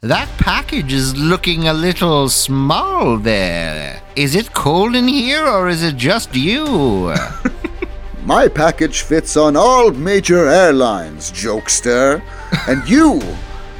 that 0.03 0.27
package 0.37 0.91
is 0.91 1.15
looking 1.15 1.69
a 1.69 1.73
little 1.73 2.27
small. 2.27 3.17
There, 3.17 4.01
is 4.17 4.35
it 4.35 4.53
cold 4.53 4.95
in 4.95 5.07
here, 5.07 5.45
or 5.47 5.69
is 5.69 5.81
it 5.81 5.95
just 5.95 6.35
you? 6.35 7.15
My 8.25 8.49
package 8.49 9.01
fits 9.03 9.37
on 9.37 9.55
all 9.55 9.91
major 9.91 10.49
airlines, 10.49 11.31
jokester, 11.31 12.21
and 12.67 12.87
you 12.87 13.21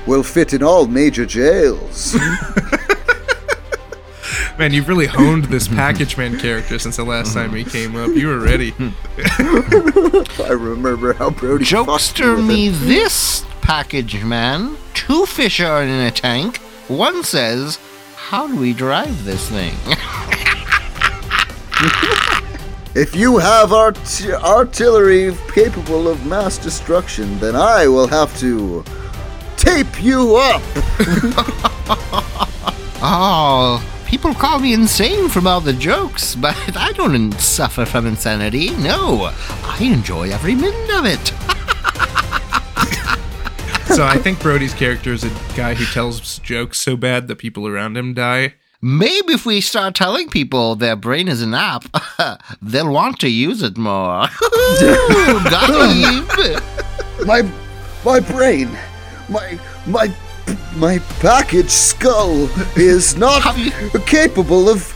will 0.08 0.24
fit 0.24 0.54
in 0.54 0.64
all 0.64 0.88
major 0.88 1.26
jails. 1.26 2.16
Man, 4.58 4.74
you've 4.74 4.88
really 4.88 5.08
honed 5.08 5.46
this 5.46 5.68
package 5.68 6.18
man 6.18 6.40
character 6.40 6.80
since 6.80 6.98
the 6.98 7.04
last 7.04 7.34
time 7.34 7.54
he 7.54 7.64
came 7.64 7.96
up. 7.96 8.12
You 8.12 8.28
were 8.28 8.40
ready. 8.40 8.74
I 10.40 10.50
remember 10.52 11.14
how 11.14 11.30
Brody 11.30 11.66
fucked 11.66 11.90
Jokester 11.90 12.38
with 12.38 12.46
me 12.46 12.70
this 12.70 13.46
package, 13.62 14.24
man. 14.24 14.78
Two 14.94 15.26
fish 15.26 15.60
are 15.60 15.84
in 15.84 15.90
a 15.90 16.12
tank. 16.12 16.58
One 16.88 17.24
says, 17.24 17.80
"How 18.16 18.48
do 18.48 18.56
we 18.58 18.74
drive 18.74 19.26
this 19.26 19.50
thing?" 19.50 19.76
If 22.96 23.16
you 23.16 23.40
have 23.40 23.74
art- 23.74 23.98
artillery 24.44 25.36
capable 25.52 26.08
of 26.08 26.28
mass 26.28 26.60
destruction, 26.60 27.40
then 27.40 27.56
I 27.56 27.88
will 27.88 28.06
have 28.06 28.38
to 28.40 28.84
tape 29.58 30.04
you 30.04 30.36
up. 30.36 30.62
Oh, 33.06 33.84
people 34.14 34.36
call 34.36 34.60
me 34.60 34.74
insane 34.76 35.28
from 35.28 35.48
all 35.48 35.60
the 35.60 35.74
jokes, 35.74 36.36
but 36.46 36.56
I 36.78 36.92
don't 36.92 37.34
suffer 37.34 37.84
from 37.84 38.06
insanity. 38.06 38.70
No, 38.76 39.32
I 39.64 39.80
enjoy 39.82 40.30
every 40.30 40.54
minute 40.54 40.92
of 40.92 41.06
it. 41.06 41.34
So 43.88 44.04
I 44.04 44.18
think 44.18 44.40
Brody's 44.40 44.74
character 44.74 45.14
is 45.14 45.24
a 45.24 45.30
guy 45.56 45.76
who 45.76 45.86
tells 45.86 46.40
jokes 46.40 46.80
so 46.80 46.98
bad 46.98 47.28
that 47.28 47.36
people 47.36 47.68
around 47.68 47.96
him 47.96 48.16
die. 48.16 48.56
Maybe 48.82 49.34
if 49.34 49.46
we 49.46 49.62
start 49.62 49.94
telling 49.94 50.30
people 50.30 50.74
their 50.76 50.96
brain 50.96 51.28
is 51.28 51.44
an 51.44 51.54
app, 51.54 51.86
they'll 52.62 52.92
want 52.92 53.20
to 53.20 53.30
use 53.30 53.62
it 53.62 53.78
more. 53.78 54.26
Got 54.80 55.92
him. 55.94 57.28
My 57.28 57.48
my 58.04 58.20
brain, 58.20 58.76
my 59.30 59.60
my 59.86 60.12
my 60.76 61.00
package 61.20 61.70
skull 61.70 62.50
is 62.76 63.16
not 63.16 63.58
you- 63.58 63.72
capable 64.06 64.70
of 64.70 64.88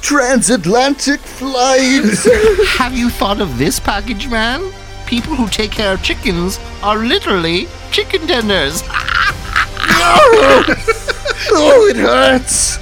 transatlantic 0.00 1.20
flights. 1.20 2.24
Have 2.78 2.96
you 2.96 3.10
thought 3.10 3.40
of 3.40 3.58
this 3.58 3.78
package, 3.78 4.28
man? 4.28 4.72
People 5.06 5.34
who 5.34 5.48
take 5.48 5.70
care 5.70 5.94
of 5.94 6.02
chickens 6.02 6.58
are 6.82 6.98
literally 6.98 7.68
chicken 7.90 8.26
tenders. 8.26 8.82
oh, 11.52 11.86
it 11.90 11.96
hurts. 11.96 12.78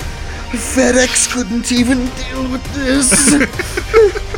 FedEx 0.54 1.32
couldn't 1.32 1.72
even 1.72 2.06
deal 2.14 2.50
with 2.50 2.64
this. 2.74 3.34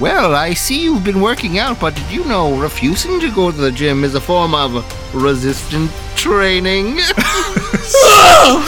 Well, 0.00 0.34
I 0.34 0.54
see 0.54 0.82
you've 0.82 1.04
been 1.04 1.20
working 1.20 1.58
out, 1.58 1.78
but 1.78 1.94
did 1.94 2.10
you 2.10 2.24
know 2.24 2.58
refusing 2.58 3.20
to 3.20 3.30
go 3.30 3.52
to 3.52 3.56
the 3.56 3.70
gym 3.70 4.02
is 4.02 4.16
a 4.16 4.20
form 4.20 4.52
of 4.52 4.74
resistant 5.14 5.88
training? 6.16 6.98
All 6.98 8.62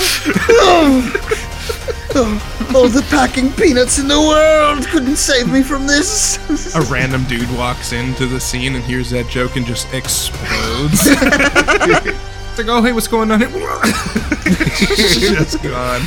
oh, 2.74 2.88
the 2.88 3.06
packing 3.10 3.52
peanuts 3.52 3.98
in 3.98 4.08
the 4.08 4.18
world 4.18 4.86
couldn't 4.86 5.16
save 5.16 5.50
me 5.50 5.62
from 5.62 5.86
this. 5.86 6.38
A 6.74 6.80
random 6.92 7.24
dude 7.24 7.50
walks 7.56 7.92
into 7.92 8.26
the 8.26 8.40
scene 8.40 8.74
and 8.74 8.84
hears 8.84 9.10
that 9.10 9.28
joke 9.28 9.56
and 9.56 9.66
just 9.66 9.92
explodes. 9.92 11.00
it's 11.06 12.58
like, 12.58 12.68
oh, 12.68 12.82
hey, 12.82 12.92
what's 12.92 13.08
going 13.08 13.30
on 13.30 13.40
here? 13.40 13.48
just 14.86 15.62
gone. 15.62 16.02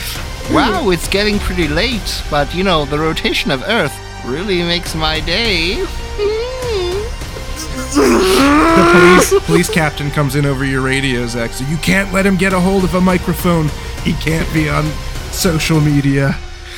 wow, 0.52 0.90
it's 0.90 1.08
getting 1.08 1.40
pretty 1.40 1.68
late, 1.68 2.24
but 2.30 2.54
you 2.56 2.64
know, 2.64 2.86
the 2.86 2.98
rotation 2.98 3.52
of 3.52 3.64
Earth 3.64 3.98
really 4.26 4.64
makes 4.64 4.96
my 4.96 5.20
day. 5.20 5.86
The 7.96 9.20
police, 9.32 9.46
police 9.46 9.70
captain 9.70 10.12
comes 10.12 10.36
in 10.36 10.46
over 10.46 10.64
your 10.66 10.82
radio, 10.82 11.26
Zach. 11.28 11.52
So 11.52 11.66
you 11.66 11.78
can't 11.78 12.14
let 12.14 12.26
him 12.26 12.38
get 12.38 12.54
a 12.54 12.60
hold 12.60 12.84
of 12.84 12.94
a 12.96 13.02
microphone. 13.02 13.70
He 14.04 14.14
can't 14.14 14.52
be 14.54 14.70
on 14.70 14.86
social 15.32 15.82
media. 15.82 16.36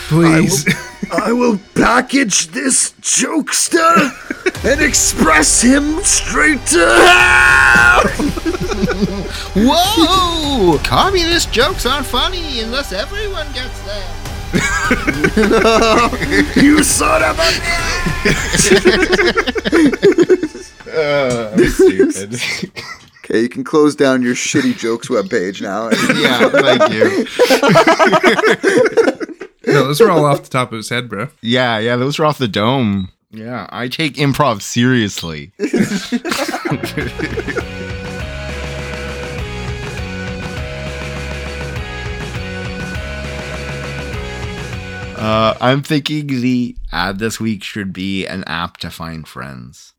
Please. 0.07 0.65
I 1.11 1.31
will 1.33 1.59
package 1.75 2.47
this 2.47 2.91
jokester 3.01 4.11
and 4.65 4.81
express 4.81 5.61
him 5.61 6.01
straight 6.01 6.65
to 6.67 6.79
hell. 6.79 8.01
Whoa! 9.55 10.77
Communist 10.83 11.51
jokes 11.51 11.85
aren't 11.85 12.05
funny 12.05 12.61
unless 12.61 12.93
everyone 12.93 13.47
gets 13.53 13.81
them. 13.81 14.17
you 16.55 16.83
son 16.83 17.23
of 17.23 17.39
a 17.39 17.51
stupid. 20.81 22.39
Okay, 23.23 23.43
you 23.43 23.49
can 23.49 23.63
close 23.63 23.95
down 23.95 24.23
your 24.23 24.33
shitty 24.33 24.75
jokes 24.77 25.07
webpage 25.07 25.61
now. 25.61 25.89
yeah, 26.19 26.49
thank 26.49 26.91
you. 26.91 27.25
no, 29.73 29.85
those 29.85 30.01
were 30.01 30.09
all 30.11 30.25
off 30.25 30.43
the 30.43 30.49
top 30.49 30.73
of 30.73 30.77
his 30.77 30.89
head, 30.89 31.07
bro. 31.07 31.29
Yeah, 31.41 31.77
yeah, 31.77 31.95
those 31.95 32.17
were 32.19 32.25
off 32.25 32.39
the 32.39 32.47
dome. 32.49 33.09
Yeah, 33.29 33.67
I 33.69 33.87
take 33.87 34.15
improv 34.15 34.61
seriously. 34.61 35.53
uh, 45.15 45.55
I'm 45.61 45.83
thinking 45.83 46.27
the 46.27 46.75
ad 46.91 47.19
this 47.19 47.39
week 47.39 47.63
should 47.63 47.93
be 47.93 48.25
an 48.25 48.43
app 48.45 48.75
to 48.77 48.89
find 48.89 49.25
friends. 49.25 49.93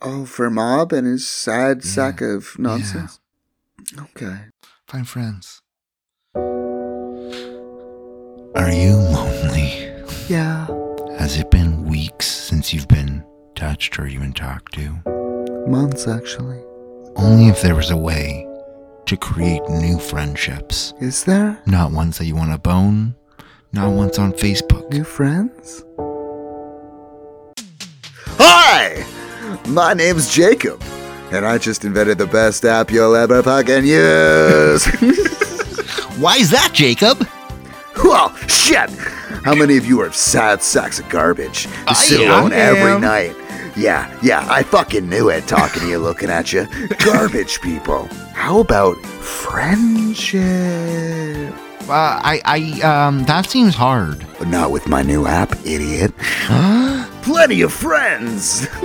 Oh, 0.00 0.24
for 0.26 0.48
Mob 0.48 0.92
and 0.92 1.06
his 1.06 1.26
sad 1.26 1.82
sack 1.82 2.20
of 2.20 2.56
nonsense. 2.56 3.18
Okay. 3.98 4.38
Find 4.86 5.08
friends. 5.08 5.60
Are 8.54 8.70
you 8.70 8.94
lonely? 8.94 9.90
Yeah. 10.28 10.68
Has 11.18 11.36
it 11.36 11.50
been 11.50 11.84
weeks 11.84 12.26
since 12.26 12.72
you've 12.72 12.86
been 12.86 13.24
touched 13.56 13.98
or 13.98 14.06
even 14.06 14.32
talked 14.32 14.74
to? 14.74 15.02
Months, 15.66 16.06
actually. 16.06 16.62
Only 17.16 17.48
if 17.48 17.60
there 17.60 17.74
was 17.74 17.90
a 17.90 17.96
way 17.96 18.46
to 19.06 19.16
create 19.16 19.68
new 19.68 19.98
friendships. 19.98 20.94
Is 21.00 21.24
there? 21.24 21.60
Not 21.66 21.90
ones 21.90 22.18
that 22.18 22.26
you 22.26 22.36
want 22.36 22.52
to 22.52 22.58
bone, 22.58 23.16
not 23.72 23.90
ones 23.90 24.16
on 24.18 24.32
Facebook. 24.32 24.88
New 24.92 25.02
friends? 25.02 25.84
Hi! 28.38 29.04
My 29.66 29.92
name's 29.94 30.32
Jacob, 30.32 30.82
and 31.30 31.44
I 31.46 31.58
just 31.58 31.84
invented 31.84 32.18
the 32.18 32.26
best 32.26 32.64
app 32.64 32.90
you'll 32.90 33.14
ever 33.14 33.42
fucking 33.42 33.84
use. 33.84 34.86
Why 36.18 36.36
is 36.36 36.50
that, 36.50 36.70
Jacob? 36.72 37.26
well, 38.02 38.34
shit! 38.48 38.88
How 39.44 39.54
many 39.54 39.76
of 39.76 39.84
you 39.86 40.00
are 40.00 40.10
sad 40.12 40.62
sacks 40.62 40.98
of 41.00 41.08
garbage? 41.08 41.66
You 41.66 41.72
I 41.88 41.92
sit 41.94 42.20
alone 42.20 42.52
every 42.52 42.98
night. 43.00 43.36
Yeah, 43.76 44.12
yeah, 44.22 44.46
I 44.50 44.62
fucking 44.62 45.08
knew 45.08 45.28
it 45.28 45.46
talking 45.46 45.82
to 45.82 45.88
you, 45.88 45.98
looking 45.98 46.30
at 46.30 46.52
you. 46.52 46.66
Garbage 47.04 47.60
people. 47.60 48.06
How 48.32 48.60
about 48.60 48.96
friendship? 48.96 50.42
Uh, 51.88 51.92
I, 51.92 52.40
I, 52.44 52.80
um, 52.82 53.24
that 53.24 53.46
seems 53.48 53.74
hard. 53.74 54.26
But 54.38 54.48
not 54.48 54.70
with 54.70 54.88
my 54.88 55.02
new 55.02 55.26
app, 55.26 55.52
idiot. 55.64 56.12
Plenty 57.22 57.60
of 57.62 57.72
friends! 57.72 58.66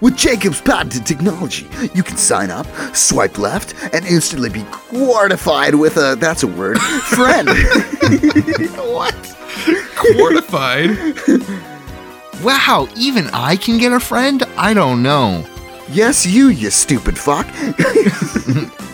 With 0.00 0.16
Jacob's 0.16 0.62
patented 0.62 1.04
technology, 1.04 1.68
you 1.94 2.02
can 2.02 2.16
sign 2.16 2.50
up, 2.50 2.66
swipe 2.96 3.36
left, 3.38 3.74
and 3.94 4.06
instantly 4.06 4.48
be 4.48 4.62
quartified 4.70 5.74
with 5.74 5.98
a 5.98 6.16
that's 6.18 6.42
a 6.42 6.46
word 6.46 6.78
friend. 6.80 7.48
what? 8.76 9.14
Quartified. 9.96 10.96
Wow, 12.42 12.88
even 12.96 13.26
I 13.34 13.56
can 13.56 13.76
get 13.76 13.92
a 13.92 14.00
friend? 14.00 14.42
I 14.56 14.72
don't 14.72 15.02
know. 15.02 15.44
yes, 15.90 16.24
you, 16.24 16.48
you 16.48 16.70
stupid 16.70 17.18
fuck. 17.18 17.46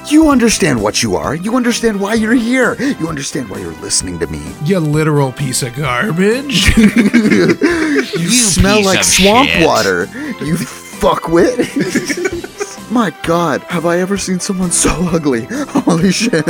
you 0.11 0.28
understand 0.30 0.82
what 0.82 1.04
you 1.04 1.14
are. 1.14 1.36
You 1.36 1.54
understand 1.54 2.00
why 2.00 2.14
you're 2.14 2.34
here. 2.34 2.74
You 2.82 3.09
understand 3.09 3.48
why 3.48 3.59
you're 3.59 3.80
listening 3.80 4.18
to 4.18 4.26
me. 4.26 4.42
you 4.64 4.80
literal 4.80 5.30
piece 5.30 5.62
of 5.62 5.76
garbage. 5.76 6.76
You, 6.76 8.30
smell 8.30 8.78
piece 8.78 8.86
like 8.86 9.04
swamp 9.04 9.48
shit. 9.50 9.64
water. 9.64 10.07
You 10.44 10.57
fuckwit. 11.01 12.90
My 12.90 13.11
god, 13.24 13.62
have 13.62 13.84
I 13.84 13.99
ever 13.99 14.16
seen 14.16 14.38
someone 14.38 14.70
so 14.70 14.90
ugly? 15.12 15.47
Holy 15.51 16.12
shit. 16.12 16.47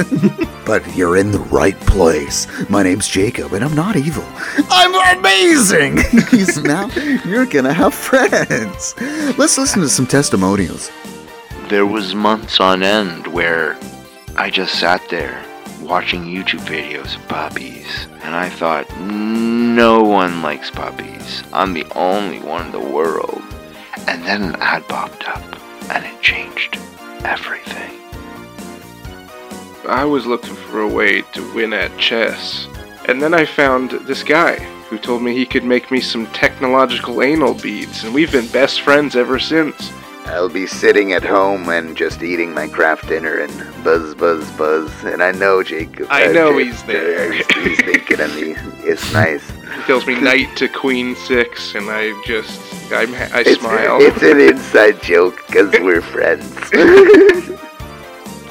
but 0.66 0.82
you're 0.94 1.16
in 1.16 1.32
the 1.32 1.38
right 1.50 1.78
place. 1.80 2.46
My 2.68 2.82
name's 2.82 3.08
Jacob, 3.08 3.54
and 3.54 3.64
I'm 3.64 3.74
not 3.74 3.96
evil. 3.96 4.24
I'm 4.70 5.18
amazing! 5.18 5.98
Now 6.66 6.88
you're 7.24 7.46
gonna 7.46 7.72
have 7.72 7.94
friends. 7.94 8.94
Let's 9.38 9.56
listen 9.56 9.80
to 9.82 9.88
some 9.88 10.06
testimonials. 10.06 10.90
There 11.68 11.86
was 11.86 12.14
months 12.14 12.60
on 12.60 12.82
end 12.82 13.26
where 13.26 13.78
I 14.36 14.50
just 14.50 14.78
sat 14.78 15.08
there 15.08 15.42
watching 15.80 16.24
YouTube 16.24 16.60
videos 16.60 17.16
of 17.16 17.26
puppies, 17.28 18.06
and 18.22 18.34
I 18.34 18.48
thought, 18.48 18.86
no 19.00 20.02
one 20.02 20.42
likes 20.42 20.70
puppies. 20.70 21.42
I'm 21.52 21.72
the 21.72 21.86
only 21.94 22.40
one 22.40 22.66
in 22.66 22.72
the 22.72 22.80
world. 22.80 23.42
And 24.06 24.24
then 24.24 24.42
an 24.42 24.56
ad 24.56 24.86
popped 24.88 25.28
up, 25.28 25.42
and 25.90 26.04
it 26.04 26.20
changed 26.22 26.78
everything. 27.24 28.00
I 29.88 30.04
was 30.04 30.26
looking 30.26 30.54
for 30.54 30.80
a 30.80 30.88
way 30.88 31.22
to 31.22 31.54
win 31.54 31.72
at 31.72 31.96
chess. 31.98 32.66
And 33.06 33.22
then 33.22 33.34
I 33.34 33.44
found 33.44 33.90
this 33.90 34.22
guy 34.22 34.56
who 34.88 34.98
told 34.98 35.22
me 35.22 35.34
he 35.34 35.46
could 35.46 35.64
make 35.64 35.90
me 35.90 36.00
some 36.00 36.26
technological 36.28 37.22
anal 37.22 37.54
beads, 37.54 38.04
and 38.04 38.14
we've 38.14 38.32
been 38.32 38.48
best 38.48 38.80
friends 38.80 39.16
ever 39.16 39.38
since. 39.38 39.90
I'll 40.26 40.48
be 40.48 40.66
sitting 40.66 41.12
at 41.12 41.22
home 41.24 41.68
and 41.68 41.96
just 41.96 42.22
eating 42.22 42.52
my 42.52 42.68
craft 42.68 43.08
dinner 43.08 43.38
and 43.38 43.52
buzz, 43.84 44.14
buzz, 44.14 44.50
buzz. 44.52 44.90
And 45.04 45.22
I 45.22 45.32
know 45.32 45.62
Jacob. 45.62 46.08
I 46.10 46.26
know 46.32 46.56
he's 46.58 46.82
there. 46.84 47.32
He's, 47.32 47.46
he's 47.54 47.80
thinking 47.82 48.20
of 48.20 48.34
me. 48.34 48.54
It's 48.88 49.12
nice. 49.12 49.48
He 49.50 49.82
tells 49.86 50.06
me 50.06 50.20
knight 50.20 50.54
to 50.56 50.68
queen 50.68 51.14
six, 51.16 51.74
and 51.74 51.88
I 51.88 52.12
just, 52.24 52.60
I'm, 52.92 53.14
I 53.14 53.40
It's, 53.46 53.60
smile. 53.60 53.98
it's 54.00 54.22
an 54.22 54.40
inside 54.40 55.02
joke 55.02 55.42
because 55.46 55.70
we're 55.80 56.02
friends. 56.14 56.44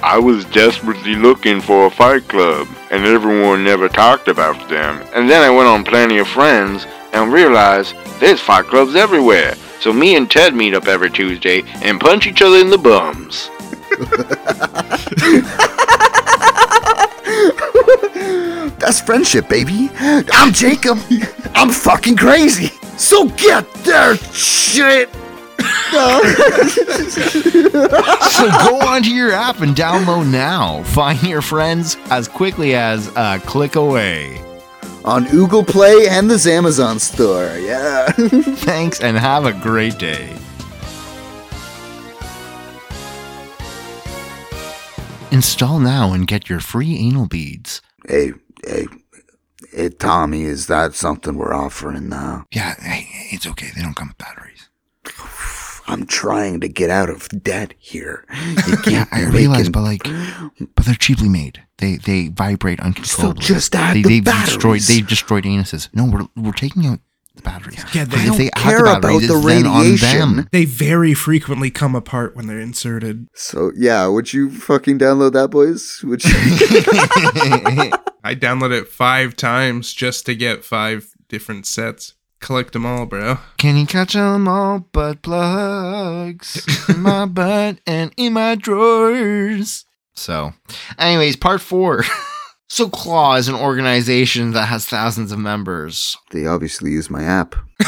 I 0.03 0.17
was 0.19 0.45
desperately 0.45 1.15
looking 1.15 1.61
for 1.61 1.87
a 1.87 1.91
fight 1.91 2.27
club, 2.27 2.67
and 2.91 3.05
everyone 3.05 3.63
never 3.63 3.89
talked 3.89 4.27
about 4.27 4.69
them. 4.69 5.01
And 5.13 5.29
then 5.29 5.41
I 5.41 5.49
went 5.49 5.67
on 5.67 5.83
Plenty 5.83 6.19
of 6.19 6.27
Friends 6.27 6.85
and 7.13 7.31
realized 7.33 7.95
there's 8.19 8.39
fight 8.39 8.65
clubs 8.65 8.95
everywhere. 8.95 9.55
So 9.79 9.93
me 9.93 10.15
and 10.15 10.29
Ted 10.29 10.55
meet 10.55 10.73
up 10.73 10.87
every 10.87 11.11
Tuesday 11.11 11.63
and 11.81 11.99
punch 11.99 12.27
each 12.27 12.41
other 12.41 12.57
in 12.57 12.69
the 12.69 12.77
bums. 12.77 13.49
That's 18.79 18.99
friendship, 19.01 19.47
baby. 19.49 19.89
I'm 19.99 20.53
Jacob. 20.53 20.99
I'm 21.53 21.69
fucking 21.69 22.17
crazy. 22.17 22.67
So 22.97 23.29
get 23.29 23.71
there, 23.83 24.15
shit. 24.17 25.09
So 28.35 28.49
go 28.49 28.79
onto 28.81 29.09
your 29.09 29.31
app 29.31 29.61
and 29.61 29.75
download 29.75 30.29
now. 30.29 30.83
Find 30.83 31.21
your 31.23 31.41
friends 31.41 31.95
as 32.09 32.27
quickly 32.27 32.75
as 32.75 33.07
a 33.15 33.39
click 33.45 33.75
away. 33.75 34.41
On 35.05 35.23
Google 35.25 35.63
Play 35.63 36.07
and 36.09 36.31
the 36.31 36.51
Amazon 36.51 36.97
store. 36.97 37.57
Yeah. 37.59 38.07
Thanks 38.11 38.99
and 38.99 39.15
have 39.15 39.45
a 39.45 39.53
great 39.53 39.99
day. 39.99 40.35
Install 45.31 45.79
now 45.79 46.11
and 46.11 46.25
get 46.25 46.49
your 46.49 46.59
free 46.59 46.97
anal 46.97 47.27
beads. 47.27 47.81
hey, 48.07 48.31
hey, 48.65 48.87
hey, 49.71 49.89
Tommy, 49.89 50.43
is 50.43 50.65
that 50.67 50.95
something 50.95 51.35
we're 51.37 51.53
offering 51.53 52.09
now? 52.09 52.45
Yeah, 52.51 52.73
hey, 52.79 53.07
it's 53.31 53.45
okay. 53.45 53.67
They 53.75 53.83
don't 53.83 53.95
come 53.95 54.07
with 54.07 54.17
batteries. 54.17 54.69
I'm 55.87 56.07
trying 56.07 56.61
to 56.61 56.67
get 56.67 56.89
out 56.89 57.11
of 57.11 57.27
debt 57.43 57.75
here. 57.77 58.25
You 58.67 58.77
Yeah, 58.87 59.05
I 59.11 59.25
realize, 59.25 59.69
but 59.69 59.81
like, 59.81 60.03
but 60.73 60.85
they're 60.85 60.95
cheaply 60.95 61.29
made. 61.29 61.61
They 61.79 61.97
they 61.97 62.29
vibrate 62.29 62.79
uncontrollably. 62.79 63.43
just 63.43 63.75
add 63.75 63.95
they, 63.97 64.01
the 64.01 64.09
they've 64.21 64.23
destroyed. 64.23 64.61
batteries. 64.61 64.87
They've 64.87 65.07
destroyed 65.07 65.43
anuses. 65.43 65.89
No, 65.93 66.05
we're 66.05 66.27
we're 66.41 66.53
taking 66.53 66.85
out 66.85 66.99
the 67.35 67.41
batteries. 67.41 67.83
Yeah, 67.93 68.05
they 68.05 68.17
if 68.17 68.25
don't 68.27 68.37
they 68.37 68.47
add 68.47 68.53
care 68.61 68.77
the 68.83 68.95
about 68.97 69.01
the 69.01 69.17
it's 69.17 69.29
on 69.29 69.43
radiation. 69.43 70.35
them. 70.37 70.47
they 70.53 70.63
very 70.63 71.13
frequently 71.13 71.69
come 71.69 71.93
apart 71.93 72.33
when 72.35 72.47
they're 72.47 72.61
inserted. 72.61 73.27
So 73.33 73.71
yeah, 73.75 74.07
would 74.07 74.31
you 74.31 74.49
fucking 74.51 74.99
download 74.99 75.33
that, 75.33 75.49
boys? 75.49 76.01
Would 76.03 76.23
you? 76.23 76.31
I 78.23 78.33
downloaded 78.35 78.81
it 78.81 78.87
five 78.87 79.35
times 79.35 79.93
just 79.93 80.25
to 80.27 80.35
get 80.35 80.63
five 80.65 81.11
different 81.27 81.65
sets. 81.67 82.13
Collect 82.39 82.73
them 82.73 82.85
all, 82.85 83.05
bro. 83.05 83.39
Can 83.57 83.75
you 83.77 83.85
catch 83.85 84.13
them 84.13 84.47
all 84.47 84.79
butt 84.79 85.21
plugs 85.23 86.65
in 86.89 87.01
my 87.01 87.25
butt 87.27 87.79
and 87.87 88.11
in 88.17 88.33
my 88.33 88.55
drawers? 88.55 89.85
So, 90.15 90.53
anyways, 90.97 91.35
part 91.35 91.61
four. 91.61 92.03
so, 92.67 92.89
Claw 92.89 93.35
is 93.35 93.47
an 93.47 93.55
organization 93.55 94.51
that 94.51 94.65
has 94.65 94.85
thousands 94.85 95.31
of 95.31 95.39
members. 95.39 96.17
they 96.31 96.45
obviously 96.45 96.91
use 96.91 97.09
my 97.09 97.23
app. 97.23 97.55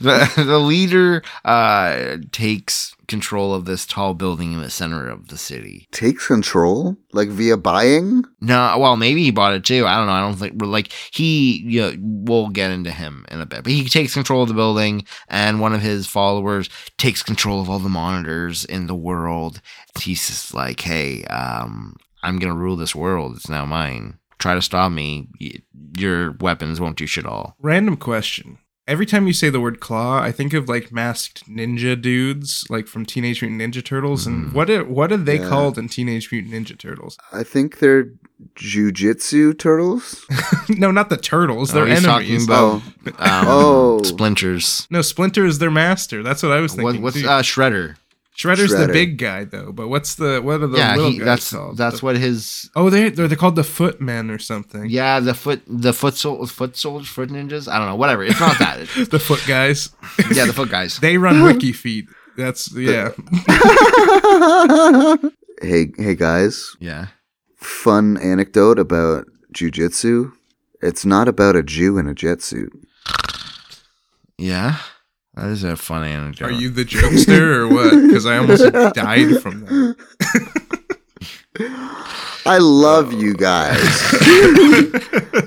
the, 0.00 0.32
the 0.36 0.58
leader 0.58 1.22
uh, 1.44 2.16
takes 2.32 2.94
control 3.08 3.54
of 3.54 3.64
this 3.64 3.86
tall 3.86 4.14
building 4.14 4.52
in 4.52 4.60
the 4.60 4.70
center 4.70 5.08
of 5.08 5.28
the 5.28 5.38
city. 5.38 5.88
Takes 5.90 6.26
control, 6.26 6.96
like 7.12 7.28
via 7.28 7.56
buying. 7.56 8.24
No, 8.40 8.76
well, 8.78 8.96
maybe 8.96 9.24
he 9.24 9.30
bought 9.30 9.54
it 9.54 9.64
too. 9.64 9.86
I 9.86 9.96
don't 9.96 10.06
know. 10.06 10.12
I 10.12 10.20
don't 10.20 10.36
think 10.36 10.60
we're 10.60 10.68
like 10.68 10.92
he. 11.10 11.58
You 11.66 11.80
know, 11.80 11.96
we'll 11.98 12.48
get 12.48 12.70
into 12.70 12.90
him 12.90 13.24
in 13.30 13.40
a 13.40 13.46
bit, 13.46 13.64
but 13.64 13.72
he 13.72 13.88
takes 13.88 14.14
control 14.14 14.42
of 14.42 14.48
the 14.48 14.54
building, 14.54 15.04
and 15.28 15.60
one 15.60 15.72
of 15.72 15.80
his 15.80 16.06
followers 16.06 16.68
takes 16.98 17.22
control 17.22 17.60
of 17.60 17.68
all 17.68 17.78
the 17.78 17.88
monitors 17.88 18.64
in 18.64 18.86
the 18.86 18.94
world. 18.94 19.60
He's 19.98 20.26
just 20.26 20.54
like, 20.54 20.80
"Hey, 20.80 21.24
um, 21.24 21.96
I'm 22.22 22.38
gonna 22.38 22.54
rule 22.54 22.76
this 22.76 22.94
world. 22.94 23.36
It's 23.36 23.48
now 23.48 23.64
mine. 23.64 24.18
Try 24.38 24.54
to 24.54 24.62
stop 24.62 24.92
me. 24.92 25.28
Your 25.96 26.32
weapons 26.40 26.80
won't 26.80 26.98
do 26.98 27.06
shit 27.06 27.26
all." 27.26 27.56
Random 27.60 27.96
question. 27.96 28.58
Every 28.88 29.04
time 29.06 29.26
you 29.26 29.34
say 29.34 29.50
the 29.50 29.60
word 29.60 29.80
claw, 29.80 30.18
I 30.20 30.32
think 30.32 30.54
of 30.54 30.68
like 30.68 30.90
masked 30.90 31.46
ninja 31.48 32.00
dudes, 32.00 32.64
like 32.70 32.86
from 32.88 33.04
Teenage 33.04 33.42
Mutant 33.42 33.60
Ninja 33.60 33.84
Turtles. 33.84 34.26
And 34.26 34.52
what 34.54 34.70
are, 34.70 34.82
what 34.82 35.12
are 35.12 35.16
they 35.18 35.38
Yeah. 35.38 35.48
called 35.48 35.76
in 35.76 35.88
Teenage 35.88 36.32
Mutant 36.32 36.54
Ninja 36.54 36.76
Turtles? 36.78 37.18
I 37.32 37.42
think 37.42 37.78
they're 37.80 38.06
jujitsu 38.56 39.58
turtles. 39.58 40.24
no, 40.70 40.90
not 40.90 41.10
the 41.10 41.16
turtles. 41.16 41.70
Oh, 41.70 41.74
They're 41.74 41.86
he's 41.86 42.02
talking 42.02 42.26
enemies. 42.28 42.44
about 42.46 42.82
Oh. 43.06 43.10
um, 43.18 43.44
Oh. 43.48 44.02
splinters. 44.04 44.86
no, 44.90 45.02
Splinter 45.02 45.44
is 45.44 45.58
their 45.58 45.70
master. 45.70 46.22
That's 46.22 46.42
what 46.42 46.52
I 46.52 46.60
was 46.60 46.72
What, 46.72 46.82
thinking. 46.92 47.02
what's 47.02 47.16
uh, 47.18 47.42
Shredder? 47.42 47.96
Shredder's 48.38 48.70
the 48.70 48.86
big 48.86 49.18
guy 49.18 49.42
though, 49.44 49.72
but 49.72 49.88
what's 49.88 50.14
the 50.14 50.40
what 50.40 50.60
are 50.62 50.68
the 50.68 50.78
yeah, 50.78 50.94
little 50.94 51.10
he, 51.10 51.18
guys 51.18 51.26
that's 51.26 51.50
called? 51.52 51.76
that's 51.76 51.98
The- 52.00 52.04
what 52.06 52.16
his 52.16 52.70
Oh, 52.76 52.88
they 52.88 53.08
they're, 53.10 53.26
they're 53.26 53.36
called 53.36 53.56
the 53.56 53.64
Footmen 53.64 54.30
or 54.30 54.38
something. 54.38 54.86
Yeah, 54.88 55.18
the 55.18 55.34
foot, 55.34 55.60
the 55.66 55.92
foot 55.92 56.14
sol- 56.14 56.46
foot 56.46 56.76
soldiers, 56.76 57.08
foot 57.08 57.30
ninjas. 57.30 57.66
I 57.66 57.78
don't 57.78 57.88
know, 57.88 57.96
whatever. 57.96 58.22
It's 58.22 58.38
not 58.40 58.56
that. 58.60 58.86
The 59.10 59.18
Foot 59.18 59.42
guys. 59.48 59.90
yeah, 60.32 60.46
the 60.46 60.52
foot 60.52 60.70
guys. 60.70 60.98
They 61.00 61.18
run 61.18 61.42
Wiki 61.42 61.72
Feet. 61.72 62.06
That's 62.36 62.72
yeah. 62.76 63.10
hey, 65.62 65.90
hey 65.96 66.14
guys, 66.14 66.76
Yeah. 66.78 67.06
fun 67.56 68.16
anecdote 68.18 68.78
about 68.78 69.26
jujitsu. 69.52 70.32
It's 70.80 71.04
not 71.04 71.26
about 71.26 71.56
a 71.56 71.64
Jew 71.64 71.98
in 71.98 72.06
a 72.06 72.14
jet 72.14 72.40
suit. 72.42 72.72
Yeah. 74.36 74.76
That 75.38 75.50
is 75.50 75.62
a 75.62 75.76
fun 75.76 76.02
anecdote. 76.04 76.46
Are 76.46 76.50
you 76.50 76.68
the 76.68 76.84
jokester 76.84 77.58
or 77.58 77.68
what? 77.68 77.90
Because 77.90 78.26
I 78.26 78.38
almost 78.38 78.72
died 78.94 79.40
from 79.40 79.64
that. 79.66 79.96
I 82.44 82.58
love 82.58 83.12
you 83.12 83.34
guys. 83.34 83.78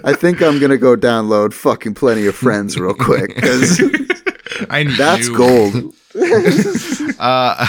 I 0.06 0.14
think 0.14 0.42
I'm 0.42 0.60
gonna 0.60 0.78
go 0.78 0.96
download 0.96 1.54
fucking 1.54 1.96
plenty 1.96 2.26
of 2.26 2.36
friends 2.36 2.80
real 2.80 2.94
quick 2.94 3.36
because 3.36 3.82
I 4.70 4.84
knew. 4.84 4.96
that's 4.96 5.28
gold. 5.28 5.94
Uh, 7.20 7.68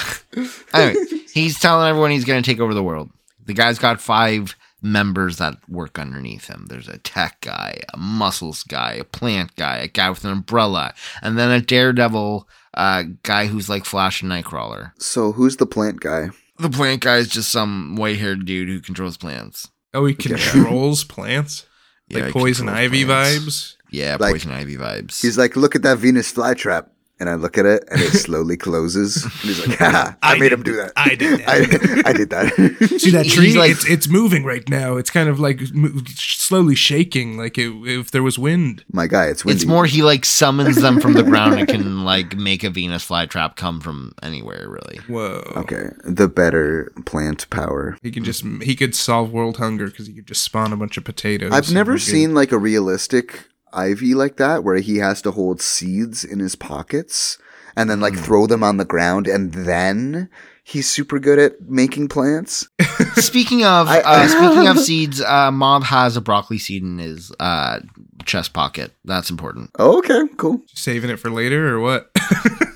anyway, 0.72 1.04
he's 1.32 1.58
telling 1.58 1.88
everyone 1.88 2.12
he's 2.12 2.24
going 2.24 2.42
to 2.42 2.48
take 2.48 2.60
over 2.60 2.74
the 2.74 2.82
world. 2.82 3.10
The 3.46 3.54
guy's 3.54 3.78
got 3.78 4.00
five 4.00 4.56
members 4.82 5.36
that 5.38 5.56
work 5.68 5.98
underneath 5.98 6.48
him. 6.48 6.66
There's 6.68 6.88
a 6.88 6.98
tech 6.98 7.40
guy, 7.40 7.80
a 7.94 7.96
muscles 7.96 8.62
guy, 8.64 8.94
a 8.94 9.04
plant 9.04 9.54
guy, 9.56 9.76
a 9.78 9.88
guy 9.88 10.10
with 10.10 10.24
an 10.24 10.32
umbrella, 10.32 10.92
and 11.22 11.38
then 11.38 11.50
a 11.50 11.60
daredevil 11.60 12.48
uh, 12.74 13.04
guy 13.22 13.46
who's 13.46 13.68
like 13.68 13.84
Flash 13.84 14.22
and 14.22 14.30
Nightcrawler. 14.32 14.92
So 14.98 15.32
who's 15.32 15.56
the 15.56 15.66
plant 15.66 16.00
guy? 16.00 16.30
The 16.58 16.70
plant 16.70 17.00
guy 17.02 17.16
is 17.16 17.28
just 17.28 17.50
some 17.50 17.96
white 17.96 18.18
haired 18.18 18.44
dude 18.44 18.68
who 18.68 18.80
controls 18.80 19.16
plants. 19.16 19.68
Oh, 19.94 20.04
he 20.06 20.14
controls 20.14 21.04
plants? 21.04 21.66
Like 22.10 22.26
he 22.26 22.32
poison 22.32 22.68
ivy 22.68 23.04
plants. 23.04 23.38
vibes? 23.44 23.76
Yeah, 23.90 24.16
Like- 24.18 24.32
poison 24.32 24.50
ivy 24.52 24.76
vibes. 24.76 25.20
He's 25.22 25.36
like, 25.38 25.56
look 25.56 25.74
at 25.76 25.82
that 25.82 25.98
Venus 25.98 26.32
flytrap. 26.32 26.88
And 27.22 27.30
I 27.30 27.36
look 27.36 27.56
at 27.56 27.66
it 27.66 27.84
and 27.88 28.00
it 28.00 28.10
slowly 28.14 28.56
closes. 28.56 29.22
And 29.22 29.32
he's 29.42 29.64
like, 29.64 29.78
ha, 29.78 30.16
I, 30.24 30.32
I 30.34 30.38
made 30.40 30.48
did 30.48 30.52
him 30.54 30.62
do 30.64 30.74
that. 30.74 30.92
I 30.96 31.14
did 31.14 31.38
that. 31.46 32.02
I, 32.04 32.10
I 32.10 32.12
did 32.12 32.30
that. 32.30 32.98
See 33.00 33.12
that 33.12 33.26
tree? 33.26 33.54
like- 33.54 33.70
it's 33.70 33.88
it's 33.88 34.08
moving 34.08 34.42
right 34.44 34.68
now. 34.68 34.96
It's 34.96 35.08
kind 35.10 35.28
of 35.28 35.38
like 35.38 35.60
slowly 36.08 36.74
shaking, 36.74 37.36
like 37.36 37.56
it, 37.58 37.70
if 37.86 38.10
there 38.10 38.24
was 38.24 38.40
wind. 38.40 38.84
My 38.92 39.06
guy, 39.06 39.26
it's 39.26 39.44
windy. 39.44 39.56
it's 39.58 39.64
more 39.66 39.86
he 39.86 40.02
like 40.02 40.24
summons 40.24 40.76
them 40.82 41.00
from 41.00 41.12
the 41.12 41.22
ground 41.22 41.54
and 41.60 41.68
can 41.68 42.04
like 42.04 42.36
make 42.36 42.64
a 42.64 42.70
Venus 42.70 43.06
flytrap 43.06 43.54
come 43.54 43.80
from 43.80 44.14
anywhere, 44.20 44.68
really. 44.68 44.98
Whoa. 45.06 45.44
Okay, 45.56 45.90
the 46.04 46.26
better 46.26 46.92
plant 47.06 47.48
power. 47.50 47.96
He 48.02 48.10
can 48.10 48.24
just 48.24 48.44
he 48.62 48.74
could 48.74 48.96
solve 48.96 49.30
world 49.32 49.58
hunger 49.58 49.86
because 49.86 50.08
he 50.08 50.12
could 50.12 50.26
just 50.26 50.42
spawn 50.42 50.72
a 50.72 50.76
bunch 50.76 50.96
of 50.96 51.04
potatoes. 51.04 51.52
I've 51.52 51.72
never 51.72 51.92
We're 51.92 51.98
good. 51.98 52.02
seen 52.02 52.34
like 52.34 52.50
a 52.50 52.58
realistic 52.58 53.44
Ivy 53.72 54.14
like 54.14 54.36
that 54.36 54.64
where 54.64 54.76
he 54.76 54.96
has 54.98 55.22
to 55.22 55.30
hold 55.30 55.60
seeds 55.60 56.24
in 56.24 56.38
his 56.38 56.54
pockets 56.54 57.38
and 57.76 57.88
then 57.88 58.00
like 58.00 58.14
throw 58.14 58.46
them 58.46 58.62
on 58.62 58.76
the 58.76 58.84
ground 58.84 59.26
and 59.26 59.52
then 59.52 60.28
he's 60.62 60.88
super 60.90 61.18
good 61.18 61.38
at 61.38 61.60
making 61.62 62.08
plants. 62.08 62.68
Speaking 63.16 63.64
of 63.64 63.88
I- 63.88 64.00
uh, 64.00 64.28
speaking 64.28 64.68
of 64.68 64.78
seeds, 64.84 65.20
uh, 65.22 65.50
Mob 65.50 65.84
has 65.84 66.16
a 66.16 66.20
broccoli 66.20 66.58
seed 66.58 66.82
in 66.82 66.98
his 66.98 67.32
uh, 67.40 67.80
chest 68.24 68.52
pocket. 68.52 68.92
That's 69.04 69.30
important. 69.30 69.70
Oh, 69.78 69.98
okay, 69.98 70.22
cool. 70.36 70.62
saving 70.74 71.10
it 71.10 71.18
for 71.18 71.30
later 71.30 71.74
or 71.74 71.80
what? 71.80 72.10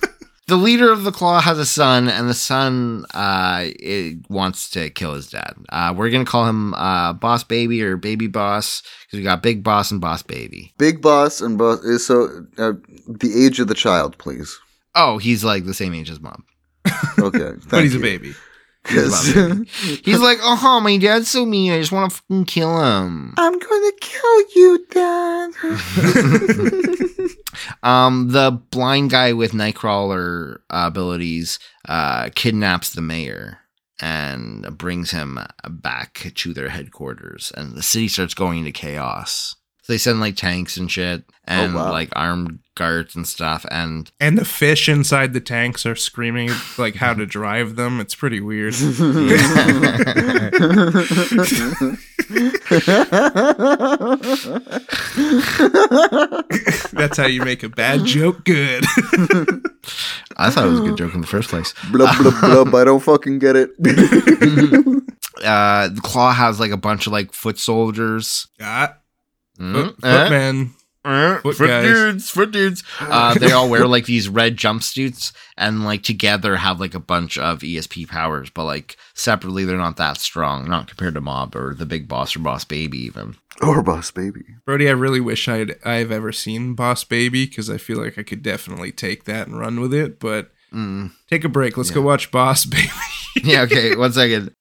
The 0.49 0.57
leader 0.57 0.93
of 0.93 1.03
the 1.03 1.11
Claw 1.11 1.41
has 1.41 1.59
a 1.59 1.67
son, 1.67 2.09
and 2.09 2.29
the 2.29 2.35
son 2.35 3.05
uh, 3.13 3.63
it 3.65 4.31
wants 4.31 4.71
to 4.71 4.91
kill 4.91 5.15
his 5.15 5.29
dad. 5.29 5.55
Uh, 5.71 5.93
we're 5.97 6.09
gonna 6.09 6.25
call 6.25 6.47
him 6.47 6.73
uh, 6.75 7.15
Boss 7.15 7.43
Baby 7.43 7.83
or 7.83 7.97
Baby 7.97 8.29
Boss 8.29 8.83
because 9.07 9.19
we 9.19 9.25
got 9.25 9.43
Big 9.43 9.65
Boss 9.65 9.91
and 9.91 10.01
Boss 10.01 10.23
Baby. 10.23 10.73
Big 10.79 11.03
boss 11.03 11.41
and 11.41 11.59
boss 11.59 11.83
is 11.83 12.07
so 12.07 12.47
uh, 12.59 12.75
the 13.09 13.45
age 13.45 13.59
of 13.59 13.67
the 13.67 13.75
child, 13.75 14.17
please. 14.19 14.57
Oh, 14.95 15.19
he's 15.19 15.43
like 15.43 15.65
the 15.65 15.75
same 15.75 15.93
age 15.95 16.11
as 16.11 16.21
mob. 16.21 16.41
Okay, 17.19 17.55
but 17.69 17.83
he's 17.83 17.97
a 17.97 17.99
baby. 17.99 18.33
'Cause- 18.87 19.35
He's 20.05 20.21
like, 20.21 20.39
oh, 20.43 20.81
my 20.81 20.97
dad's 20.97 21.29
so 21.29 21.45
mean. 21.45 21.73
I 21.73 21.79
just 21.81 21.93
want 21.93 22.11
to 22.11 22.17
fucking 22.17 22.45
kill 22.47 22.79
him. 22.83 23.35
I'm 23.37 23.59
gonna 23.59 23.93
kill 24.01 24.41
you, 24.55 24.87
Dad. 24.91 25.51
Um, 27.83 28.29
the 28.29 28.51
blind 28.71 29.11
guy 29.11 29.33
with 29.33 29.53
Nightcrawler 29.53 30.57
uh, 30.71 30.85
abilities 30.87 31.59
uh, 31.89 32.29
kidnaps 32.35 32.93
the 32.93 33.01
mayor 33.01 33.61
and 34.01 34.77
brings 34.77 35.11
him 35.11 35.39
back 35.69 36.33
to 36.35 36.53
their 36.53 36.69
headquarters, 36.69 37.53
and 37.57 37.75
the 37.75 37.83
city 37.83 38.09
starts 38.09 38.35
going 38.35 38.59
into 38.59 38.73
chaos. 38.73 39.57
So 39.83 39.93
they 39.93 39.99
send 39.99 40.21
like 40.21 40.37
tanks 40.37 40.77
and 40.77 40.91
shit, 40.91 41.25
and 41.45 41.75
wow. 41.75 41.91
like 41.91 42.11
armed 42.15 42.59
guards 42.77 43.17
and 43.17 43.27
stuff, 43.27 43.67
and 43.71 44.11
And 44.21 44.39
the 44.39 44.45
fish 44.45 44.89
inside 44.89 45.33
the 45.33 45.41
tanks 45.41 45.85
are 45.85 45.97
screaming 45.97 46.51
like 46.79 46.95
how 46.95 47.15
to 47.15 47.27
drive 47.27 47.75
them. 47.75 47.99
It's 48.01 48.15
pretty 48.15 48.41
weird. 48.41 48.75
That's 56.93 57.17
how 57.17 57.27
you 57.27 57.43
make 57.43 57.63
a 57.63 57.69
bad 57.69 58.05
joke 58.05 58.45
good. 58.45 58.85
I 60.37 60.51
thought 60.51 60.67
it 60.67 60.71
was 60.71 60.81
a 60.81 60.85
good 60.85 60.97
joke 60.97 61.15
in 61.15 61.21
the 61.21 61.27
first 61.27 61.49
place. 61.49 61.75
blub 61.91 62.17
blub 62.19 62.41
blub. 62.41 62.75
I 62.75 62.85
don't 62.85 63.01
fucking 63.01 63.39
get 63.39 63.57
it. 63.57 63.71
Uh, 65.45 65.89
the 65.89 66.01
claw 66.03 66.33
has 66.33 66.59
like 66.59 66.71
a 66.73 66.77
bunch 66.77 67.07
of 67.07 67.13
like 67.13 67.33
foot 67.33 67.59
soldiers. 67.59 68.49
ah, 68.61 68.97
Mm, 69.59 69.73
foot, 69.75 69.97
eh? 70.05 70.23
footman. 70.25 70.75
Uh, 71.07 71.39
Foot 71.39 71.57
foot 71.57 71.69
guys. 71.69 71.85
dudes, 71.87 72.31
foot 72.31 72.51
dudes. 72.51 72.83
Uh, 73.01 73.35
they 73.35 73.53
all 73.53 73.69
wear 73.71 73.87
like 73.87 74.07
these 74.07 74.29
red 74.29 74.57
jumpsuits 74.57 75.33
and 75.57 75.85
like 75.85 76.03
together 76.03 76.57
have 76.57 76.81
like 76.81 76.95
a 76.95 77.01
bunch 77.01 77.39
of 77.39 77.61
ESP 77.61 78.09
powers, 78.09 78.51
but 78.51 78.65
like 78.65 78.97
separately 79.15 79.65
they're 79.65 79.77
not 79.77 79.97
that 79.99 80.19
strong, 80.19 80.69
not 80.69 80.89
compared 80.89 81.15
to 81.15 81.21
Mob 81.21 81.55
or 81.55 81.75
the 81.75 81.87
Big 81.87 82.09
Boss 82.09 82.35
or 82.35 82.41
Boss 82.41 82.65
Baby 82.65 82.99
even. 83.05 83.37
or 83.63 83.83
boss 83.83 84.11
baby. 84.11 84.45
Brody, 84.67 84.89
I 84.89 84.93
really 84.93 85.21
wish 85.21 85.49
I'd 85.49 85.77
I've 85.87 86.11
ever 86.11 86.33
seen 86.33 86.75
Boss 86.75 87.05
Baby 87.05 87.47
because 87.47 87.71
I 87.71 87.79
feel 87.79 87.99
like 88.03 88.19
I 88.19 88.23
could 88.23 88.43
definitely 88.43 88.91
take 88.93 89.25
that 89.25 89.47
and 89.47 89.59
run 89.59 89.81
with 89.81 89.95
it. 89.95 90.19
But 90.19 90.51
Mm. 90.75 91.13
take 91.31 91.45
a 91.45 91.49
break. 91.49 91.77
Let's 91.77 91.93
go 91.93 92.03
watch 92.03 92.33
Boss 92.33 92.65
Baby. 92.67 92.89
Yeah, 93.45 93.63
okay, 93.63 93.95
one 93.95 94.13
second. 94.13 94.53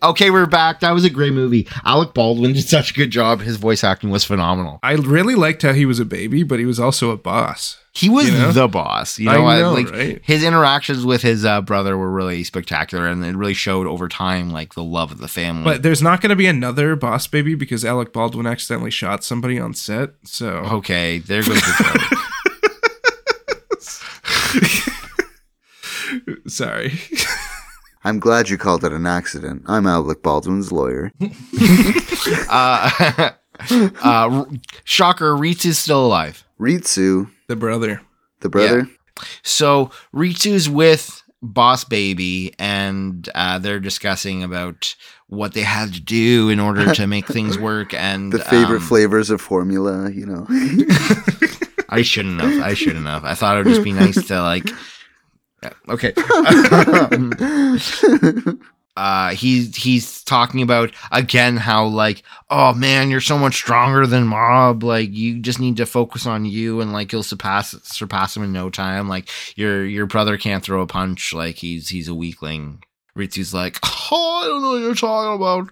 Okay, 0.00 0.30
we're 0.30 0.46
back. 0.46 0.78
That 0.78 0.92
was 0.92 1.04
a 1.04 1.10
great 1.10 1.32
movie. 1.32 1.66
Alec 1.84 2.14
Baldwin 2.14 2.52
did 2.52 2.68
such 2.68 2.92
a 2.92 2.94
good 2.94 3.10
job. 3.10 3.40
His 3.40 3.56
voice 3.56 3.82
acting 3.82 4.10
was 4.10 4.24
phenomenal. 4.24 4.78
I 4.80 4.92
really 4.92 5.34
liked 5.34 5.62
how 5.62 5.72
he 5.72 5.86
was 5.86 5.98
a 5.98 6.04
baby, 6.04 6.44
but 6.44 6.60
he 6.60 6.66
was 6.66 6.78
also 6.78 7.10
a 7.10 7.16
boss. 7.16 7.78
He 7.94 8.08
was 8.08 8.28
You 8.30 8.38
know? 8.38 8.52
the 8.52 8.68
boss. 8.68 9.18
You 9.18 9.28
I 9.28 9.32
know, 9.36 9.46
I 9.46 9.58
know, 9.60 9.72
like 9.72 9.90
right? 9.90 10.20
his 10.22 10.44
interactions 10.44 11.04
with 11.04 11.22
his 11.22 11.44
uh, 11.44 11.62
brother 11.62 11.98
were 11.98 12.12
really 12.12 12.44
spectacular, 12.44 13.08
and 13.08 13.24
it 13.24 13.34
really 13.34 13.54
showed 13.54 13.88
over 13.88 14.08
time 14.08 14.50
like 14.50 14.74
the 14.74 14.84
love 14.84 15.10
of 15.10 15.18
the 15.18 15.26
family. 15.26 15.64
But 15.64 15.82
there's 15.82 16.00
not 16.00 16.20
going 16.20 16.30
to 16.30 16.36
be 16.36 16.46
another 16.46 16.94
Boss 16.94 17.26
Baby 17.26 17.56
because 17.56 17.84
Alec 17.84 18.12
Baldwin 18.12 18.46
accidentally 18.46 18.92
shot 18.92 19.24
somebody 19.24 19.58
on 19.58 19.74
set. 19.74 20.10
So 20.22 20.48
okay, 20.48 21.18
there 21.18 21.42
goes 21.42 21.60
the 21.60 22.08
joke. 26.22 26.46
sorry. 26.48 27.00
I'm 28.08 28.20
glad 28.20 28.48
you 28.48 28.56
called 28.56 28.84
it 28.84 28.92
an 28.92 29.04
accident. 29.04 29.64
I'm 29.66 29.86
Alec 29.86 30.22
Baldwin's 30.22 30.72
lawyer. 30.72 31.12
uh, 32.48 33.30
uh, 33.70 34.44
shocker, 34.84 35.36
Ritsu's 35.36 35.66
is 35.66 35.78
still 35.78 36.06
alive. 36.06 36.42
Ritsu, 36.58 37.30
the 37.48 37.56
brother. 37.56 38.00
the 38.40 38.48
brother. 38.48 38.88
So 39.42 39.90
Ritsu's 40.14 40.70
with 40.70 41.22
Boss 41.42 41.84
Baby, 41.84 42.54
and 42.58 43.28
uh, 43.34 43.58
they're 43.58 43.78
discussing 43.78 44.42
about 44.42 44.94
what 45.26 45.52
they 45.52 45.60
had 45.60 45.92
to 45.92 46.00
do 46.00 46.48
in 46.48 46.60
order 46.60 46.94
to 46.94 47.06
make 47.06 47.26
things 47.28 47.58
work. 47.58 47.92
And 47.92 48.32
The 48.32 48.38
favorite 48.38 48.76
um, 48.76 48.88
flavors 48.88 49.28
of 49.28 49.42
formula, 49.42 50.10
you 50.10 50.24
know. 50.24 50.46
I 51.90 52.00
shouldn't 52.00 52.40
have. 52.40 52.62
I 52.62 52.72
shouldn't 52.72 53.06
have. 53.06 53.26
I 53.26 53.34
thought 53.34 53.58
it 53.58 53.66
would 53.66 53.74
just 53.74 53.84
be 53.84 53.92
nice 53.92 54.26
to 54.28 54.40
like. 54.40 54.64
Okay. 55.88 56.12
uh 58.98 59.30
he's 59.30 59.76
he's 59.76 60.24
talking 60.24 60.60
about 60.60 60.90
again 61.12 61.56
how 61.56 61.86
like 61.86 62.24
oh 62.50 62.74
man 62.74 63.10
you're 63.10 63.20
so 63.20 63.38
much 63.38 63.54
stronger 63.54 64.08
than 64.08 64.26
mob 64.26 64.82
like 64.82 65.12
you 65.12 65.38
just 65.38 65.60
need 65.60 65.76
to 65.76 65.86
focus 65.86 66.26
on 66.26 66.44
you 66.44 66.80
and 66.80 66.92
like 66.92 67.12
you'll 67.12 67.22
surpass 67.22 67.76
surpass 67.84 68.36
him 68.36 68.42
in 68.42 68.52
no 68.52 68.70
time. 68.70 69.08
Like 69.08 69.28
your 69.56 69.86
your 69.86 70.06
brother 70.06 70.36
can't 70.36 70.64
throw 70.64 70.82
a 70.82 70.86
punch. 70.86 71.32
Like 71.32 71.56
he's 71.56 71.88
he's 71.88 72.08
a 72.08 72.14
weakling. 72.14 72.82
Ritsu's 73.16 73.54
like 73.54 73.78
oh 73.84 74.40
I 74.42 74.46
don't 74.48 74.62
know 74.62 74.72
what 74.72 74.82
you're 74.82 74.94
talking 74.94 75.36
about. 75.36 75.70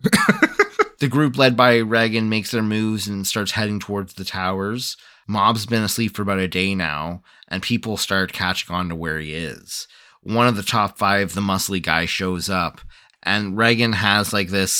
The 0.98 1.08
group 1.08 1.36
led 1.36 1.56
by 1.56 1.80
Reigen 1.80 2.28
makes 2.28 2.52
their 2.52 2.62
moves 2.62 3.06
and 3.06 3.26
starts 3.26 3.52
heading 3.52 3.80
towards 3.80 4.14
the 4.14 4.24
towers 4.24 4.96
Mob's 5.26 5.66
been 5.66 5.82
asleep 5.82 6.14
for 6.14 6.22
about 6.22 6.38
a 6.38 6.48
day 6.48 6.74
now 6.74 7.22
and 7.48 7.62
people 7.62 7.96
start 7.96 8.32
catching 8.32 8.74
on 8.74 8.88
to 8.88 8.94
where 8.94 9.18
he 9.18 9.34
is. 9.34 9.88
One 10.22 10.46
of 10.48 10.56
the 10.56 10.62
top 10.62 10.98
five, 10.98 11.34
the 11.34 11.40
muscly 11.40 11.82
guy, 11.82 12.04
shows 12.04 12.48
up, 12.48 12.80
and 13.22 13.56
Reigen 13.56 13.94
has 13.94 14.32
like 14.32 14.48
this 14.48 14.72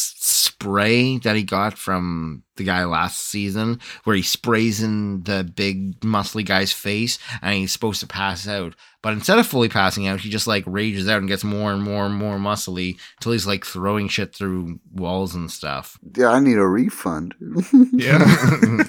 spray 0.61 1.19
that 1.19 1.37
he 1.37 1.43
got 1.43 1.77
from 1.77 2.43
the 2.57 2.65
guy 2.65 2.85
last 2.85 3.21
season, 3.21 3.81
where 4.05 4.17
he 4.17 4.23
sprays 4.23 4.83
in 4.83 5.23
the 5.25 5.45
big 5.45 6.01
muscly 6.01 6.45
guy's 6.45 6.73
face, 6.73 7.19
and 7.43 7.55
he's 7.55 7.73
supposed 7.73 8.01
to 8.01 8.07
pass 8.07 8.49
out. 8.49 8.75
But 9.03 9.13
instead 9.13 9.39
of 9.39 9.47
fully 9.47 9.69
passing 9.69 10.09
out, 10.09 10.21
he 10.21 10.31
just 10.31 10.47
like 10.49 10.65
rages 10.67 11.09
out 11.09 11.19
and 11.19 11.29
gets 11.29 11.45
more 11.45 11.73
and 11.73 11.83
more 11.83 12.07
and 12.07 12.15
more 12.15 12.39
muscly 12.39 12.99
until 13.19 13.33
he's 13.33 13.47
like 13.47 13.65
throwing 13.65 14.09
shit 14.09 14.35
through 14.35 14.81
walls 14.93 15.35
and 15.35 15.51
stuff. 15.51 15.97
yeah, 16.17 16.29
I 16.29 16.41
need 16.41 16.59
a 16.59 16.67
refund. 16.67 17.35
Yeah. 17.93 18.19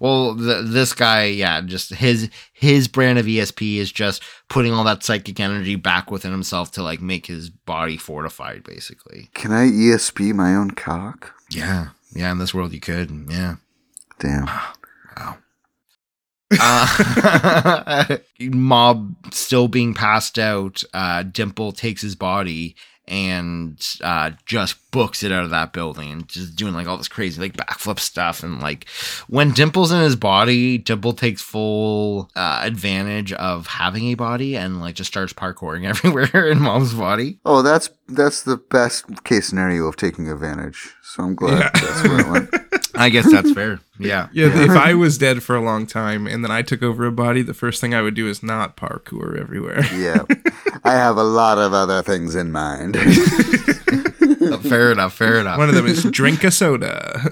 well, 0.00 0.34
the, 0.34 0.62
this 0.66 0.92
guy, 0.92 1.24
yeah, 1.24 1.60
just 1.60 1.94
his 1.94 2.30
his 2.52 2.88
brand 2.88 3.18
of 3.18 3.26
ESP 3.26 3.76
is 3.76 3.92
just 3.92 4.22
putting 4.48 4.72
all 4.72 4.84
that 4.84 5.02
psychic 5.02 5.38
energy 5.38 5.76
back 5.76 6.10
within 6.10 6.32
himself 6.32 6.72
to 6.72 6.82
like 6.82 7.00
make 7.00 7.26
his 7.26 7.50
body 7.50 7.96
fortified, 7.96 8.64
basically. 8.64 9.30
Can 9.34 9.52
I 9.52 9.66
ESP 9.68 10.34
my 10.34 10.43
own 10.52 10.72
cock? 10.72 11.34
Yeah, 11.50 11.88
yeah. 12.14 12.32
In 12.32 12.38
this 12.38 12.52
world, 12.52 12.72
you 12.72 12.80
could, 12.80 13.10
yeah. 13.30 13.56
Damn. 14.18 14.48
Uh, 16.60 18.16
mob 18.40 19.14
still 19.32 19.68
being 19.68 19.94
passed 19.94 20.38
out. 20.38 20.82
Uh, 20.92 21.22
Dimple 21.22 21.72
takes 21.72 22.02
his 22.02 22.14
body 22.14 22.76
and 23.06 23.78
uh, 24.02 24.30
just 24.46 24.76
books 24.90 25.22
it 25.22 25.30
out 25.32 25.44
of 25.44 25.50
that 25.50 25.72
building 25.72 26.10
and 26.12 26.28
just 26.28 26.56
doing 26.56 26.72
like 26.72 26.86
all 26.86 26.96
this 26.96 27.08
crazy 27.08 27.40
like 27.40 27.54
backflip 27.56 27.98
stuff 27.98 28.42
and 28.42 28.60
like 28.60 28.88
when 29.28 29.50
Dimple's 29.52 29.92
in 29.92 30.00
his 30.00 30.16
body, 30.16 30.78
Dimple 30.78 31.12
takes 31.12 31.42
full 31.42 32.30
uh, 32.36 32.60
advantage 32.62 33.32
of 33.34 33.66
having 33.66 34.04
a 34.04 34.14
body 34.14 34.56
and 34.56 34.80
like 34.80 34.94
just 34.94 35.08
starts 35.10 35.32
parkouring 35.32 35.84
everywhere 35.88 36.48
in 36.48 36.60
Mob's 36.60 36.94
body. 36.94 37.38
Oh, 37.44 37.62
that's 37.62 37.90
that's 38.08 38.42
the 38.42 38.56
best 38.56 39.24
case 39.24 39.48
scenario 39.48 39.86
of 39.86 39.96
taking 39.96 40.28
advantage. 40.30 40.94
So 41.02 41.24
I'm 41.24 41.34
glad 41.34 41.58
Yeah. 41.58 41.70
that's 41.74 42.02
where 42.08 42.20
it 42.20 42.28
went. 42.28 42.50
I 42.96 43.08
guess 43.08 43.30
that's 43.30 43.52
fair. 43.52 43.80
Yeah. 43.98 44.28
Yeah, 44.32 44.48
if 44.64 44.70
I 44.70 44.94
was 44.94 45.18
dead 45.18 45.42
for 45.42 45.54
a 45.56 45.60
long 45.60 45.86
time 45.86 46.26
and 46.26 46.42
then 46.44 46.50
I 46.50 46.62
took 46.62 46.82
over 46.82 47.06
a 47.06 47.12
body, 47.12 47.42
the 47.42 47.54
first 47.54 47.80
thing 47.80 47.94
I 47.94 48.02
would 48.02 48.14
do 48.14 48.28
is 48.28 48.42
not 48.42 48.76
parkour 48.76 49.38
everywhere. 49.38 49.82
Yeah. 49.94 50.24
I 50.84 50.92
have 50.92 51.16
a 51.16 51.22
lot 51.24 51.58
of 51.58 51.72
other 51.72 52.02
things 52.02 52.34
in 52.34 52.50
mind. 52.52 52.96
fair 54.62 54.90
enough. 54.92 55.14
Fair 55.14 55.36
enough. 55.40 55.58
One 55.58 55.68
of 55.68 55.74
them 55.74 55.86
is 55.86 56.02
drink 56.04 56.42
a 56.44 56.50
soda. 56.50 57.30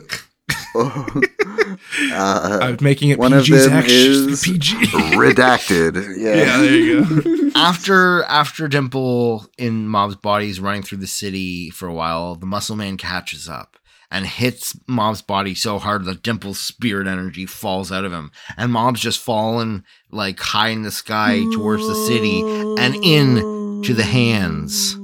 uh, 0.75 2.59
I'm 2.63 2.79
making 2.81 3.11
it 3.11 3.19
One 3.19 3.33
of 3.33 3.45
PG. 3.45 3.57
them 3.69 3.85
is- 3.87 4.43
PG. 4.43 4.77
redacted. 5.17 6.17
Yeah, 6.19 6.35
Yeah. 6.35 6.57
there 6.59 6.75
you 6.77 7.05
go. 7.05 7.51
after 7.55 8.23
after 8.25 8.69
Dimple 8.69 9.47
in 9.59 9.87
Mob's 9.89 10.17
body 10.17 10.49
is 10.49 10.61
running 10.61 10.83
through 10.83 10.99
the 10.99 11.07
city 11.07 11.71
for 11.71 11.87
a 11.89 11.95
while, 11.95 12.35
the 12.37 12.47
Muscle 12.47 12.77
Man 12.77 12.97
catches 12.97 13.49
up 13.49 13.77
and 14.13 14.27
hits 14.27 14.79
Mob's 14.87 15.23
body 15.23 15.55
so 15.55 15.79
hard 15.79 16.05
that 16.05 16.23
Dimple's 16.23 16.61
spirit 16.61 17.09
energy 17.09 17.47
falls 17.47 17.91
out 17.91 18.05
of 18.05 18.13
him, 18.13 18.31
and 18.57 18.71
Mob's 18.71 19.01
just 19.01 19.19
fallen 19.19 19.85
like 20.11 20.39
high 20.39 20.69
in 20.69 20.83
the 20.83 20.91
sky 20.91 21.43
towards 21.55 21.89
the 21.89 21.95
city 22.07 22.43
and 22.79 22.95
in 23.03 23.83
to 23.83 23.95
the 23.95 24.05
hands 24.05 24.97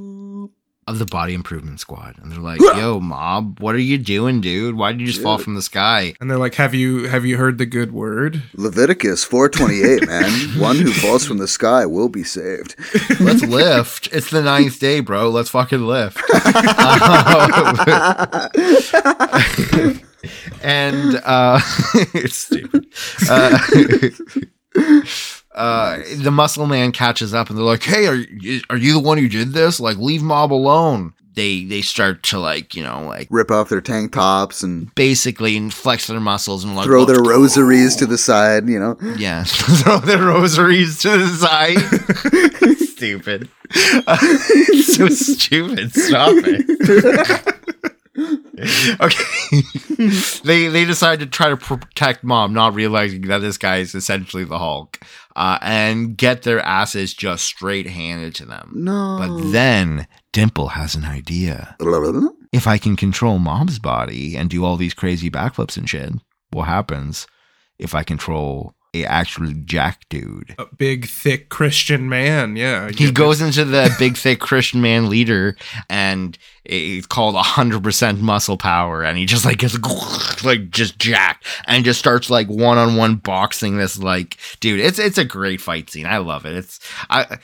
of 0.88 0.98
the 0.98 1.06
Body 1.06 1.34
Improvement 1.34 1.80
Squad, 1.80 2.16
and 2.18 2.32
they're 2.32 2.38
like, 2.38 2.60
"Yo, 2.60 2.98
Mob, 2.98 3.60
what 3.60 3.74
are 3.74 3.78
you 3.80 3.98
doing, 3.98 4.40
dude? 4.40 4.76
Why 4.76 4.92
did 4.92 5.02
you 5.02 5.06
just 5.06 5.22
fall 5.22 5.36
from 5.38 5.54
the 5.54 5.62
sky?" 5.62 6.14
And 6.20 6.30
they're 6.30 6.38
like, 6.38 6.54
"Have 6.54 6.74
you 6.74 7.04
have 7.04 7.26
you 7.26 7.36
heard 7.36 7.58
the 7.58 7.66
good 7.66 7.92
word?" 7.92 8.42
Leviticus 8.54 9.22
428, 9.24 10.06
man. 10.08 10.30
One 10.58 10.76
who 10.76 10.90
falls 10.90 11.26
from 11.26 11.38
the 11.38 11.48
sky 11.48 11.84
will 11.86 12.08
be 12.08 12.24
saved. 12.24 12.74
Let's 13.20 13.42
lift. 13.42 14.08
It's 14.12 14.30
the 14.30 14.42
ninth 14.42 14.80
day, 14.80 15.00
bro. 15.00 15.28
Let's 15.28 15.50
fucking 15.50 15.86
lift. 15.86 16.18
and 20.62 21.16
uh 21.24 21.60
it's 22.14 22.36
stupid. 22.36 22.86
Uh, 23.28 23.58
uh 25.58 25.98
the 26.16 26.30
muscle 26.30 26.66
man 26.66 26.92
catches 26.92 27.34
up 27.34 27.50
and 27.50 27.58
they're 27.58 27.64
like, 27.64 27.82
"Hey, 27.82 28.06
are 28.06 28.14
you, 28.14 28.60
are 28.70 28.76
you 28.76 28.92
the 28.92 29.00
one 29.00 29.18
who 29.18 29.28
did 29.28 29.52
this? 29.52 29.80
Like 29.80 29.96
leave 29.96 30.22
mob 30.22 30.52
alone." 30.52 31.12
They 31.34 31.64
they 31.64 31.82
start 31.82 32.22
to 32.24 32.38
like, 32.40 32.74
you 32.74 32.82
know, 32.82 33.02
like 33.04 33.28
Rip 33.30 33.50
off 33.50 33.68
their 33.68 33.80
tank 33.80 34.12
tops 34.12 34.62
and 34.62 34.92
basically 34.96 35.70
flex 35.70 36.06
their 36.08 36.18
muscles 36.18 36.64
and 36.64 36.74
like 36.74 36.86
throw 36.86 37.04
their 37.04 37.16
"Let's 37.16 37.28
rosaries 37.28 37.96
to 37.96 38.06
the 38.06 38.18
side, 38.18 38.68
you 38.68 38.80
know. 38.80 38.96
Yeah, 39.18 39.44
throw 39.46 39.98
their 39.98 40.22
rosaries 40.22 41.00
to 41.02 41.10
the 41.10 41.28
side. 41.28 42.76
stupid. 42.88 43.48
so 44.82 45.08
stupid. 45.08 45.92
Stop 45.92 46.32
it. 46.38 47.54
okay. 49.00 49.62
they 50.44 50.68
they 50.68 50.84
decide 50.84 51.20
to 51.20 51.26
try 51.26 51.48
to 51.48 51.56
protect 51.56 52.24
mob, 52.24 52.50
not 52.50 52.74
realizing 52.74 53.22
that 53.22 53.38
this 53.38 53.58
guy 53.58 53.78
is 53.78 53.94
essentially 53.94 54.44
the 54.44 54.58
Hulk, 54.58 54.98
uh, 55.36 55.58
and 55.62 56.16
get 56.16 56.42
their 56.42 56.60
asses 56.60 57.14
just 57.14 57.44
straight 57.44 57.86
handed 57.86 58.34
to 58.36 58.46
them. 58.46 58.72
No. 58.74 59.18
But 59.18 59.52
then 59.52 60.06
Dimple 60.32 60.68
has 60.68 60.94
an 60.94 61.04
idea. 61.04 61.76
If 62.50 62.66
I 62.66 62.78
can 62.78 62.96
control 62.96 63.38
mob's 63.38 63.78
body 63.78 64.34
and 64.34 64.48
do 64.48 64.64
all 64.64 64.78
these 64.78 64.94
crazy 64.94 65.30
backflips 65.30 65.76
and 65.76 65.86
shit, 65.86 66.14
what 66.50 66.64
happens 66.64 67.26
if 67.78 67.94
I 67.94 68.02
control 68.02 68.74
actual 69.06 69.52
jack 69.64 70.08
dude? 70.08 70.54
A 70.58 70.66
big, 70.66 71.06
thick 71.06 71.48
Christian 71.48 72.08
man. 72.08 72.56
Yeah, 72.56 72.88
He 72.88 72.94
get 72.94 73.14
goes 73.14 73.40
into 73.40 73.64
the 73.64 73.94
big, 73.98 74.16
thick 74.16 74.40
Christian 74.40 74.80
man 74.80 75.08
leader, 75.08 75.56
and 75.88 76.36
it's 76.64 77.06
called 77.06 77.34
hundred 77.36 77.82
percent 77.82 78.20
muscle 78.20 78.56
power, 78.56 79.02
and 79.02 79.16
he 79.18 79.24
just 79.26 79.44
like 79.44 79.58
gets 79.58 79.76
like 80.44 80.70
just 80.70 80.98
jacked, 80.98 81.46
and 81.66 81.84
just 81.84 81.98
starts 81.98 82.30
like 82.30 82.48
one 82.48 82.78
on 82.78 82.96
one 82.96 83.16
boxing 83.16 83.78
this 83.78 83.98
like 83.98 84.36
dude. 84.60 84.80
It's 84.80 84.98
it's 84.98 85.18
a 85.18 85.24
great 85.24 85.60
fight 85.60 85.90
scene. 85.90 86.06
I 86.06 86.18
love 86.18 86.44
it. 86.46 86.54
It's 86.54 86.80
I. 87.10 87.38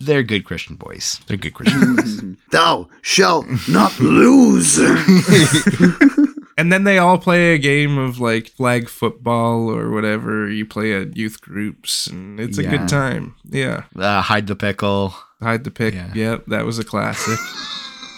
They're 0.00 0.22
good 0.22 0.44
Christian 0.44 0.76
boys. 0.76 1.20
They're 1.26 1.36
good 1.36 1.54
Christian 1.54 1.96
boys. 1.96 2.22
Thou 2.52 2.88
shalt 3.02 3.46
not 3.68 3.98
lose. 3.98 4.78
And 6.58 6.72
then 6.72 6.82
they 6.84 6.98
all 6.98 7.18
play 7.18 7.54
a 7.54 7.58
game 7.58 7.96
of 7.98 8.18
like 8.18 8.48
flag 8.48 8.88
football 8.88 9.70
or 9.70 9.90
whatever. 9.90 10.50
You 10.50 10.66
play 10.66 10.92
at 11.00 11.16
youth 11.16 11.40
groups, 11.40 12.08
and 12.08 12.40
it's 12.40 12.58
a 12.58 12.64
good 12.64 12.88
time. 12.88 13.36
Yeah, 13.48 13.84
Uh, 13.96 14.20
hide 14.22 14.48
the 14.48 14.56
pickle. 14.56 15.14
hide 15.40 15.62
the 15.64 15.70
pick. 15.70 15.94
Yeah. 15.94 16.12
Yep, 16.14 16.46
that 16.48 16.64
was 16.66 16.78
a 16.80 16.84
classic. 16.84 17.38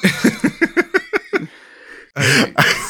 I- 2.16 2.86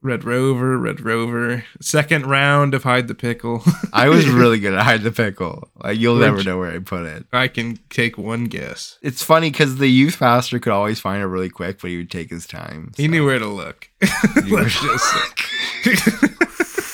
Red 0.00 0.24
Rover, 0.24 0.78
Red 0.78 1.00
Rover. 1.00 1.64
Second 1.80 2.26
round 2.26 2.72
of 2.74 2.84
hide 2.84 3.08
the 3.08 3.14
pickle. 3.14 3.62
I 3.92 4.08
was 4.08 4.28
really 4.28 4.60
good 4.60 4.74
at 4.74 4.84
hide 4.84 5.02
the 5.02 5.10
pickle. 5.10 5.68
Like, 5.82 5.98
you'll 5.98 6.18
Weren't 6.18 6.36
never 6.36 6.44
know 6.44 6.58
where 6.58 6.72
I 6.72 6.78
put 6.78 7.04
it. 7.04 7.26
I 7.32 7.48
can 7.48 7.78
take 7.90 8.16
one 8.16 8.44
guess. 8.44 8.98
It's 9.02 9.22
funny 9.22 9.50
because 9.50 9.76
the 9.78 9.88
youth 9.88 10.18
pastor 10.18 10.58
could 10.60 10.72
always 10.72 11.00
find 11.00 11.22
it 11.22 11.26
really 11.26 11.48
quick, 11.50 11.80
but 11.80 11.90
he 11.90 11.96
would 11.96 12.10
take 12.10 12.30
his 12.30 12.46
time. 12.46 12.92
He 12.96 13.08
knew 13.08 13.26
where 13.26 13.38
to 13.38 13.46
look. 13.46 13.88
Let's 14.48 14.80
just 14.80 15.04
say. 15.04 15.94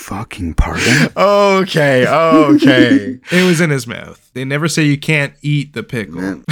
Fucking 0.05 0.55
pardon. 0.55 1.09
Okay, 1.17 2.07
okay. 2.07 3.19
It 3.33 3.45
was 3.45 3.61
in 3.61 3.71
his 3.71 3.87
mouth. 3.87 4.31
They 4.35 4.45
never 4.45 4.69
say 4.69 4.85
you 4.85 4.99
can't 4.99 5.35
eat 5.43 5.73
the 5.73 5.83
pickle. 5.83 6.43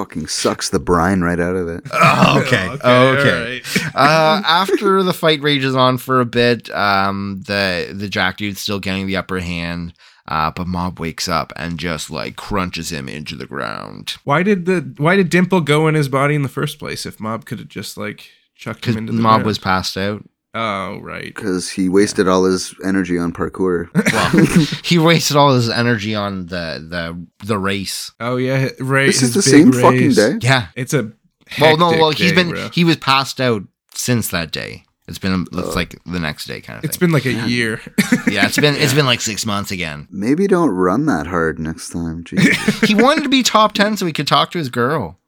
Man. 0.00 0.06
Fucking 0.06 0.26
sucks 0.28 0.70
the 0.70 0.78
brine 0.78 1.20
right 1.20 1.38
out 1.40 1.56
of 1.56 1.68
it. 1.68 1.84
Oh, 1.92 2.40
okay, 2.40 2.68
okay. 2.84 2.84
alright. 2.84 3.76
uh, 3.94 4.42
after 4.46 5.02
the 5.02 5.12
fight 5.12 5.42
rages 5.42 5.74
on 5.76 5.98
for 5.98 6.20
a 6.20 6.24
bit, 6.24 6.70
um, 6.70 7.42
the 7.46 7.92
the 7.94 8.08
Jack 8.08 8.36
dude's 8.38 8.60
still 8.60 8.80
getting 8.80 9.06
the 9.06 9.16
upper 9.16 9.40
hand. 9.40 9.94
Uh, 10.28 10.50
but 10.50 10.68
Mob 10.68 11.00
wakes 11.00 11.28
up 11.28 11.52
and 11.56 11.78
just 11.78 12.08
like 12.10 12.36
crunches 12.36 12.92
him 12.92 13.08
into 13.08 13.34
the 13.34 13.46
ground. 13.46 14.16
Why 14.24 14.42
did 14.44 14.66
the 14.66 14.94
why 14.96 15.16
did 15.16 15.28
Dimple 15.28 15.60
go 15.62 15.88
in 15.88 15.94
his 15.94 16.08
body 16.08 16.34
in 16.34 16.42
the 16.42 16.48
first 16.48 16.78
place? 16.78 17.04
If 17.04 17.18
Mob 17.18 17.44
could 17.46 17.58
have 17.58 17.68
just 17.68 17.96
like 17.96 18.28
chucked 18.54 18.84
him 18.84 18.96
into 18.96 19.12
the 19.12 19.20
Mob 19.20 19.36
ground? 19.38 19.46
was 19.46 19.58
passed 19.58 19.96
out. 19.96 20.24
Oh 20.52 20.98
right. 20.98 21.24
Because 21.34 21.70
he 21.70 21.88
wasted 21.88 22.26
all 22.26 22.44
his 22.44 22.74
energy 22.84 23.16
on 23.18 23.32
parkour. 23.32 23.88
Well, 24.12 24.80
he 24.84 24.98
wasted 24.98 25.36
all 25.36 25.54
his 25.54 25.68
energy 25.70 26.14
on 26.14 26.46
the 26.46 26.84
the 26.88 27.26
the 27.46 27.58
race. 27.58 28.10
Oh 28.20 28.36
yeah, 28.36 28.68
race. 28.80 29.20
this 29.20 29.22
is 29.22 29.34
the 29.34 29.50
big 29.50 29.72
same 29.72 29.82
fucking 29.82 30.12
day. 30.12 30.38
Yeah. 30.46 30.68
It's 30.74 30.92
a 30.94 31.12
Well, 31.60 31.76
no. 31.76 31.90
Well, 31.90 32.10
he's 32.10 32.30
day, 32.30 32.34
been 32.34 32.50
bro. 32.50 32.68
he 32.70 32.82
was 32.84 32.96
passed 32.96 33.40
out 33.40 33.62
since 33.94 34.28
that 34.30 34.50
day. 34.50 34.84
It's 35.06 35.18
been 35.18 35.42
it's 35.52 35.68
Oh. 35.68 35.70
like 35.72 35.98
the 36.04 36.18
next 36.20 36.46
day 36.46 36.60
kind 36.60 36.78
of 36.78 36.84
It's 36.84 36.96
thing. 36.96 37.08
been 37.08 37.12
like 37.12 37.26
a 37.26 37.48
year. 37.48 37.80
yeah, 38.28 38.46
it's 38.46 38.56
been 38.58 38.74
it's 38.76 38.94
been 38.94 39.06
like 39.06 39.20
six 39.20 39.46
months 39.46 39.70
again. 39.70 40.08
Maybe 40.10 40.46
don't 40.48 40.70
run 40.70 41.06
that 41.06 41.26
hard 41.28 41.58
next 41.60 41.90
time. 41.90 42.24
Jesus. 42.24 42.80
He 42.80 42.94
wanted 42.94 43.22
to 43.22 43.28
be 43.28 43.42
top 43.44 43.72
ten 43.72 43.96
so 43.96 44.06
he 44.06 44.12
could 44.12 44.26
talk 44.28 44.50
to 44.52 44.58
his 44.58 44.68
girl. 44.68 45.18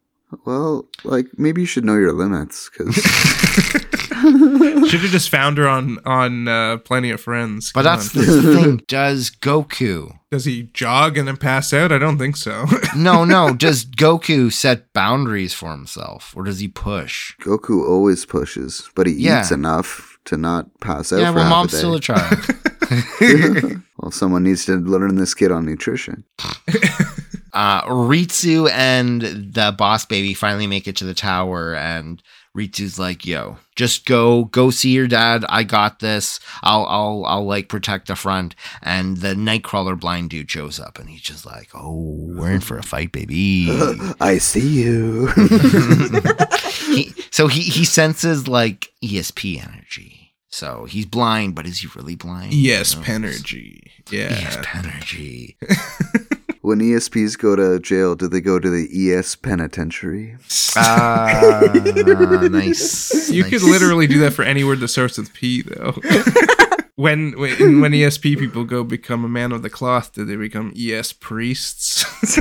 well, 0.47 0.89
like 1.05 1.27
maybe 1.37 1.61
you 1.63 1.67
should 1.67 1.85
know 1.85 1.97
your 1.97 2.13
limits 2.13 2.71
because 2.71 2.97
Should 4.89 5.01
have 5.01 5.11
just 5.11 5.29
found 5.31 5.59
her 5.59 5.69
on 5.69 5.99
on 6.05 6.49
uh, 6.49 6.77
Plenty 6.79 7.11
of 7.11 7.21
Friends. 7.21 7.73
But 7.73 7.85
Come 7.85 7.97
that's 7.97 8.17
on. 8.17 8.25
the 8.27 8.55
thing. 8.63 8.77
Does 8.89 9.31
Goku? 9.31 10.19
Does 10.31 10.45
he 10.45 10.71
jog 10.73 11.19
and 11.19 11.29
then 11.29 11.37
pass 11.37 11.73
out? 11.73 11.93
I 11.93 11.99
don't 11.99 12.19
think 12.19 12.37
so. 12.37 12.65
No, 12.97 13.25
no. 13.25 13.55
Does 13.55 13.85
Goku 13.85 14.53
set 14.53 14.93
boundaries 14.93 15.53
for 15.55 15.71
himself, 15.73 16.33
or 16.37 16.45
does 16.45 16.61
he 16.61 16.69
push? 16.69 17.35
Goku 17.41 17.87
always 17.89 18.25
pushes, 18.27 18.89
but 18.95 19.07
he 19.07 19.15
Yeah. 19.15 19.41
eats 19.41 19.51
enough 19.51 20.19
to 20.27 20.37
not 20.37 20.67
pass 20.81 21.13
out. 21.13 21.21
yeah, 21.21 21.31
for 21.31 21.37
well, 21.37 21.45
half 21.45 21.51
mob's 21.51 21.73
a 21.75 21.77
day. 21.77 21.79
still 21.79 21.95
a 21.95 22.01
child. 22.01 23.83
well, 23.99 24.11
someone 24.11 24.43
needs 24.45 24.65
to 24.67 24.77
learn 24.77 25.15
this 25.17 25.35
kid 25.35 25.51
on 25.51 25.65
nutrition. 25.67 26.25
uh, 27.53 27.83
Ritsu 27.85 28.71
and 28.71 29.23
the 29.23 29.75
boss 29.77 30.05
baby 30.05 30.35
finally 30.35 30.67
make 30.67 30.87
it 30.89 30.97
to 30.97 31.05
the 31.05 31.15
tower, 31.15 31.75
and 31.75 32.23
Ritsu's 32.55 32.99
like, 32.99 33.25
"Yo, 33.25 33.57
just 33.77 34.05
go, 34.05 34.45
go 34.45 34.71
see 34.71 34.91
your 34.91 35.07
dad. 35.07 35.45
I 35.49 35.63
got 35.65 36.01
this. 36.01 36.39
I'll, 36.63 36.85
I'll, 36.85 37.25
I'll 37.27 37.47
like 37.47 37.69
protect 37.69 38.09
the 38.09 38.17
front." 38.17 38.55
And 38.83 39.17
the 39.19 39.35
Nightcrawler 39.35 39.99
blind 39.99 40.31
dude 40.31 40.51
shows 40.51 40.79
up, 40.79 40.99
and 40.99 41.09
he's 41.09 41.23
just 41.23 41.47
like, 41.47 41.71
"Oh, 41.75 41.95
we're 42.37 42.51
in 42.53 42.61
for 42.61 42.77
a 42.77 42.83
fight, 42.83 43.13
baby." 43.13 43.69
I 44.21 44.39
see 44.39 44.83
you. 44.83 45.27
he, 46.95 47.15
so 47.31 47.47
he 47.47 47.63
he 47.63 47.85
senses 47.85 48.47
like 48.49 48.93
ESP 49.03 49.63
energy. 49.67 50.19
So 50.49 50.85
he's 50.85 51.07
blind, 51.07 51.55
but 51.55 51.67
is 51.67 51.79
he 51.81 51.89
really 51.97 52.15
blind? 52.17 52.53
Yes, 52.53 52.95
No. 52.95 53.01
Penergy. 53.03 53.85
Yeah. 54.11 54.29
ESP 54.29 54.85
energy. 54.85 55.57
when 56.63 56.79
ESPs 56.79 57.37
go 57.37 57.55
to 57.57 57.79
jail, 57.81 58.15
do 58.15 58.29
they 58.29 58.41
go 58.41 58.59
to 58.59 58.71
the 58.71 58.89
ES 59.13 59.37
penitentiary? 59.37 60.37
Ah, 60.77 61.61
nice. 61.75 63.31
You 63.31 63.43
nice. 63.43 63.51
could 63.51 63.63
literally 63.63 64.07
do 64.07 64.21
that 64.21 64.33
for 64.33 64.43
any 64.43 64.63
word 64.65 64.81
that 64.81 64.89
starts 64.89 65.19
with 65.19 65.35
P, 65.35 65.63
though. 65.63 65.93
when 66.95 67.33
when 67.39 67.81
when 67.81 67.93
ESP 67.93 68.39
people 68.39 68.65
go 68.65 68.85
become 68.85 69.25
a 69.25 69.29
man 69.29 69.51
of 69.51 69.63
the 69.63 69.71
cloth, 69.71 70.13
do 70.13 70.25
they 70.25 70.37
become 70.37 70.73
ES 70.79 71.13
priests? 71.15 72.05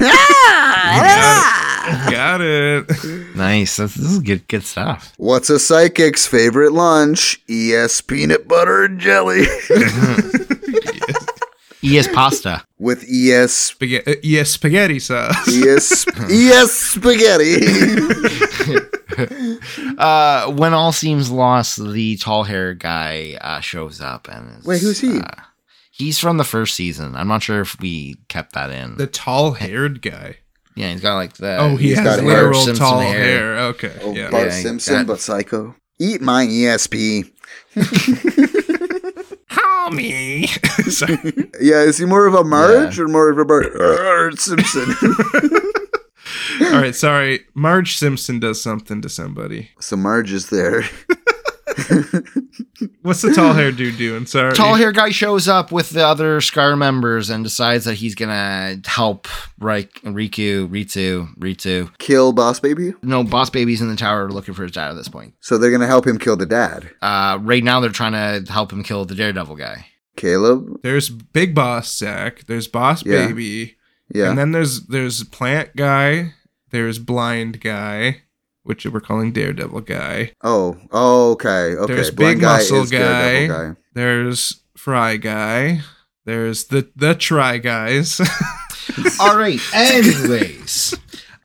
Got 2.11 2.41
it. 2.41 2.87
Nice. 3.35 3.77
This, 3.77 3.95
this 3.95 4.11
is 4.11 4.19
good, 4.19 4.47
good 4.47 4.63
stuff. 4.63 5.13
What's 5.17 5.49
a 5.49 5.57
psychic's 5.57 6.27
favorite 6.27 6.73
lunch? 6.73 7.41
ES 7.49 8.01
peanut 8.01 8.47
butter 8.47 8.83
and 8.83 8.99
jelly. 8.99 9.45
ES 11.83 12.07
pasta. 12.09 12.63
With 12.79 13.03
E 13.09 13.31
ES 13.33 13.51
Spaghetti, 13.53 14.37
ES 14.37 14.51
spaghetti 14.51 14.99
sauce. 14.99 15.47
ES 15.47 16.05
ES 16.29 16.71
spaghetti. 16.71 17.57
Uh, 19.97 20.49
when 20.53 20.73
all 20.73 20.91
seems 20.91 21.29
lost, 21.29 21.77
the 21.91 22.15
tall 22.17 22.43
hair 22.43 22.73
guy 22.73 23.37
uh, 23.41 23.59
shows 23.59 24.01
up 24.01 24.27
and 24.29 24.57
is, 24.59 24.65
Wait, 24.65 24.81
who's 24.81 24.99
he? 24.99 25.19
Uh, 25.19 25.27
he's 25.91 26.17
from 26.17 26.37
the 26.37 26.43
first 26.43 26.75
season. 26.75 27.15
I'm 27.15 27.27
not 27.27 27.43
sure 27.43 27.59
if 27.61 27.79
we 27.79 28.15
kept 28.29 28.53
that 28.53 28.71
in. 28.71 28.95
The 28.97 29.05
tall 29.07 29.51
haired 29.51 30.01
guy. 30.01 30.37
yeah, 30.75 30.91
he's 30.91 31.01
got 31.01 31.15
like 31.15 31.33
the. 31.33 31.57
Oh, 31.57 31.75
he 31.75 31.89
he's 31.89 31.99
has 31.99 32.05
got 32.05 32.19
hair. 32.23 32.27
literal 32.27 32.61
Simpson 32.61 32.83
tall 32.85 32.99
hair. 33.01 33.11
hair. 33.23 33.57
Okay. 33.59 33.93
Oh, 34.01 34.13
yeah. 34.15 34.31
Bart 34.31 34.47
Yeah, 34.47 34.51
Simpson, 34.53 34.95
got- 34.95 35.07
but 35.07 35.19
psycho. 35.19 35.75
Eat 35.99 36.21
my 36.21 36.43
E 36.45 36.61
ESP. 36.63 37.31
Sorry. 40.89 41.17
Yeah, 41.59 41.81
is 41.81 41.97
he 41.97 42.05
more 42.05 42.25
of 42.27 42.33
a 42.33 42.43
Marge 42.43 42.99
or 42.99 43.07
more 43.07 43.29
of 43.29 43.37
a 43.37 43.45
Bart, 43.45 43.73
Bart 43.73 44.33
uh, 44.33 44.35
Simpson? 44.35 44.95
All 46.61 46.81
right. 46.81 46.95
Sorry. 46.95 47.45
Marge 47.53 47.97
Simpson 47.97 48.39
does 48.39 48.61
something 48.61 49.01
to 49.01 49.09
somebody. 49.09 49.71
so 49.79 49.95
Marge 49.97 50.31
is 50.31 50.49
there. 50.49 50.83
What's 53.01 53.21
the 53.21 53.33
tall 53.33 53.53
hair 53.53 53.71
dude 53.71 53.97
doing? 53.97 54.25
Sorry. 54.25 54.53
Tall 54.53 54.75
hair 54.75 54.91
guy 54.91 55.09
shows 55.09 55.47
up 55.47 55.71
with 55.71 55.89
the 55.91 56.05
other 56.05 56.41
Scar 56.41 56.75
members 56.75 57.29
and 57.29 57.43
decides 57.43 57.85
that 57.85 57.95
he's 57.95 58.15
gonna 58.15 58.79
help 58.85 59.27
Rik- 59.59 60.01
Riku, 60.03 60.67
Ritsu, 60.67 61.35
Ritsu. 61.37 61.95
Kill 61.97 62.33
Boss 62.33 62.59
Baby. 62.59 62.93
No, 63.01 63.23
Boss 63.23 63.49
Baby's 63.49 63.81
in 63.81 63.89
the 63.89 63.95
tower 63.95 64.29
looking 64.29 64.53
for 64.53 64.63
his 64.63 64.71
dad 64.71 64.89
at 64.91 64.95
this 64.95 65.07
point. 65.07 65.33
So 65.39 65.57
they're 65.57 65.71
gonna 65.71 65.87
help 65.87 66.05
him 66.05 66.17
kill 66.17 66.37
the 66.37 66.45
dad. 66.45 66.89
Uh, 67.01 67.37
right 67.41 67.63
now 67.63 67.79
they're 67.79 67.89
trying 67.89 68.13
to 68.45 68.51
help 68.51 68.71
him 68.71 68.83
kill 68.83 69.05
the 69.05 69.15
Daredevil 69.15 69.55
guy. 69.55 69.85
Caleb. 70.17 70.81
There's 70.83 71.09
Big 71.09 71.55
Boss 71.55 71.95
Zach. 71.95 72.45
There's 72.47 72.67
Boss 72.67 73.05
Yeah. 73.05 73.27
Baby. 73.27 73.77
Yeah. 74.13 74.29
And 74.29 74.37
then 74.37 74.51
there's 74.51 74.81
there's 74.87 75.23
Plant 75.23 75.75
Guy. 75.75 76.33
There's 76.71 76.99
Blind 76.99 77.59
Guy, 77.61 78.21
which 78.63 78.85
we're 78.85 78.99
calling 78.99 79.31
Daredevil 79.31 79.81
Guy. 79.81 80.33
oh. 80.43 80.77
Oh. 80.91 81.31
Okay. 81.31 81.75
Okay. 81.75 81.93
There's 81.93 82.11
Blind 82.11 82.39
Big 82.39 82.41
Muscle 82.43 82.85
guy. 82.85 83.47
guy. 83.47 83.75
There's 83.93 84.61
Fry 84.77 85.17
Guy. 85.17 85.81
There's 86.25 86.65
the 86.65 86.89
the 86.95 87.15
Try 87.15 87.57
Guys. 87.57 88.19
All 89.19 89.37
right. 89.37 89.59
Anyways, 89.73 90.95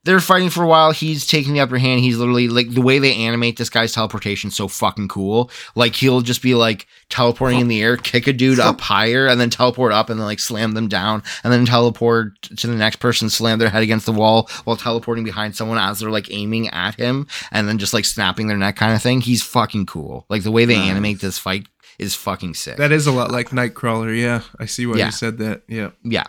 they're 0.07 0.21
fighting 0.21 0.49
for 0.49 0.63
a 0.63 0.67
while. 0.67 0.93
He's 0.93 1.27
taking 1.27 1.53
the 1.53 1.61
upper 1.61 1.77
hand. 1.77 2.01
He's 2.01 2.17
literally 2.17 2.49
like 2.49 2.71
the 2.71 2.81
way 2.81 2.99
they 2.99 3.15
animate 3.15 3.59
this 3.59 3.69
guy's 3.69 3.93
teleportation 3.93 4.51
so 4.51 4.69
fucking 4.69 5.09
cool. 5.09 5.51
Like 5.75 5.95
he'll 5.95 6.23
just 6.23 6.41
be 6.41 6.55
like 6.55 6.87
teleporting 7.11 7.61
in 7.61 7.69
the 7.69 7.83
air, 7.83 7.97
kick 7.99 8.27
a 8.27 8.33
dude 8.33 8.59
up 8.61 8.81
higher, 8.93 9.27
and 9.27 9.39
then 9.41 9.51
teleport 9.51 9.93
up, 9.93 10.09
and 10.09 10.19
then 10.19 10.27
like 10.27 10.39
slam 10.41 10.73
them 10.73 10.89
down, 10.89 11.23
and 11.45 11.53
then 11.53 11.67
teleport 11.67 12.41
to 12.43 12.67
the 12.67 12.75
next 12.77 12.97
person, 12.97 13.29
slam 13.29 13.59
their 13.59 13.69
head 13.69 13.83
against 13.83 14.07
the 14.07 14.13
wall 14.13 14.49
while 14.65 14.77
teleporting 14.77 15.25
behind 15.25 15.55
someone 15.55 15.77
as 15.79 15.99
they're 16.01 16.11
like 16.11 16.31
aiming 16.33 16.69
at 16.69 16.95
him, 16.95 17.27
and 17.53 17.69
then 17.69 17.77
just 17.79 17.93
like 17.93 18.05
snapping 18.07 18.47
their 18.47 18.57
neck 18.57 18.77
kind 18.77 18.95
of 18.95 19.03
thing. 19.03 19.21
He's 19.21 19.43
fucking 19.43 19.87
cool. 19.87 20.25
Like 20.31 20.43
the 20.45 20.51
way 20.53 20.65
they 20.65 20.77
Nice. 20.77 20.89
animate 20.91 21.21
this 21.21 21.39
fight 21.39 21.67
is 21.99 22.15
fucking 22.15 22.55
sick. 22.55 22.77
that 22.77 22.93
is 22.93 23.07
a 23.07 23.13
lot 23.13 23.31
like 23.31 23.49
Nightcrawler. 23.51 24.17
Yeah, 24.19 24.43
I 24.59 24.67
see 24.67 24.87
why 24.87 24.97
Yeah. 24.99 25.07
you 25.07 25.13
said 25.13 25.39
that. 25.39 25.63
Yeah. 25.69 25.91
Yeah. 26.03 26.25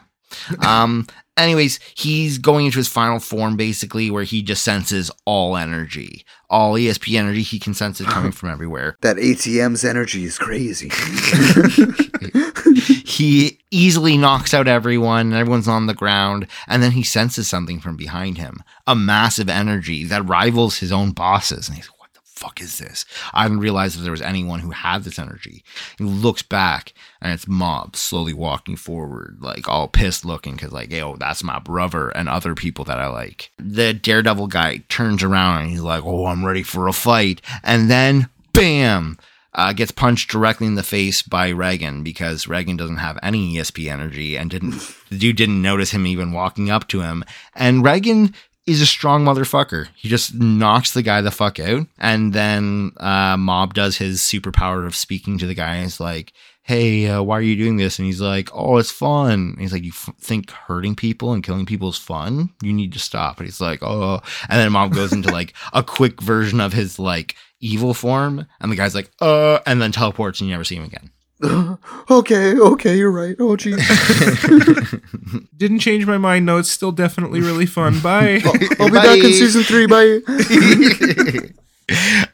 Um. 0.65 1.07
Anyways, 1.37 1.79
he's 1.95 2.37
going 2.37 2.65
into 2.65 2.77
his 2.79 2.87
final 2.87 3.19
form 3.19 3.55
basically, 3.55 4.09
where 4.11 4.23
he 4.23 4.41
just 4.41 4.63
senses 4.63 5.11
all 5.25 5.55
energy, 5.55 6.25
all 6.49 6.73
ESP 6.73 7.17
energy. 7.17 7.41
He 7.43 7.59
can 7.59 7.73
sense 7.73 8.01
it 8.01 8.07
coming 8.07 8.31
from 8.33 8.49
everywhere. 8.49 8.97
That 9.01 9.17
ATM's 9.17 9.83
energy 9.85 10.25
is 10.25 10.37
crazy. 10.37 10.91
He 13.17 13.59
easily 13.71 14.15
knocks 14.15 14.53
out 14.53 14.67
everyone. 14.67 15.27
and 15.27 15.33
Everyone's 15.33 15.67
on 15.67 15.87
the 15.87 15.95
ground, 15.95 16.45
and 16.67 16.83
then 16.83 16.91
he 16.91 17.01
senses 17.01 17.47
something 17.47 17.79
from 17.79 17.95
behind 17.97 18.37
him, 18.37 18.61
a 18.85 18.95
massive 18.95 19.49
energy 19.49 20.03
that 20.03 20.27
rivals 20.27 20.77
his 20.77 20.91
own 20.91 21.11
bosses, 21.13 21.67
and 21.67 21.77
he's 21.77 21.87
like, 21.89 21.96
"What 21.96 21.96
the 21.96 21.96
fuck 22.37 22.61
is 22.61 22.77
this?" 22.77 23.05
I 23.33 23.43
didn't 23.43 23.59
realize 23.59 23.95
that 23.95 24.01
there 24.01 24.11
was 24.11 24.21
anyone 24.21 24.59
who 24.59 24.71
had 24.71 25.03
this 25.03 25.19
energy. 25.19 25.63
He 25.97 26.03
looks 26.03 26.41
back, 26.43 26.93
and 27.21 27.33
it's 27.33 27.47
Mob 27.47 27.95
slowly 27.95 28.33
walking 28.33 28.75
forward, 28.75 29.37
like 29.41 29.67
all 29.67 29.87
pissed 29.87 30.25
looking, 30.25 30.55
because 30.55 30.71
like, 30.71 30.91
yo, 30.91 31.15
that's 31.15 31.43
my 31.43 31.59
brother 31.59 32.09
and 32.09 32.29
other 32.29 32.55
people 32.55 32.85
that 32.85 32.99
I 32.99 33.07
like. 33.07 33.51
The 33.57 33.93
Daredevil 33.93 34.47
guy 34.47 34.83
turns 34.89 35.23
around 35.23 35.61
and 35.61 35.69
he's 35.69 35.81
like, 35.81 36.03
"Oh, 36.05 36.25
I'm 36.25 36.45
ready 36.45 36.63
for 36.63 36.87
a 36.87 36.93
fight," 36.93 37.41
and 37.63 37.89
then, 37.89 38.29
bam 38.53 39.17
uh, 39.57 39.73
gets 39.73 39.91
punched 39.91 40.29
directly 40.29 40.67
in 40.67 40.75
the 40.75 40.83
face 40.83 41.23
by 41.23 41.51
Reigen 41.51 42.03
because 42.03 42.45
Reigen 42.45 42.77
doesn't 42.77 42.97
have 42.97 43.17
any 43.23 43.55
ESP 43.55 43.91
energy 43.91 44.37
and 44.37 44.49
didn't 44.49 44.73
the 45.09 45.17
dude 45.17 45.35
didn't 45.35 45.61
notice 45.61 45.91
him 45.91 46.05
even 46.05 46.31
walking 46.31 46.69
up 46.69 46.87
to 46.89 47.01
him. 47.01 47.25
And 47.55 47.83
Reigen 47.83 48.33
is 48.67 48.81
a 48.81 48.85
strong 48.85 49.23
motherfucker. 49.25 49.87
He 49.95 50.09
just 50.09 50.35
knocks 50.35 50.91
the 50.93 51.01
guy 51.01 51.21
the 51.21 51.31
fuck 51.31 51.59
out, 51.59 51.87
and 51.97 52.33
then 52.33 52.91
uh, 52.97 53.37
Mob 53.37 53.73
does 53.73 53.97
his 53.97 54.19
superpower 54.19 54.85
of 54.85 54.95
speaking 54.95 55.37
to 55.39 55.47
the 55.47 55.55
guy. 55.55 55.75
And 55.75 55.83
he's 55.85 55.99
like, 56.01 56.33
"Hey, 56.63 57.07
uh, 57.07 57.23
why 57.23 57.37
are 57.37 57.41
you 57.41 57.55
doing 57.55 57.77
this?" 57.77 57.97
And 57.97 58.05
he's 58.05 58.21
like, 58.21 58.49
"Oh, 58.53 58.77
it's 58.77 58.91
fun." 58.91 59.31
And 59.31 59.59
he's 59.59 59.71
like, 59.71 59.83
"You 59.83 59.93
f- 59.93 60.13
think 60.19 60.51
hurting 60.51 60.95
people 60.95 61.31
and 61.33 61.43
killing 61.43 61.65
people 61.65 61.89
is 61.89 61.97
fun? 61.97 62.49
You 62.61 62.73
need 62.73 62.91
to 62.93 62.99
stop." 62.99 63.37
And 63.37 63.47
he's 63.47 63.61
like, 63.61 63.81
"Oh," 63.81 64.21
and 64.49 64.59
then 64.59 64.71
Mob 64.73 64.93
goes 64.93 65.13
into 65.13 65.31
like 65.31 65.53
a 65.73 65.81
quick 65.81 66.21
version 66.21 66.59
of 66.59 66.73
his 66.73 66.99
like 66.99 67.35
evil 67.61 67.93
form, 67.93 68.45
and 68.59 68.71
the 68.71 68.75
guy's 68.75 68.95
like, 68.95 69.09
"Uh," 69.21 69.59
and 69.65 69.81
then 69.81 69.93
teleports, 69.93 70.41
and 70.41 70.49
you 70.49 70.53
never 70.53 70.65
see 70.65 70.75
him 70.75 70.83
again. 70.83 71.09
okay, 72.09 72.57
okay, 72.57 72.97
you're 72.97 73.11
right. 73.11 73.35
Oh, 73.39 73.55
geez. 73.55 73.77
Didn't 75.57 75.79
change 75.79 76.05
my 76.07 76.17
mind. 76.17 76.45
No, 76.45 76.57
it's 76.57 76.71
still 76.71 76.91
definitely 76.91 77.41
really 77.41 77.65
fun. 77.65 77.99
Bye. 78.03 78.41
I'll 78.79 78.89
be 78.89 78.93
back 78.93 79.19
in 79.19 79.33
season 79.33 79.63
three. 79.63 79.85
Bye. 79.85 80.19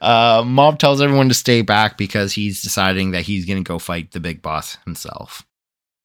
uh, 0.01 0.43
Mob 0.45 0.79
tells 0.79 1.01
everyone 1.01 1.27
to 1.27 1.33
stay 1.33 1.61
back 1.61 1.97
because 1.97 2.33
he's 2.33 2.61
deciding 2.61 3.11
that 3.11 3.23
he's 3.23 3.45
going 3.45 3.61
to 3.61 3.67
go 3.67 3.77
fight 3.77 4.11
the 4.11 4.19
big 4.21 4.41
boss 4.41 4.77
himself. 4.85 5.43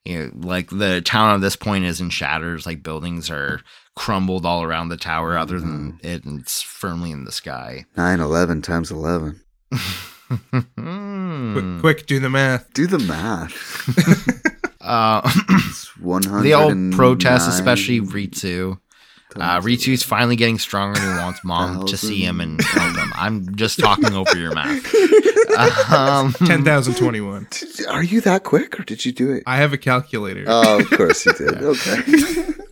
You 0.04 0.18
know, 0.18 0.30
like 0.48 0.70
the 0.70 1.00
town 1.00 1.34
at 1.34 1.40
this 1.40 1.56
point 1.56 1.84
is 1.84 2.00
in 2.00 2.10
shatters, 2.10 2.66
like 2.66 2.82
buildings 2.82 3.30
are 3.30 3.60
crumbled 3.94 4.46
all 4.46 4.62
around 4.62 4.88
the 4.88 4.96
tower, 4.96 5.36
other 5.36 5.60
than 5.60 6.00
it, 6.02 6.24
and 6.24 6.40
it's 6.40 6.62
firmly 6.62 7.10
in 7.10 7.24
the 7.24 7.32
sky. 7.32 7.84
9 7.96 8.20
11 8.20 8.62
times 8.62 8.90
11. 8.90 9.40
Quick, 10.28 11.80
quick, 11.80 12.06
do 12.06 12.20
the 12.20 12.30
math. 12.30 12.72
Do 12.74 12.86
the 12.86 12.98
math. 12.98 14.44
Uh, 14.80 15.20
It's 15.68 15.94
100. 15.98 16.42
they 16.44 16.54
all 16.54 16.72
protest, 16.92 17.46
especially 17.48 18.00
Ritsu. 18.00 18.78
Uh, 19.36 19.38
times 19.38 19.64
Ritsu's 19.66 20.02
finally 20.02 20.34
getting 20.34 20.58
stronger 20.58 20.98
and 20.98 21.12
he 21.12 21.18
wants 21.22 21.44
mom 21.44 21.84
to 21.84 21.96
see 21.98 22.22
him 22.24 22.40
and 22.40 22.58
help 22.62 22.96
him. 22.96 23.12
I'm 23.14 23.54
just 23.54 23.78
talking 23.78 24.14
over 24.14 24.36
your 24.38 24.54
math. 24.54 24.94
Um, 25.90 26.32
Ten 26.34 26.64
thousand 26.64 26.94
twenty-one. 26.94 27.48
Are 27.88 28.02
you 28.02 28.20
that 28.20 28.44
quick 28.44 28.78
or 28.78 28.84
did 28.84 29.04
you 29.04 29.10
do 29.12 29.32
it? 29.32 29.42
I 29.46 29.56
have 29.56 29.72
a 29.72 29.78
calculator. 29.78 30.44
Oh, 30.46 30.78
of 30.80 30.88
course 30.90 31.26
you 31.26 31.32
did. 31.32 31.56
Okay. 31.62 31.96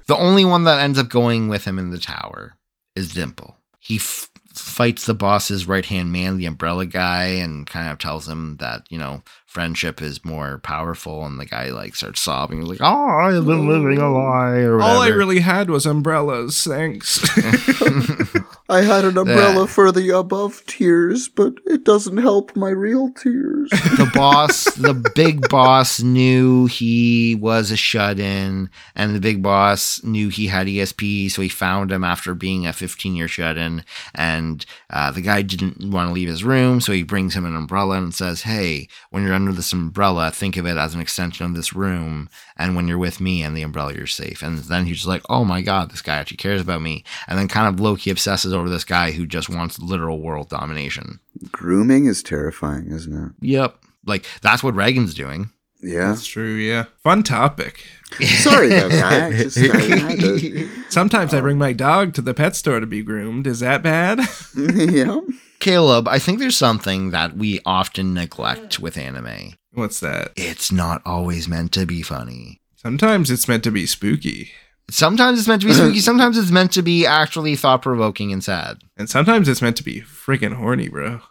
The 0.07 0.17
only 0.17 0.45
one 0.45 0.65
that 0.65 0.79
ends 0.79 0.99
up 0.99 1.09
going 1.09 1.49
with 1.49 1.65
him 1.65 1.79
in 1.81 1.91
the 1.91 1.99
tower 1.99 2.55
is 2.95 3.13
Dimple. 3.13 3.57
He 3.81 3.97
f- 3.97 4.31
fights 4.59 5.07
the 5.07 5.15
boss's 5.15 5.67
right 5.67 5.85
hand 5.85 6.13
man, 6.13 6.37
the 6.37 6.47
umbrella 6.47 6.87
guy, 6.87 7.25
and 7.25 7.67
kind 7.67 7.89
of 7.89 7.99
tells 7.99 8.29
him 8.29 8.57
that, 8.57 8.87
you 8.91 8.99
know, 8.99 9.23
friendship 9.47 10.03
is 10.03 10.25
more 10.25 10.59
powerful. 10.59 11.25
And 11.25 11.39
the 11.39 11.47
guy, 11.47 11.71
like, 11.71 11.95
starts 11.95 12.21
sobbing. 12.21 12.61
He's 12.61 12.69
like, 12.69 12.81
Oh, 12.81 13.07
I've 13.07 13.45
been 13.47 13.69
living 13.69 13.99
a 13.99 14.13
lie. 14.13 14.65
All 14.65 15.03
I 15.03 15.09
really 15.09 15.41
had 15.41 15.71
was 15.71 15.87
umbrellas. 15.87 16.65
Thanks. 16.65 17.21
I 18.69 18.83
had 18.83 19.05
an 19.05 19.17
umbrella 19.17 19.69
for 19.69 19.93
the 19.93 20.11
above 20.11 20.65
tears, 20.67 21.29
but 21.29 21.55
it 21.67 21.85
doesn't 21.85 22.17
help 22.17 22.57
my 22.57 22.71
real 22.71 23.11
tears. 23.13 23.71
the 23.71 24.11
boss, 24.13 24.65
the 24.75 24.95
big 25.15 25.49
boss 25.49 26.01
knew 26.01 26.67
he 26.67 27.37
was 27.37 27.71
a 27.71 27.77
shut 27.77 28.19
in, 28.19 28.69
and 28.97 29.15
the 29.15 29.21
big 29.21 29.41
boss 29.41 30.03
knew 30.03 30.31
he 30.31 30.49
had 30.49 30.67
ESP, 30.67 31.31
so 31.31 31.43
he 31.43 31.49
found 31.49 31.93
him 31.93 32.03
after 32.03 32.35
being 32.35 32.67
a 32.67 32.73
15 32.73 33.15
year 33.15 33.29
shut 33.29 33.57
in. 33.57 33.85
And 34.15 34.67
uh, 34.91 35.13
the 35.13 35.21
guy 35.21 35.43
didn't 35.43 35.93
want 35.93 36.09
to 36.09 36.13
leave 36.13 36.29
his 36.29 36.43
room, 36.43 36.81
so 36.81 36.93
he 36.93 37.05
brings 37.05 37.37
him 37.37 37.45
an 37.45 37.55
umbrella 37.55 37.99
and 37.99 38.13
says, 38.13 38.43
Hey, 38.43 38.89
when 39.11 39.23
you're 39.23 39.35
under 39.35 39.53
this 39.53 39.73
umbrella, 39.73 40.33
think 40.33 40.57
of 40.57 40.67
it 40.67 40.77
as 40.77 40.93
an 40.93 41.01
extension 41.01 41.47
of 41.47 41.55
this 41.55 41.73
room. 41.73 42.29
And 42.57 42.75
when 42.75 42.89
you're 42.89 42.99
with 42.99 43.21
me 43.21 43.43
and 43.43 43.57
the 43.57 43.63
umbrella, 43.63 43.95
you're 43.95 44.07
safe. 44.07 44.43
And 44.43 44.59
then 44.59 44.87
he's 44.87 44.97
just 44.97 45.09
like, 45.09 45.23
Oh 45.29 45.45
my 45.45 45.63
God, 45.63 45.93
this 45.93 46.03
guy 46.03 46.17
actually 46.17 46.39
cares 46.39 46.63
about 46.63 46.83
me. 46.83 47.05
And 47.29 47.39
then 47.39 47.47
kind 47.47 47.69
of 47.73 47.79
Loki 47.79 48.11
obsesses 48.11 48.56
over 48.57 48.69
this 48.69 48.85
guy 48.85 49.13
who 49.13 49.27
just 49.27 49.49
wants 49.49 49.79
literal 49.79 50.21
world 50.21 50.49
domination. 50.49 51.21
Grooming 51.53 52.07
is 52.07 52.23
terrifying, 52.23 52.91
isn't 52.91 53.15
it? 53.17 53.33
Yep. 53.41 53.77
Like, 54.05 54.25
that's 54.43 54.63
what 54.63 54.75
Reigen's 54.75 55.15
doing. 55.15 55.51
Yeah. 55.83 56.09
That's 56.09 56.27
true, 56.27 56.55
yeah. 56.55 56.85
Fun 57.03 57.23
topic. 57.23 57.87
Sorry 58.21 58.69
about 58.69 58.91
that. 58.93 59.33
I 59.33 59.37
just 59.37 59.59
I 59.59 59.97
had 59.97 60.19
to. 60.21 60.69
Sometimes 60.89 61.35
I 61.35 61.41
bring 61.41 61.59
my 61.59 61.73
dog 61.73 62.15
to 62.15 62.23
the 62.23 62.35
pet 62.35 62.57
store 62.57 62.81
to 62.81 62.87
be 62.87 63.03
groomed. 63.03 63.47
Is 63.47 63.61
that 63.61 63.83
bad? 63.83 64.21
yeah. 64.57 65.21
Caleb, 65.61 66.09
I 66.09 66.19
think 66.19 66.39
there's 66.39 66.57
something 66.57 67.11
that 67.11 67.37
we 67.37 67.61
often 67.65 68.15
neglect 68.15 68.79
with 68.79 68.97
anime. 68.97 69.55
What's 69.73 70.01
that? 70.01 70.33
It's 70.37 70.73
not 70.73 71.03
always 71.05 71.49
meant 71.49 71.73
to 71.73 71.87
be 71.87 72.03
funny. 72.03 72.61
Sometimes 72.77 73.31
it's 73.31 73.49
meant 73.49 73.65
to 73.65 73.71
be 73.71 73.87
spooky. 73.87 74.53
Sometimes 74.91 75.39
it's 75.39 75.49
meant 75.49 75.63
to 75.63 75.69
be 75.69 75.75
spooky, 75.75 75.99
sometimes 76.01 76.39
it's 76.39 76.51
meant 76.51 76.73
to 76.73 76.83
be 76.83 77.05
actually 77.07 77.57
thought 77.57 77.83
provoking 77.83 78.33
and 78.33 78.43
sad. 78.45 78.79
And 78.97 79.11
sometimes 79.11 79.49
it's 79.49 79.61
meant 79.63 79.77
to 79.79 79.83
be 79.83 80.01
freaking 80.03 80.55
horny, 80.55 80.89
bro. 80.89 81.21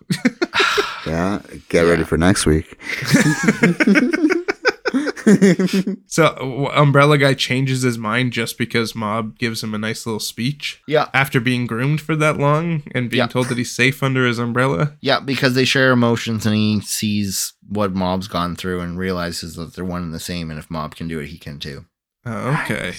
Yeah. 1.07 1.39
Get 1.69 1.81
ready 1.83 2.03
for 2.03 2.17
next 2.17 2.47
week. 2.47 2.79
So 6.07 6.69
Umbrella 6.73 7.17
Guy 7.17 7.33
changes 7.33 7.81
his 7.81 7.97
mind 7.97 8.31
just 8.31 8.57
because 8.57 8.95
Mob 8.95 9.37
gives 9.37 9.63
him 9.63 9.73
a 9.73 9.77
nice 9.77 10.05
little 10.05 10.19
speech 10.19 10.81
Yeah. 10.87 11.09
after 11.13 11.39
being 11.39 11.65
groomed 11.65 11.99
for 11.99 12.15
that 12.15 12.37
long 12.37 12.83
and 12.93 13.09
being 13.09 13.19
Yeah. 13.23 13.27
told 13.27 13.49
that 13.49 13.57
he's 13.57 13.75
safe 13.75 14.01
under 14.03 14.25
his 14.25 14.39
umbrella. 14.39 14.95
Yeah, 15.01 15.19
because 15.19 15.53
they 15.55 15.65
share 15.65 15.91
emotions 15.91 16.45
and 16.45 16.55
he 16.55 16.79
sees 16.81 17.53
what 17.67 17.93
Mob's 17.93 18.27
gone 18.27 18.55
through 18.55 18.81
and 18.81 18.97
realizes 18.97 19.55
that 19.55 19.73
they're 19.73 19.83
one 19.83 20.03
and 20.03 20.13
the 20.13 20.19
same. 20.19 20.49
And 20.51 20.59
if 20.59 20.69
Mob 20.71 20.95
can 20.95 21.07
do 21.07 21.19
it, 21.19 21.27
he 21.27 21.37
can 21.37 21.59
too. 21.59 21.85
Oh, 22.25 22.59
okay. 22.63 22.93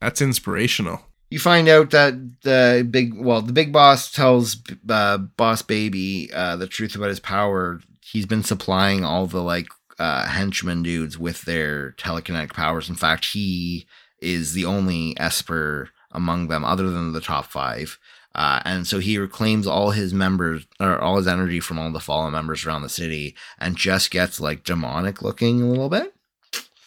That's 0.00 0.22
inspirational. 0.22 1.00
You 1.30 1.38
find 1.38 1.68
out 1.68 1.90
that 1.90 2.14
the 2.42 2.86
big, 2.90 3.12
well, 3.14 3.42
the 3.42 3.52
big 3.52 3.72
boss 3.72 4.10
tells 4.10 4.56
uh, 4.88 5.18
Boss 5.18 5.60
Baby 5.62 6.30
uh, 6.32 6.56
the 6.56 6.66
truth 6.66 6.94
about 6.94 7.10
his 7.10 7.20
power. 7.20 7.80
He's 8.00 8.26
been 8.26 8.44
supplying 8.44 9.04
all 9.04 9.26
the 9.26 9.42
like 9.42 9.66
uh, 9.98 10.26
henchmen 10.26 10.82
dudes 10.82 11.18
with 11.18 11.42
their 11.42 11.92
telekinetic 11.92 12.54
powers. 12.54 12.88
In 12.88 12.94
fact, 12.94 13.26
he 13.26 13.86
is 14.20 14.54
the 14.54 14.64
only 14.64 15.18
Esper 15.18 15.90
among 16.12 16.48
them, 16.48 16.64
other 16.64 16.88
than 16.90 17.12
the 17.12 17.20
top 17.20 17.46
five. 17.46 17.98
Uh, 18.34 18.60
and 18.64 18.86
so 18.86 18.98
he 18.98 19.18
reclaims 19.18 19.66
all 19.66 19.90
his 19.90 20.14
members 20.14 20.66
or 20.78 20.98
all 20.98 21.16
his 21.16 21.26
energy 21.26 21.60
from 21.60 21.78
all 21.78 21.90
the 21.90 22.00
fallen 22.00 22.32
members 22.32 22.64
around 22.64 22.82
the 22.82 22.88
city 22.88 23.34
and 23.58 23.76
just 23.76 24.10
gets 24.10 24.40
like 24.40 24.64
demonic 24.64 25.22
looking 25.22 25.60
a 25.60 25.66
little 25.66 25.88
bit. 25.88 26.14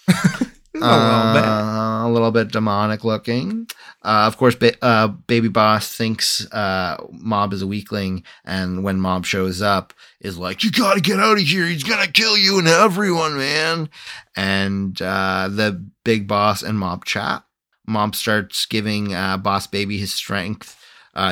A 0.81 0.97
little 0.97 1.33
bit. 1.33 1.43
Uh, 1.43 2.07
a 2.07 2.09
little 2.09 2.31
bit 2.31 2.51
demonic 2.51 3.03
looking. 3.03 3.67
Uh, 4.03 4.25
of 4.25 4.37
course, 4.37 4.55
ba- 4.55 4.83
uh, 4.83 5.07
Baby 5.07 5.47
Boss 5.47 5.95
thinks 5.95 6.51
uh, 6.51 6.97
Mob 7.11 7.53
is 7.53 7.61
a 7.61 7.67
weakling, 7.67 8.23
and 8.43 8.83
when 8.83 8.99
Mob 8.99 9.25
shows 9.25 9.61
up, 9.61 9.93
is 10.19 10.37
like, 10.37 10.63
"You 10.63 10.71
gotta 10.71 11.01
get 11.01 11.19
out 11.19 11.37
of 11.37 11.43
here! 11.43 11.65
He's 11.65 11.83
gonna 11.83 12.07
kill 12.07 12.37
you 12.37 12.57
and 12.59 12.67
everyone, 12.67 13.37
man!" 13.37 13.89
And 14.35 14.99
uh, 15.01 15.49
the 15.51 15.85
Big 16.03 16.27
Boss 16.27 16.63
and 16.63 16.79
Mob 16.79 17.05
chat. 17.05 17.43
Mob 17.87 18.15
starts 18.15 18.65
giving 18.65 19.13
uh, 19.13 19.37
Boss 19.37 19.67
Baby 19.67 19.97
his 19.97 20.13
strength, 20.13 20.77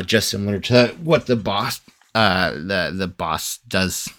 just 0.05 0.29
similar 0.29 0.59
to 0.59 0.95
what 1.01 1.25
the 1.25 1.35
boss, 1.35 1.81
the 2.13 2.93
the 2.95 3.07
boss 3.07 3.59
does 3.67 4.09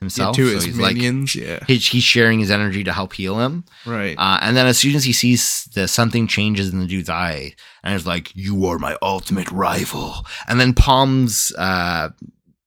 Yeah, 0.00 0.04
himself. 0.04 0.36
to 0.36 0.46
So 0.48 0.54
his 0.54 0.64
he's 0.64 0.78
like, 0.78 0.96
yeah. 0.96 1.64
he's, 1.66 1.86
he's 1.88 2.04
sharing 2.04 2.38
his 2.38 2.50
energy 2.50 2.84
to 2.84 2.92
help 2.92 3.14
heal 3.14 3.40
him. 3.40 3.64
Right. 3.84 4.16
Uh, 4.16 4.38
and 4.42 4.56
then 4.56 4.66
as 4.66 4.78
soon 4.78 4.94
as 4.94 5.04
he 5.04 5.12
sees 5.12 5.64
that 5.74 5.88
something 5.88 6.26
changes 6.26 6.72
in 6.72 6.78
the 6.80 6.86
dude's 6.86 7.10
eye, 7.10 7.54
and 7.82 7.94
it's 7.94 8.06
like, 8.06 8.30
"You 8.34 8.64
are 8.66 8.78
my 8.78 8.96
ultimate 9.02 9.50
rival," 9.50 10.24
and 10.46 10.60
then 10.60 10.72
palms 10.72 11.52
uh, 11.58 12.10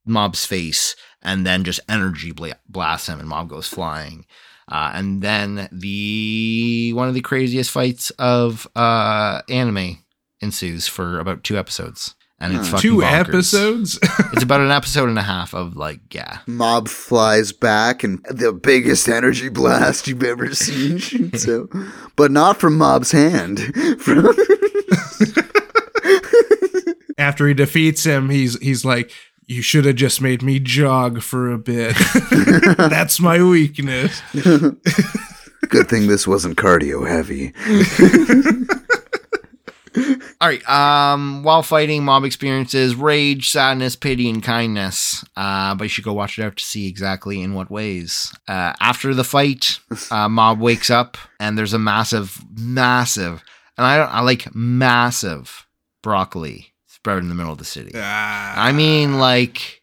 Mob's 0.06 0.46
face, 0.46 0.96
and 1.22 1.46
then 1.46 1.64
just 1.64 1.80
energy 1.88 2.32
bla- 2.32 2.60
blasts 2.68 3.08
him, 3.08 3.20
and 3.20 3.30
Mob 3.30 3.50
goes 3.50 3.68
flying. 3.68 4.26
Uh, 4.68 4.92
and 4.94 5.22
then 5.22 5.68
the 5.72 6.92
one 6.94 7.08
of 7.08 7.14
the 7.14 7.22
craziest 7.22 7.72
fights 7.72 8.10
of 8.12 8.68
uh, 8.76 9.42
anime 9.50 10.04
ensues 10.42 10.88
for 10.88 11.20
about 11.20 11.44
two 11.44 11.58
episodes, 11.58 12.16
and 12.42 12.54
it's 12.54 12.68
Huh. 12.68 12.78
fucking 12.78 12.90
Two 12.90 12.98
bonkers. 12.98 13.20
episodes. 13.20 14.00
It's 14.34 14.44
about 14.44 14.62
an 14.62 14.72
episode 14.72 15.10
and 15.10 15.20
a 15.20 15.24
half 15.24 15.54
of 15.54 15.76
like, 15.76 16.00
yeah, 16.14 16.40
Mob 16.48 16.88
flies 16.88 17.52
back 17.52 18.04
and 18.04 18.24
the 18.30 18.52
biggest 18.54 19.08
energy 19.08 19.50
blast 19.50 20.08
you've 20.08 20.24
ever 20.24 20.54
seen 20.56 20.98
shoots 21.10 21.48
out. 21.48 21.70
But 22.16 22.32
not 22.32 22.60
from 22.60 22.78
Mob's 22.78 23.12
hand. 23.12 23.60
From 24.00 24.34
After 27.18 27.48
he 27.48 27.54
defeats 27.54 28.04
him, 28.04 28.30
he's 28.30 28.58
he's 28.62 28.84
like, 28.84 29.12
"You 29.46 29.62
should 29.62 29.86
have 29.86 29.96
just 29.96 30.22
made 30.22 30.42
me 30.42 30.60
jog 30.60 31.22
for 31.22 31.52
a 31.52 31.58
bit. 31.60 31.96
That's 32.78 33.20
my 33.20 33.44
weakness." 33.44 34.22
Good 34.34 35.88
thing 35.88 36.08
this 36.08 36.26
wasn't 36.28 36.58
cardio 36.58 37.08
heavy. 37.08 37.54
All 39.96 40.48
right. 40.48 40.68
Um, 40.70 41.44
while 41.44 41.64
fighting, 41.64 42.04
Mob 42.04 42.24
experiences 42.24 42.96
rage, 42.96 43.50
sadness, 43.50 43.96
pity, 43.96 44.30
and 44.30 44.42
kindness. 44.42 45.24
Uh, 45.36 45.76
but 45.76 45.84
you 45.86 45.90
should 45.90 46.04
go 46.04 46.14
watch 46.14 46.40
it 46.40 46.44
out 46.44 46.58
to 46.58 46.64
see 46.64 46.88
exactly 46.88 47.42
in 47.42 47.54
what 47.54 47.70
ways. 47.70 48.34
Uh, 48.48 48.74
after 48.80 49.14
the 49.14 49.24
fight, 49.24 49.80
uh, 50.12 50.30
Mob 50.30 50.60
wakes 50.60 50.90
up 50.90 51.18
and 51.40 51.58
there's 51.58 51.74
a 51.74 51.80
massive, 51.80 52.42
massive, 52.58 53.44
and 53.78 53.86
I, 53.86 53.98
don't, 53.98 54.14
I 54.14 54.22
like 54.22 54.54
massive 54.56 55.68
broccoli 56.02 56.74
spread 56.88 57.20
in 57.20 57.30
the 57.30 57.36
middle 57.36 57.52
of 57.52 57.58
the 57.58 57.66
city. 57.66 57.92
Ah. 57.96 58.54
I 58.56 58.72
mean, 58.72 59.18
like 59.18 59.82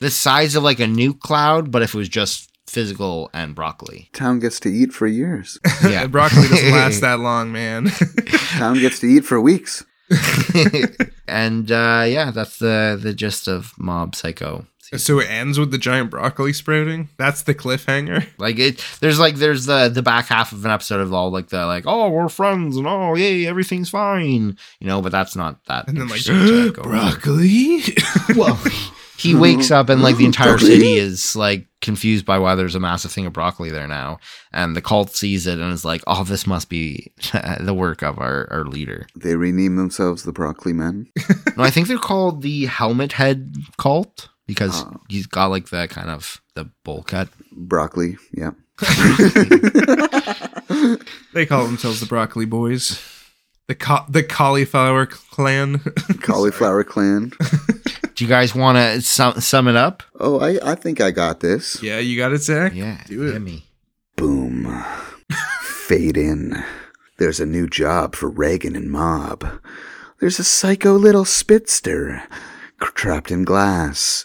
the 0.00 0.10
size 0.10 0.54
of 0.54 0.62
like 0.62 0.80
a 0.80 0.84
nuke 0.84 1.20
cloud, 1.20 1.70
but 1.70 1.82
if 1.82 1.94
it 1.94 1.98
was 1.98 2.08
just 2.08 2.50
physical 2.68 3.30
and 3.32 3.54
broccoli. 3.54 4.10
Town 4.12 4.38
gets 4.38 4.60
to 4.60 4.68
eat 4.68 4.92
for 4.92 5.06
years. 5.06 5.58
Yeah. 5.82 6.06
broccoli 6.06 6.48
doesn't 6.48 6.70
last 6.72 7.00
that 7.00 7.20
long, 7.20 7.50
man. 7.52 7.86
Town 8.58 8.78
gets 8.78 8.98
to 9.00 9.06
eat 9.06 9.24
for 9.24 9.40
weeks. 9.40 9.84
and 11.28 11.70
uh, 11.70 12.04
yeah, 12.06 12.30
that's 12.30 12.58
the 12.58 12.98
the 13.00 13.12
gist 13.12 13.48
of 13.48 13.72
Mob 13.78 14.14
Psycho. 14.14 14.66
so 14.96 15.18
it 15.20 15.28
ends 15.28 15.58
with 15.58 15.70
the 15.70 15.76
giant 15.78 16.10
broccoli 16.10 16.52
sprouting. 16.52 17.08
That's 17.18 17.42
the 17.42 17.54
cliffhanger. 17.54 18.26
Like 18.38 18.58
it, 18.58 18.84
there's 19.00 19.18
like 19.18 19.36
there's 19.36 19.66
the 19.66 19.88
the 19.88 20.02
back 20.02 20.26
half 20.26 20.52
of 20.52 20.64
an 20.64 20.70
episode 20.70 21.00
of 21.00 21.12
all 21.12 21.30
like 21.30 21.48
the 21.48 21.66
like 21.66 21.84
oh 21.86 22.08
we're 22.08 22.28
friends 22.30 22.76
and 22.76 22.86
oh 22.86 23.14
yay 23.14 23.46
everything's 23.46 23.90
fine 23.90 24.56
you 24.80 24.86
know 24.86 25.02
but 25.02 25.12
that's 25.12 25.36
not 25.36 25.62
that 25.66 25.88
And 25.88 25.96
then 25.98 26.08
like 26.08 26.26
interesting 26.26 26.64
to 26.64 26.72
go 26.72 26.82
over. 26.82 26.90
broccoli. 26.90 27.82
well 28.34 28.58
he 29.18 29.34
wakes 29.34 29.70
up 29.70 29.88
and 29.88 30.00
like 30.02 30.16
the 30.16 30.24
entire 30.24 30.56
mm-hmm. 30.56 30.66
city 30.66 30.94
is 30.94 31.34
like 31.36 31.66
confused 31.80 32.24
by 32.24 32.38
why 32.38 32.54
there's 32.54 32.74
a 32.74 32.80
massive 32.80 33.12
thing 33.12 33.26
of 33.26 33.32
broccoli 33.32 33.70
there 33.70 33.86
now 33.86 34.18
and 34.52 34.74
the 34.74 34.82
cult 34.82 35.10
sees 35.14 35.46
it 35.46 35.58
and 35.58 35.72
is 35.72 35.84
like 35.84 36.02
oh 36.06 36.24
this 36.24 36.46
must 36.46 36.68
be 36.68 37.12
the 37.60 37.74
work 37.74 38.02
of 38.02 38.18
our 38.18 38.48
our 38.50 38.64
leader 38.64 39.06
They 39.14 39.36
rename 39.36 39.76
themselves 39.76 40.22
the 40.22 40.32
Broccoli 40.32 40.72
Men. 40.72 41.06
no 41.56 41.62
I 41.64 41.70
think 41.70 41.88
they're 41.88 41.98
called 41.98 42.42
the 42.42 42.66
Helmet 42.66 43.12
Head 43.12 43.54
cult 43.76 44.28
because 44.46 44.82
Oh. 44.82 45.00
he's 45.08 45.26
got 45.26 45.46
like 45.46 45.68
the 45.68 45.86
kind 45.88 46.10
of 46.10 46.40
the 46.54 46.64
bowl 46.84 47.02
cut 47.02 47.28
Broccoli, 47.52 48.16
yeah. 48.32 48.50
they 51.32 51.44
call 51.46 51.66
themselves 51.66 51.98
the 52.00 52.06
broccoli 52.08 52.44
boys. 52.46 53.17
The 53.68 53.74
ca- 53.74 54.06
the 54.08 54.22
cauliflower 54.22 55.06
clan. 55.06 55.78
Cauliflower 56.22 56.82
Clan. 56.84 57.32
do 58.14 58.24
you 58.24 58.28
guys 58.28 58.54
want 58.54 58.76
to 58.78 59.00
sum, 59.02 59.40
sum 59.40 59.68
it 59.68 59.76
up 59.76 60.02
Oh, 60.18 60.40
I, 60.40 60.58
I 60.72 60.74
think 60.74 61.00
I 61.00 61.10
got 61.10 61.40
this. 61.40 61.82
yeah, 61.82 61.98
you 61.98 62.16
got 62.16 62.32
it, 62.32 62.38
Zach. 62.42 62.72
yeah 62.74 63.02
Do 63.06 63.28
it. 63.28 63.32
hit 63.34 63.42
me. 63.42 63.64
Boom. 64.16 64.82
Fade 65.60 66.16
in. 66.16 66.64
There's 67.18 67.40
a 67.40 67.46
new 67.46 67.68
job 67.68 68.14
for 68.16 68.30
Reigen 68.30 68.74
and 68.76 68.90
Mob. 68.90 69.46
There's 70.20 70.38
a 70.38 70.44
psycho 70.44 70.94
little 70.94 71.24
spitster 71.24 72.26
trapped 72.80 73.30
in 73.30 73.44
glass. 73.44 74.24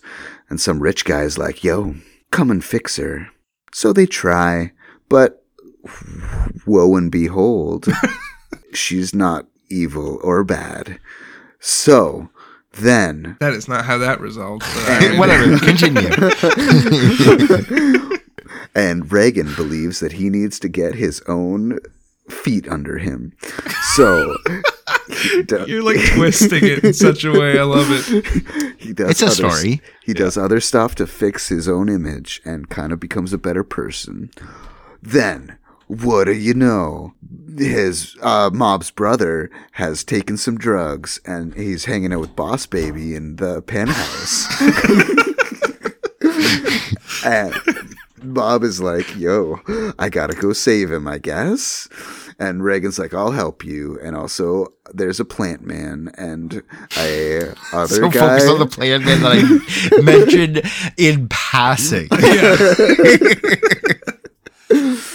And 0.49 0.59
some 0.61 0.79
rich 0.81 1.03
guy's 1.05 1.37
like, 1.37 1.63
yo, 1.63 1.95
come 2.31 2.49
and 2.49 2.63
fix 2.63 2.95
her. 2.97 3.27
So 3.73 3.91
they 3.91 4.05
try, 4.05 4.71
but 5.09 5.43
woe 6.65 6.95
and 6.95 7.11
behold, 7.11 7.87
she's 8.75 9.13
not 9.13 9.45
evil 9.69 10.19
or 10.23 10.43
bad. 10.43 10.99
So 11.59 12.29
Then 12.73 13.37
That 13.39 13.53
is 13.53 13.67
not 13.67 13.85
how 13.85 13.97
that 13.99 14.19
resolves. 14.19 14.65
but 14.87 15.17
Whatever. 15.17 15.57
Continue. 15.65 16.09
and 18.75 19.05
Reigen 19.09 19.55
believes 19.55 19.99
that 19.99 20.13
he 20.13 20.29
needs 20.29 20.59
to 20.59 20.67
get 20.69 20.95
his 20.95 21.21
own 21.27 21.79
feet 22.29 22.67
under 22.67 22.97
him. 22.97 23.33
So 23.95 24.35
You're 25.67 25.83
like 25.83 25.99
twisting 26.15 26.63
it 26.63 26.83
in 26.83 26.93
such 26.93 27.23
a 27.23 27.31
way. 27.31 27.59
I 27.59 27.63
love 27.63 27.87
it. 27.89 28.25
he 28.79 28.93
does 28.93 29.11
It's 29.11 29.21
a 29.21 29.25
other 29.25 29.35
story. 29.35 29.81
He 30.03 30.13
does 30.13 30.37
other 30.37 30.59
stuff 30.59 30.95
to 30.95 31.07
fix 31.07 31.49
his 31.49 31.67
own 31.67 31.89
image 31.89 32.41
and 32.45 32.69
kind 32.69 32.91
of 32.91 32.99
becomes 32.99 33.33
a 33.33 33.37
better 33.37 33.63
person. 33.63 34.31
Then, 35.01 35.57
what 35.87 36.25
do 36.25 36.33
you 36.33 36.53
know? 36.53 37.13
His 37.57 38.15
uh, 38.21 38.49
mob's 38.51 38.91
brother 38.91 39.49
has 39.73 40.03
taken 40.03 40.37
some 40.37 40.57
drugs 40.57 41.19
and 41.25 41.53
he's 41.53 41.85
hanging 41.85 42.11
out 42.13 42.21
with 42.21 42.35
Boss 42.35 42.65
Baby 42.65 43.15
in 43.15 43.35
the 43.35 43.61
penthouse. 43.61 44.47
and 47.25 47.53
Mob 48.23 48.63
is 48.63 48.81
like, 48.81 49.15
yo, 49.15 49.59
I 49.99 50.09
gotta 50.09 50.35
go 50.35 50.53
save 50.53 50.91
him, 50.91 51.07
I 51.07 51.19
guess. 51.19 51.87
And 52.39 52.61
Reigen's 52.61 52.97
like, 52.97 53.13
I'll 53.13 53.31
help 53.31 53.63
you. 53.63 53.99
And 54.01 54.15
also, 54.15 54.73
there's 54.93 55.19
a 55.19 55.25
plant 55.25 55.61
man 55.61 56.11
and 56.17 56.63
a 56.97 57.53
other 57.71 57.95
so 57.95 58.09
guy. 58.09 58.19
focused 58.19 58.49
on 58.49 58.57
the 58.59 58.65
plant 58.65 59.05
man 59.05 59.21
that 59.21 59.31
I 59.31 60.01
mentioned 60.01 60.63
in 60.97 61.27
passing. 61.29 62.09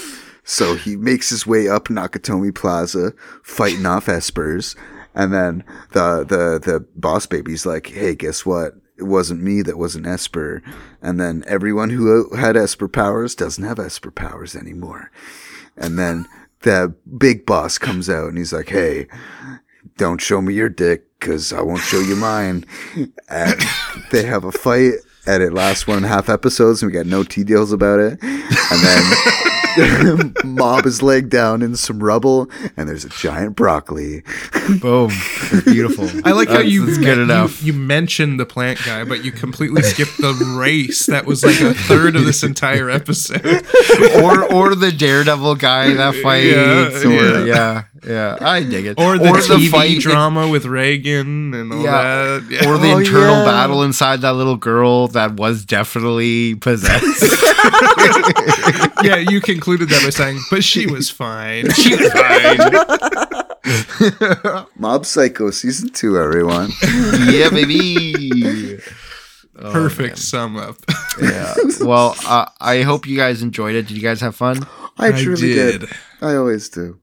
So 0.49 0.77
he 0.77 0.97
makes 0.97 1.29
his 1.29 1.47
way 1.47 1.69
up 1.69 1.89
Nakatomi 1.89 2.55
Plaza, 2.55 3.13
fighting 3.43 3.85
off 3.85 4.07
espers, 4.07 4.75
and 5.15 5.31
then 5.31 5.63
the 5.93 6.25
the 6.25 6.59
the 6.59 6.87
boss 6.97 7.27
baby's 7.27 7.67
like, 7.67 7.89
"Hey, 7.89 8.15
guess 8.15 8.47
what? 8.47 8.77
It 8.97 9.03
wasn't 9.03 9.43
me 9.43 9.61
that 9.61 9.77
was 9.77 9.95
an 9.95 10.07
esper." 10.07 10.63
And 11.03 11.21
then 11.21 11.45
everyone 11.47 11.91
who 11.91 12.35
had 12.35 12.57
esper 12.57 12.89
powers 12.89 13.35
doesn't 13.35 13.63
have 13.63 13.79
esper 13.79 14.11
powers 14.11 14.57
anymore. 14.57 15.11
And 15.77 15.99
then 15.99 16.25
the 16.63 16.95
big 17.19 17.45
boss 17.45 17.77
comes 17.77 18.09
out 18.09 18.29
and 18.29 18.39
he's 18.39 18.55
like, 18.55 18.71
"Hey, 18.71 19.07
don't 19.99 20.19
show 20.19 20.41
me 20.41 20.55
your 20.55 20.71
dick, 20.71 21.21
cause 21.21 21.53
I 21.53 21.61
won't 21.61 21.83
show 21.83 22.01
you 22.01 22.17
mine." 22.17 22.65
And 23.29 23.61
they 24.13 24.23
have 24.23 24.45
a 24.45 24.53
fight. 24.53 24.95
And 25.27 25.43
it 25.43 25.53
lasts 25.53 25.87
one 25.87 25.99
and 25.99 26.07
a 26.07 26.09
half 26.09 26.31
episodes, 26.31 26.83
and 26.83 26.91
we 26.91 26.97
got 26.97 27.05
no 27.05 27.23
tea 27.23 27.45
deals 27.45 27.71
about 27.71 28.01
it. 28.01 28.19
And 28.23 28.81
then 28.81 29.58
Mob 30.45 30.87
is 30.87 31.03
laid 31.03 31.29
down 31.29 31.63
in 31.63 31.77
some 31.77 32.03
rubble, 32.03 32.51
and 32.77 32.89
there's 32.89 33.05
a 33.05 33.09
giant 33.09 33.57
broccoli. 33.57 34.23
Boom. 34.81 35.11
Beautiful. 35.65 36.09
I 36.25 36.33
like 36.33 36.49
how 36.49 36.55
That's- 36.55 36.71
you, 36.73 36.87
that's 36.87 36.99
you- 36.99 37.05
good 37.05 37.19
enough. 37.19 37.63
You, 37.63 37.73
mentioned 37.73 38.39
the 38.41 38.47
plant 38.47 38.79
guy, 38.85 39.05
but 39.05 39.25
you 39.25 39.33
completely 39.33 39.83
skipped 39.83 40.19
the 40.19 40.33
race. 40.59 41.07
That 41.07 41.27
was 41.27 41.45
like 41.45 41.61
a 41.61 41.73
third 41.75 42.17
of 42.17 42.25
this 42.25 42.43
entire 42.43 42.91
episode. 42.91 43.45
or 44.23 44.45
or 44.53 44.75
the 44.75 44.93
daredevil 44.97 45.55
guy 45.57 45.95
that 45.95 46.15
fights. 46.23 47.05
Yeah, 47.05 47.09
or, 47.11 47.45
yeah. 47.45 47.45
yeah. 47.45 47.83
Yeah, 48.07 48.37
I 48.41 48.63
dig 48.63 48.87
it. 48.87 48.99
Or 49.01 49.19
the 49.19 49.25
TV 49.29 49.99
drama 50.01 50.49
with 50.49 50.65
Reigen 50.65 51.55
and 51.59 51.73
all 51.73 51.83
Yeah. 51.83 51.91
that. 52.39 52.45
Yeah. 52.51 52.69
or 52.69 52.79
the 52.79 52.93
Oh, 52.93 52.99
internal 52.99 53.39
yeah. 53.39 53.45
battle 53.45 53.83
inside 53.83 54.21
that 54.21 54.35
little 54.35 54.57
girl 54.57 55.09
that 55.09 55.35
was 55.35 55.65
definitely 55.65 56.55
possessed. 56.57 57.23
yeah, 59.03 59.17
you 59.17 59.41
concluded 59.41 59.89
that 59.89 60.03
by 60.05 60.11
saying, 60.11 60.39
but 60.51 60.63
she 60.65 60.87
was 60.87 61.11
fine. 61.11 61.71
She 61.73 61.97
was 61.97 62.13
fine. 62.13 62.59
Mob 64.79 65.05
Psycho 65.05 65.51
season 65.51 65.89
two, 65.91 66.19
everyone. 66.19 66.71
yeah, 67.31 67.51
baby. 67.51 68.79
Oh, 69.61 69.73
Perfect 69.73 70.19
sum 70.19 70.57
up. 70.57 70.77
Yeah. 71.21 71.53
Well, 71.81 72.15
uh, 72.27 72.47
I 72.61 72.83
hope 72.83 73.07
you 73.09 73.17
guys 73.17 73.43
enjoyed 73.43 73.75
it. 73.75 73.89
Did 73.89 73.97
you 73.97 74.03
guys 74.03 74.21
have 74.21 74.37
fun? 74.37 74.61
I 74.99 75.11
truly 75.11 75.53
did. 75.55 75.81
did. 75.81 75.91
I 76.23 76.37
always 76.37 76.69
do. 76.69 77.01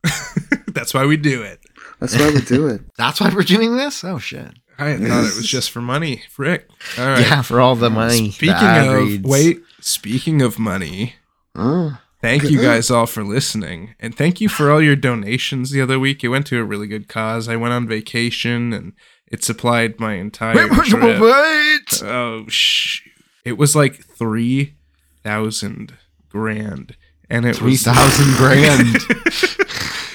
That's 0.75 0.93
why 0.93 1.05
we 1.05 1.17
do 1.17 1.41
it. 1.41 1.59
That's 1.99 2.15
why 2.15 2.29
we 2.31 2.41
do 2.41 2.67
it. 2.67 2.81
That's 2.97 3.19
why 3.19 3.33
we're 3.33 3.41
doing 3.43 3.75
this. 3.77 4.03
Oh 4.03 4.19
shit. 4.19 4.51
I 4.77 4.97
thought 4.97 5.23
it 5.23 5.35
was 5.37 5.47
just 5.47 5.71
for 5.71 5.79
money. 5.81 6.21
Frick. 6.29 6.67
All 6.99 7.05
right. 7.05 7.21
Yeah, 7.21 7.41
for 7.41 7.61
all 7.61 7.75
the 7.75 7.89
money. 7.89 8.29
Speaking 8.31 8.55
of 8.57 8.93
reads. 8.93 9.23
wait, 9.27 9.61
speaking 9.79 10.41
of 10.41 10.59
money, 10.59 11.15
Oh, 11.55 11.97
thank 12.21 12.43
you 12.43 12.61
guys 12.61 12.91
all 12.91 13.05
for 13.05 13.23
listening, 13.23 13.95
and 14.01 14.13
thank 14.13 14.41
you 14.41 14.49
for 14.49 14.69
all 14.69 14.81
your 14.81 14.97
donations 14.97 15.71
the 15.71 15.79
other 15.81 15.97
week. 15.97 16.21
It 16.25 16.27
went 16.27 16.45
to 16.47 16.59
a 16.59 16.65
really 16.65 16.87
good 16.87 17.07
cause. 17.07 17.47
I 17.47 17.55
went 17.55 17.73
on 17.73 17.87
vacation, 17.87 18.73
and 18.73 18.91
it 19.31 19.45
supplied 19.45 19.97
my 19.97 20.15
entire 20.15 20.55
Wait, 20.55 20.71
wait, 20.71 20.87
trip. 20.87 21.21
wait. 21.21 22.03
Oh 22.03 22.45
sh! 22.49 22.99
It 23.45 23.57
was 23.57 23.77
like 23.77 23.95
three 24.03 24.75
thousand 25.23 25.93
grand, 26.27 26.97
and 27.29 27.45
it 27.45 27.55
Three 27.55 27.71
was 27.71 27.83
thousand 27.83 28.35
grand. 28.35 28.97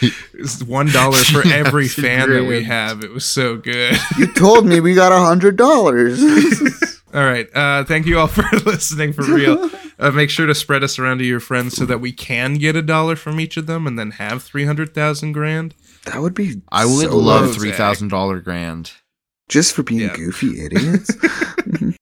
it 0.34 0.40
was 0.40 0.62
one 0.64 0.86
dollar 0.88 1.16
for 1.18 1.46
every 1.52 1.88
3,000 1.88 2.02
fan 2.02 2.30
that 2.30 2.44
we 2.44 2.64
have. 2.64 3.02
It 3.04 3.10
was 3.12 3.24
so 3.24 3.56
good. 3.56 3.96
you 4.18 4.32
told 4.34 4.66
me 4.66 4.80
we 4.80 4.94
got 4.94 5.12
a 5.12 5.18
hundred 5.18 5.56
dollars. 5.56 6.20
All 7.12 7.24
right. 7.24 7.48
Uh, 7.54 7.84
thank 7.84 8.06
you 8.06 8.18
all 8.18 8.28
for 8.28 8.44
listening 8.64 9.12
for 9.12 9.22
real. 9.24 9.68
Uh, 9.98 10.10
make 10.12 10.30
sure 10.30 10.46
to 10.46 10.54
spread 10.54 10.82
us 10.84 10.98
around 10.98 11.18
to 11.18 11.24
your 11.24 11.40
friends 11.40 11.74
so 11.74 11.84
that 11.84 11.98
we 12.00 12.12
can 12.12 12.54
get 12.54 12.76
a 12.76 12.82
dollar 12.82 13.16
from 13.16 13.40
each 13.40 13.56
of 13.56 13.66
them 13.66 13.86
and 13.86 13.98
then 13.98 14.12
have 14.12 14.42
300,000 14.42 15.32
grand. 15.32 15.74
that 16.04 16.20
would 16.22 16.34
be. 16.34 16.62
I 16.70 16.86
would 16.86 17.10
so 17.10 17.16
love 17.16 17.52
three 17.54 17.72
thousand 17.72 18.08
dollar 18.08 18.40
grand. 18.40 18.92
just 19.48 19.74
for 19.74 19.82
being 19.82 20.00
Yeah. 20.02 20.14
goofy 20.16 20.64
idiots. 20.64 21.10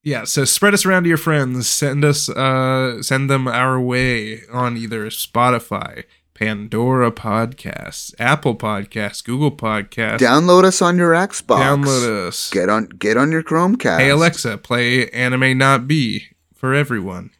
Yeah. 0.04 0.24
So 0.24 0.44
spread 0.44 0.74
us 0.74 0.84
around 0.86 1.02
to 1.04 1.08
your 1.08 1.18
friends. 1.18 1.68
Send 1.68 2.04
us, 2.04 2.28
uh, 2.28 3.02
send 3.02 3.28
them 3.30 3.48
our 3.48 3.80
way 3.80 4.42
on 4.52 4.76
either 4.76 5.06
Spotify, 5.06 6.04
Pandora 6.38 7.10
Podcasts, 7.10 8.14
Apple 8.18 8.54
Podcasts, 8.54 9.24
Google 9.24 9.50
Podcasts. 9.50 10.18
Download 10.18 10.62
us 10.64 10.80
on 10.80 10.96
your 10.96 11.12
Xbox. 11.12 11.58
Download 11.60 12.28
us. 12.28 12.50
Get 12.50 12.68
on. 12.68 12.86
Get 12.86 13.16
on 13.16 13.32
your 13.32 13.42
Chromecast. 13.42 13.98
Hey 13.98 14.10
Alexa, 14.10 14.58
play 14.58 15.08
Anime 15.10 15.58
Not 15.58 15.88
Be 15.88 16.26
for 16.54 16.74
everyone, 16.74 17.30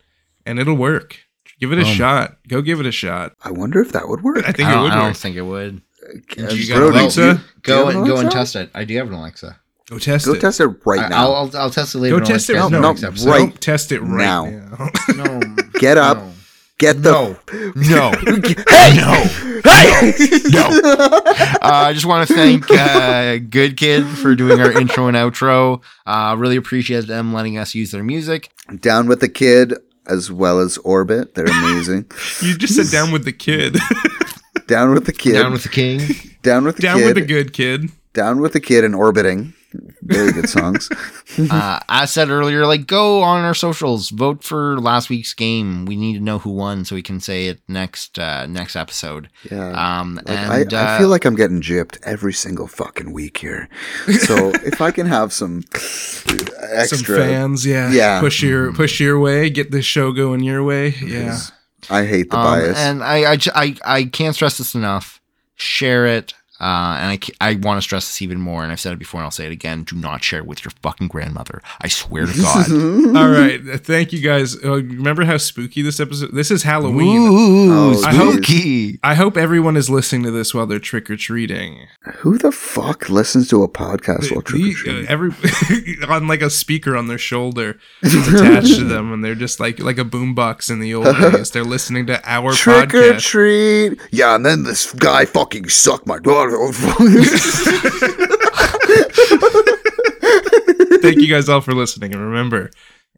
and 0.45 0.59
it'll 0.59 0.75
work. 0.77 1.19
Give 1.61 1.73
it 1.73 1.79
a 1.79 1.87
Um, 1.87 1.95
shot. 1.95 2.39
Go 2.49 2.61
give 2.61 2.81
it 2.81 2.87
a 2.87 2.93
shot. 2.93 3.35
I 3.45 3.51
wonder 3.53 3.81
if 3.81 3.93
that 3.93 4.09
would 4.09 4.23
work. 4.23 4.39
I 4.47 4.53
think 4.53 4.69
I 4.69 4.79
it 4.79 4.83
would 4.83 4.91
I 4.93 4.95
don't 4.97 5.05
work. 5.09 5.17
think 5.17 5.37
it 5.37 5.43
would. 5.43 5.81
Uh, 6.39 6.49
you 6.53 6.69
got 6.69 6.83
Alexa? 6.83 7.21
do 7.21 7.27
you- 7.29 7.33
do 7.35 7.39
you 7.41 7.45
Go 7.63 7.89
and 7.89 7.99
an 8.01 8.05
go 8.05 8.17
and 8.19 8.31
test 8.31 8.57
it. 8.57 8.71
I 8.75 8.85
do 8.85 8.97
have 8.97 9.07
an 9.09 9.15
Alexa. 9.15 9.59
Go 9.91 9.99
test 9.99 10.27
Go 10.27 10.33
it. 10.33 10.35
Go 10.35 10.41
test 10.41 10.61
it 10.61 10.67
right 10.85 11.09
now. 11.09 11.17
I'll, 11.33 11.35
I'll 11.35 11.57
I'll 11.57 11.71
test 11.71 11.95
it 11.95 11.99
later. 11.99 12.19
Go 12.19 12.25
test 12.25 12.51
it. 12.51 12.55
next 12.55 12.71
No, 12.71 12.81
no, 12.81 12.91
episode. 12.91 13.29
right 13.31 13.51
Go 13.51 13.57
test 13.59 13.93
it 13.93 14.01
right 14.01 14.17
now. 14.25 14.45
now. 14.47 14.91
No. 15.25 15.41
Get 15.75 15.97
up. 15.99 16.19
No. 16.19 16.33
Get 16.79 17.03
the. 17.03 17.11
No. 17.11 17.37
No. 17.75 18.13
Hey! 18.69 18.95
No. 18.97 19.13
Hey! 19.65 20.13
No. 20.51 20.69
Uh, 20.71 21.59
I 21.61 21.93
just 21.93 22.07
want 22.07 22.29
to 22.29 22.35
thank 22.35 22.71
uh, 22.71 23.39
Good 23.39 23.77
Kid 23.77 24.07
for 24.07 24.35
doing 24.37 24.61
our 24.61 24.71
intro 24.71 25.09
and 25.09 25.17
outro. 25.17 25.83
Uh, 26.07 26.37
really 26.39 26.57
appreciate 26.57 27.07
them 27.09 27.33
letting 27.35 27.59
us 27.59 27.75
use 27.75 27.91
their 27.91 28.05
music. 28.05 28.51
Down 28.81 29.09
with 29.09 29.21
the 29.21 29.29
kid 29.29 29.75
as 30.07 30.31
well 30.31 30.61
as 30.61 30.79
Orbit. 30.79 31.35
They're 31.35 31.47
amazing. 31.47 32.07
You 32.43 32.57
just 32.57 32.77
sit 32.77 32.91
down 32.93 33.11
with 33.11 33.25
the 33.25 33.33
kid. 33.33 33.77
Down 34.69 34.93
with 34.93 35.07
the 35.07 35.13
kid. 35.13 35.33
Down 35.33 35.53
with 35.53 35.65
the 35.65 35.69
King. 35.69 35.99
Down 36.43 36.65
with 36.65 36.77
the 36.77 36.83
kid. 36.83 36.89
down 36.89 36.99
kid. 36.99 37.07
with 37.07 37.15
the 37.17 37.27
good 37.27 37.53
kid. 37.53 37.91
Down 38.13 38.41
with 38.41 38.53
the 38.53 38.61
kid 38.61 38.85
and 38.85 38.95
orbiting. 38.95 39.55
Very 40.03 40.33
good 40.33 40.49
songs. 40.49 40.89
Uh, 41.51 41.79
as 41.89 42.11
said 42.11 42.31
earlier, 42.31 42.67
like 42.67 42.87
go 42.89 43.23
on 43.23 43.45
our 43.45 43.55
socials, 43.55 44.11
vote 44.11 44.43
for 44.43 44.81
last 44.81 45.09
week's 45.09 45.35
game. 45.35 45.85
We 45.85 45.95
need 45.95 46.15
to 46.15 46.21
know 46.21 46.41
who 46.41 46.51
won 46.51 46.85
so 46.85 46.97
we 46.97 47.03
can 47.03 47.21
say 47.21 47.47
it 47.47 47.61
next 47.69 48.19
uh, 48.19 48.47
next 48.47 48.75
episode. 48.75 49.29
Yeah. 49.49 49.69
Um, 49.71 50.17
Like, 50.17 50.29
and 50.31 50.75
I, 50.75 50.77
I 50.77 50.95
uh, 50.97 50.99
feel 50.99 51.09
like 51.09 51.25
I'm 51.25 51.37
getting 51.37 51.61
gypped 51.63 51.99
every 52.03 52.33
single 52.33 52.67
fucking 52.67 53.13
week 53.13 53.39
here. 53.39 53.69
So 54.27 54.49
if 54.65 54.81
I 54.81 54.91
can 54.91 55.07
have 55.07 55.33
some 55.33 55.63
extra, 55.73 56.87
Some 56.87 57.05
fans, 57.05 57.65
yeah. 57.65 57.91
Yeah. 57.93 58.21
Push 58.21 58.43
your 58.43 58.73
push 58.73 58.99
your 58.99 59.21
way. 59.21 59.49
Get 59.49 59.71
this 59.71 59.85
show 59.85 60.11
going 60.11 60.43
your 60.43 60.65
way. 60.65 60.89
Yeah. 61.01 61.39
I 61.89 62.05
hate 62.05 62.31
the 62.31 62.39
um, 62.39 62.45
bias. 62.45 62.79
and 62.79 63.03
I 63.05 63.37
I 63.55 63.77
I 63.85 64.05
can't 64.05 64.35
stress 64.35 64.59
this 64.59 64.75
enough. 64.75 65.21
Share 65.55 66.05
it. 66.07 66.35
Uh, 66.61 66.99
and 67.01 67.13
I, 67.13 67.19
I 67.41 67.55
want 67.57 67.79
to 67.79 67.83
stress 67.83 68.07
this 68.07 68.21
even 68.23 68.41
more, 68.41 68.63
and 68.63 68.73
I've 68.73 68.81
said 68.81 68.93
it 68.93 68.99
before, 68.99 69.21
and 69.21 69.25
I'll 69.27 69.31
say 69.31 69.47
it 69.47 69.53
again: 69.53 69.85
Do 69.85 69.95
not 69.97 70.25
share 70.25 70.43
with 70.43 70.65
your 70.65 70.73
fucking 70.83 71.09
grandmother. 71.09 71.63
I 71.81 71.89
swear 71.89 72.27
to 72.27 72.37
God. 72.37 72.71
All 73.17 73.29
right. 73.29 73.61
Thank 73.85 74.13
you 74.13 74.21
guys. 74.21 74.57
Uh, 74.65 74.73
remember 74.73 75.25
how 75.25 75.37
spooky 75.37 75.83
this 75.83 76.01
episode? 76.01 76.31
This 76.33 76.51
is 76.51 76.65
Halloween. 76.65 77.23
Ooh, 77.29 77.73
Oh, 77.73 78.03
I 78.05 78.15
hope- 78.15 78.33
spooky. 78.45 78.99
I 79.05 79.15
hope 79.15 79.37
everyone 79.37 79.77
is 79.77 79.89
listening 79.89 80.25
to 80.25 80.31
this 80.31 80.53
while 80.53 80.67
they're 80.67 80.79
trick 80.79 81.09
or 81.11 81.17
treating. 81.17 81.87
Who 82.17 82.39
the 82.39 82.51
fuck 82.51 83.09
listens 83.09 83.49
to 83.49 83.63
a 83.63 83.69
podcast 83.69 84.33
while 84.33 84.43
trick 84.43 84.61
or 84.61 84.65
The- 84.65 84.71
uh, 84.71 84.75
treating? 84.75 85.07
every 85.09 85.31
on 86.09 86.27
like 86.27 86.43
a 86.43 86.51
speaker 86.51 86.97
on 86.97 87.07
their 87.07 87.19
shoulder 87.19 87.79
attached 88.03 88.77
to 88.77 88.85
them, 88.85 89.13
and 89.13 89.25
they're 89.25 89.35
just 89.37 89.61
like 89.61 89.79
like 89.79 89.99
a 89.99 90.05
boombox 90.05 90.71
in 90.71 90.81
the 90.81 90.93
old 90.95 91.15
days. 91.19 91.53
They're 91.53 91.63
listening 91.63 92.07
to 92.07 92.21
our 92.29 92.53
trick 92.53 92.95
or 92.95 93.17
treat. 93.19 94.01
Yeah, 94.11 94.35
and 94.35 94.45
then 94.45 94.65
this 94.65 94.93
guy 94.95 95.25
fucking 95.25 95.69
sucked 95.69 96.07
my 96.07 96.19
daughter. 96.19 96.48
Thank 101.03 101.19
you 101.21 101.29
guys 101.29 101.49
all 101.49 101.61
for 101.61 101.75
listening. 101.75 102.13
And 102.13 102.23
remember, 102.23 102.71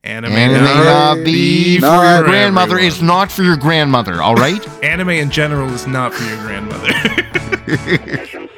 anime, 0.04 0.32
Anime 0.32 0.64
not 0.64 0.84
not 1.16 1.24
be 1.24 1.78
for 1.78 1.86
not 1.86 2.02
your 2.16 2.24
grandmother. 2.24 2.72
everyone. 2.72 2.92
It's 2.92 3.02
not 3.02 3.32
for 3.32 3.42
your 3.42 3.56
grandmother, 3.56 4.22
all 4.22 4.34
right? 4.34 4.66
Anime 4.84 5.10
in 5.10 5.30
general 5.30 5.68
is 5.70 5.86
not 5.86 6.12
for 6.14 6.24
your 6.24 6.36
grandmother. 6.38 6.88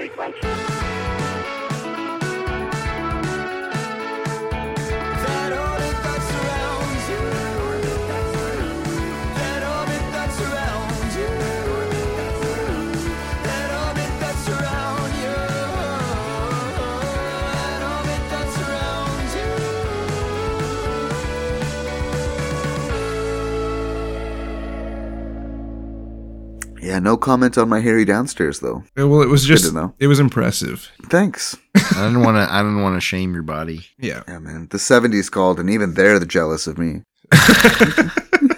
Yeah, 26.92 26.98
no 26.98 27.16
comment 27.16 27.56
on 27.58 27.68
my 27.68 27.80
hairy 27.80 28.04
downstairs 28.04 28.60
though. 28.60 28.84
well, 28.96 29.22
it 29.22 29.28
was 29.28 29.42
Good 29.46 29.48
just 29.56 29.64
to 29.66 29.72
know. 29.72 29.94
it 29.98 30.06
was 30.08 30.20
impressive. 30.20 30.90
Thanks. 31.06 31.56
I 31.74 32.04
didn't 32.06 32.20
want 32.20 32.36
to. 32.36 32.52
I 32.52 32.58
didn't 32.62 32.82
want 32.82 32.96
to 32.96 33.00
shame 33.00 33.32
your 33.34 33.42
body. 33.42 33.86
Yeah. 33.98 34.22
Yeah, 34.28 34.38
man. 34.40 34.68
The 34.70 34.78
'70s 34.78 35.30
called, 35.30 35.58
and 35.58 35.70
even 35.70 35.94
they're 35.94 36.18
the 36.18 36.26
jealous 36.26 36.66
of 36.66 36.76
me. 36.78 37.02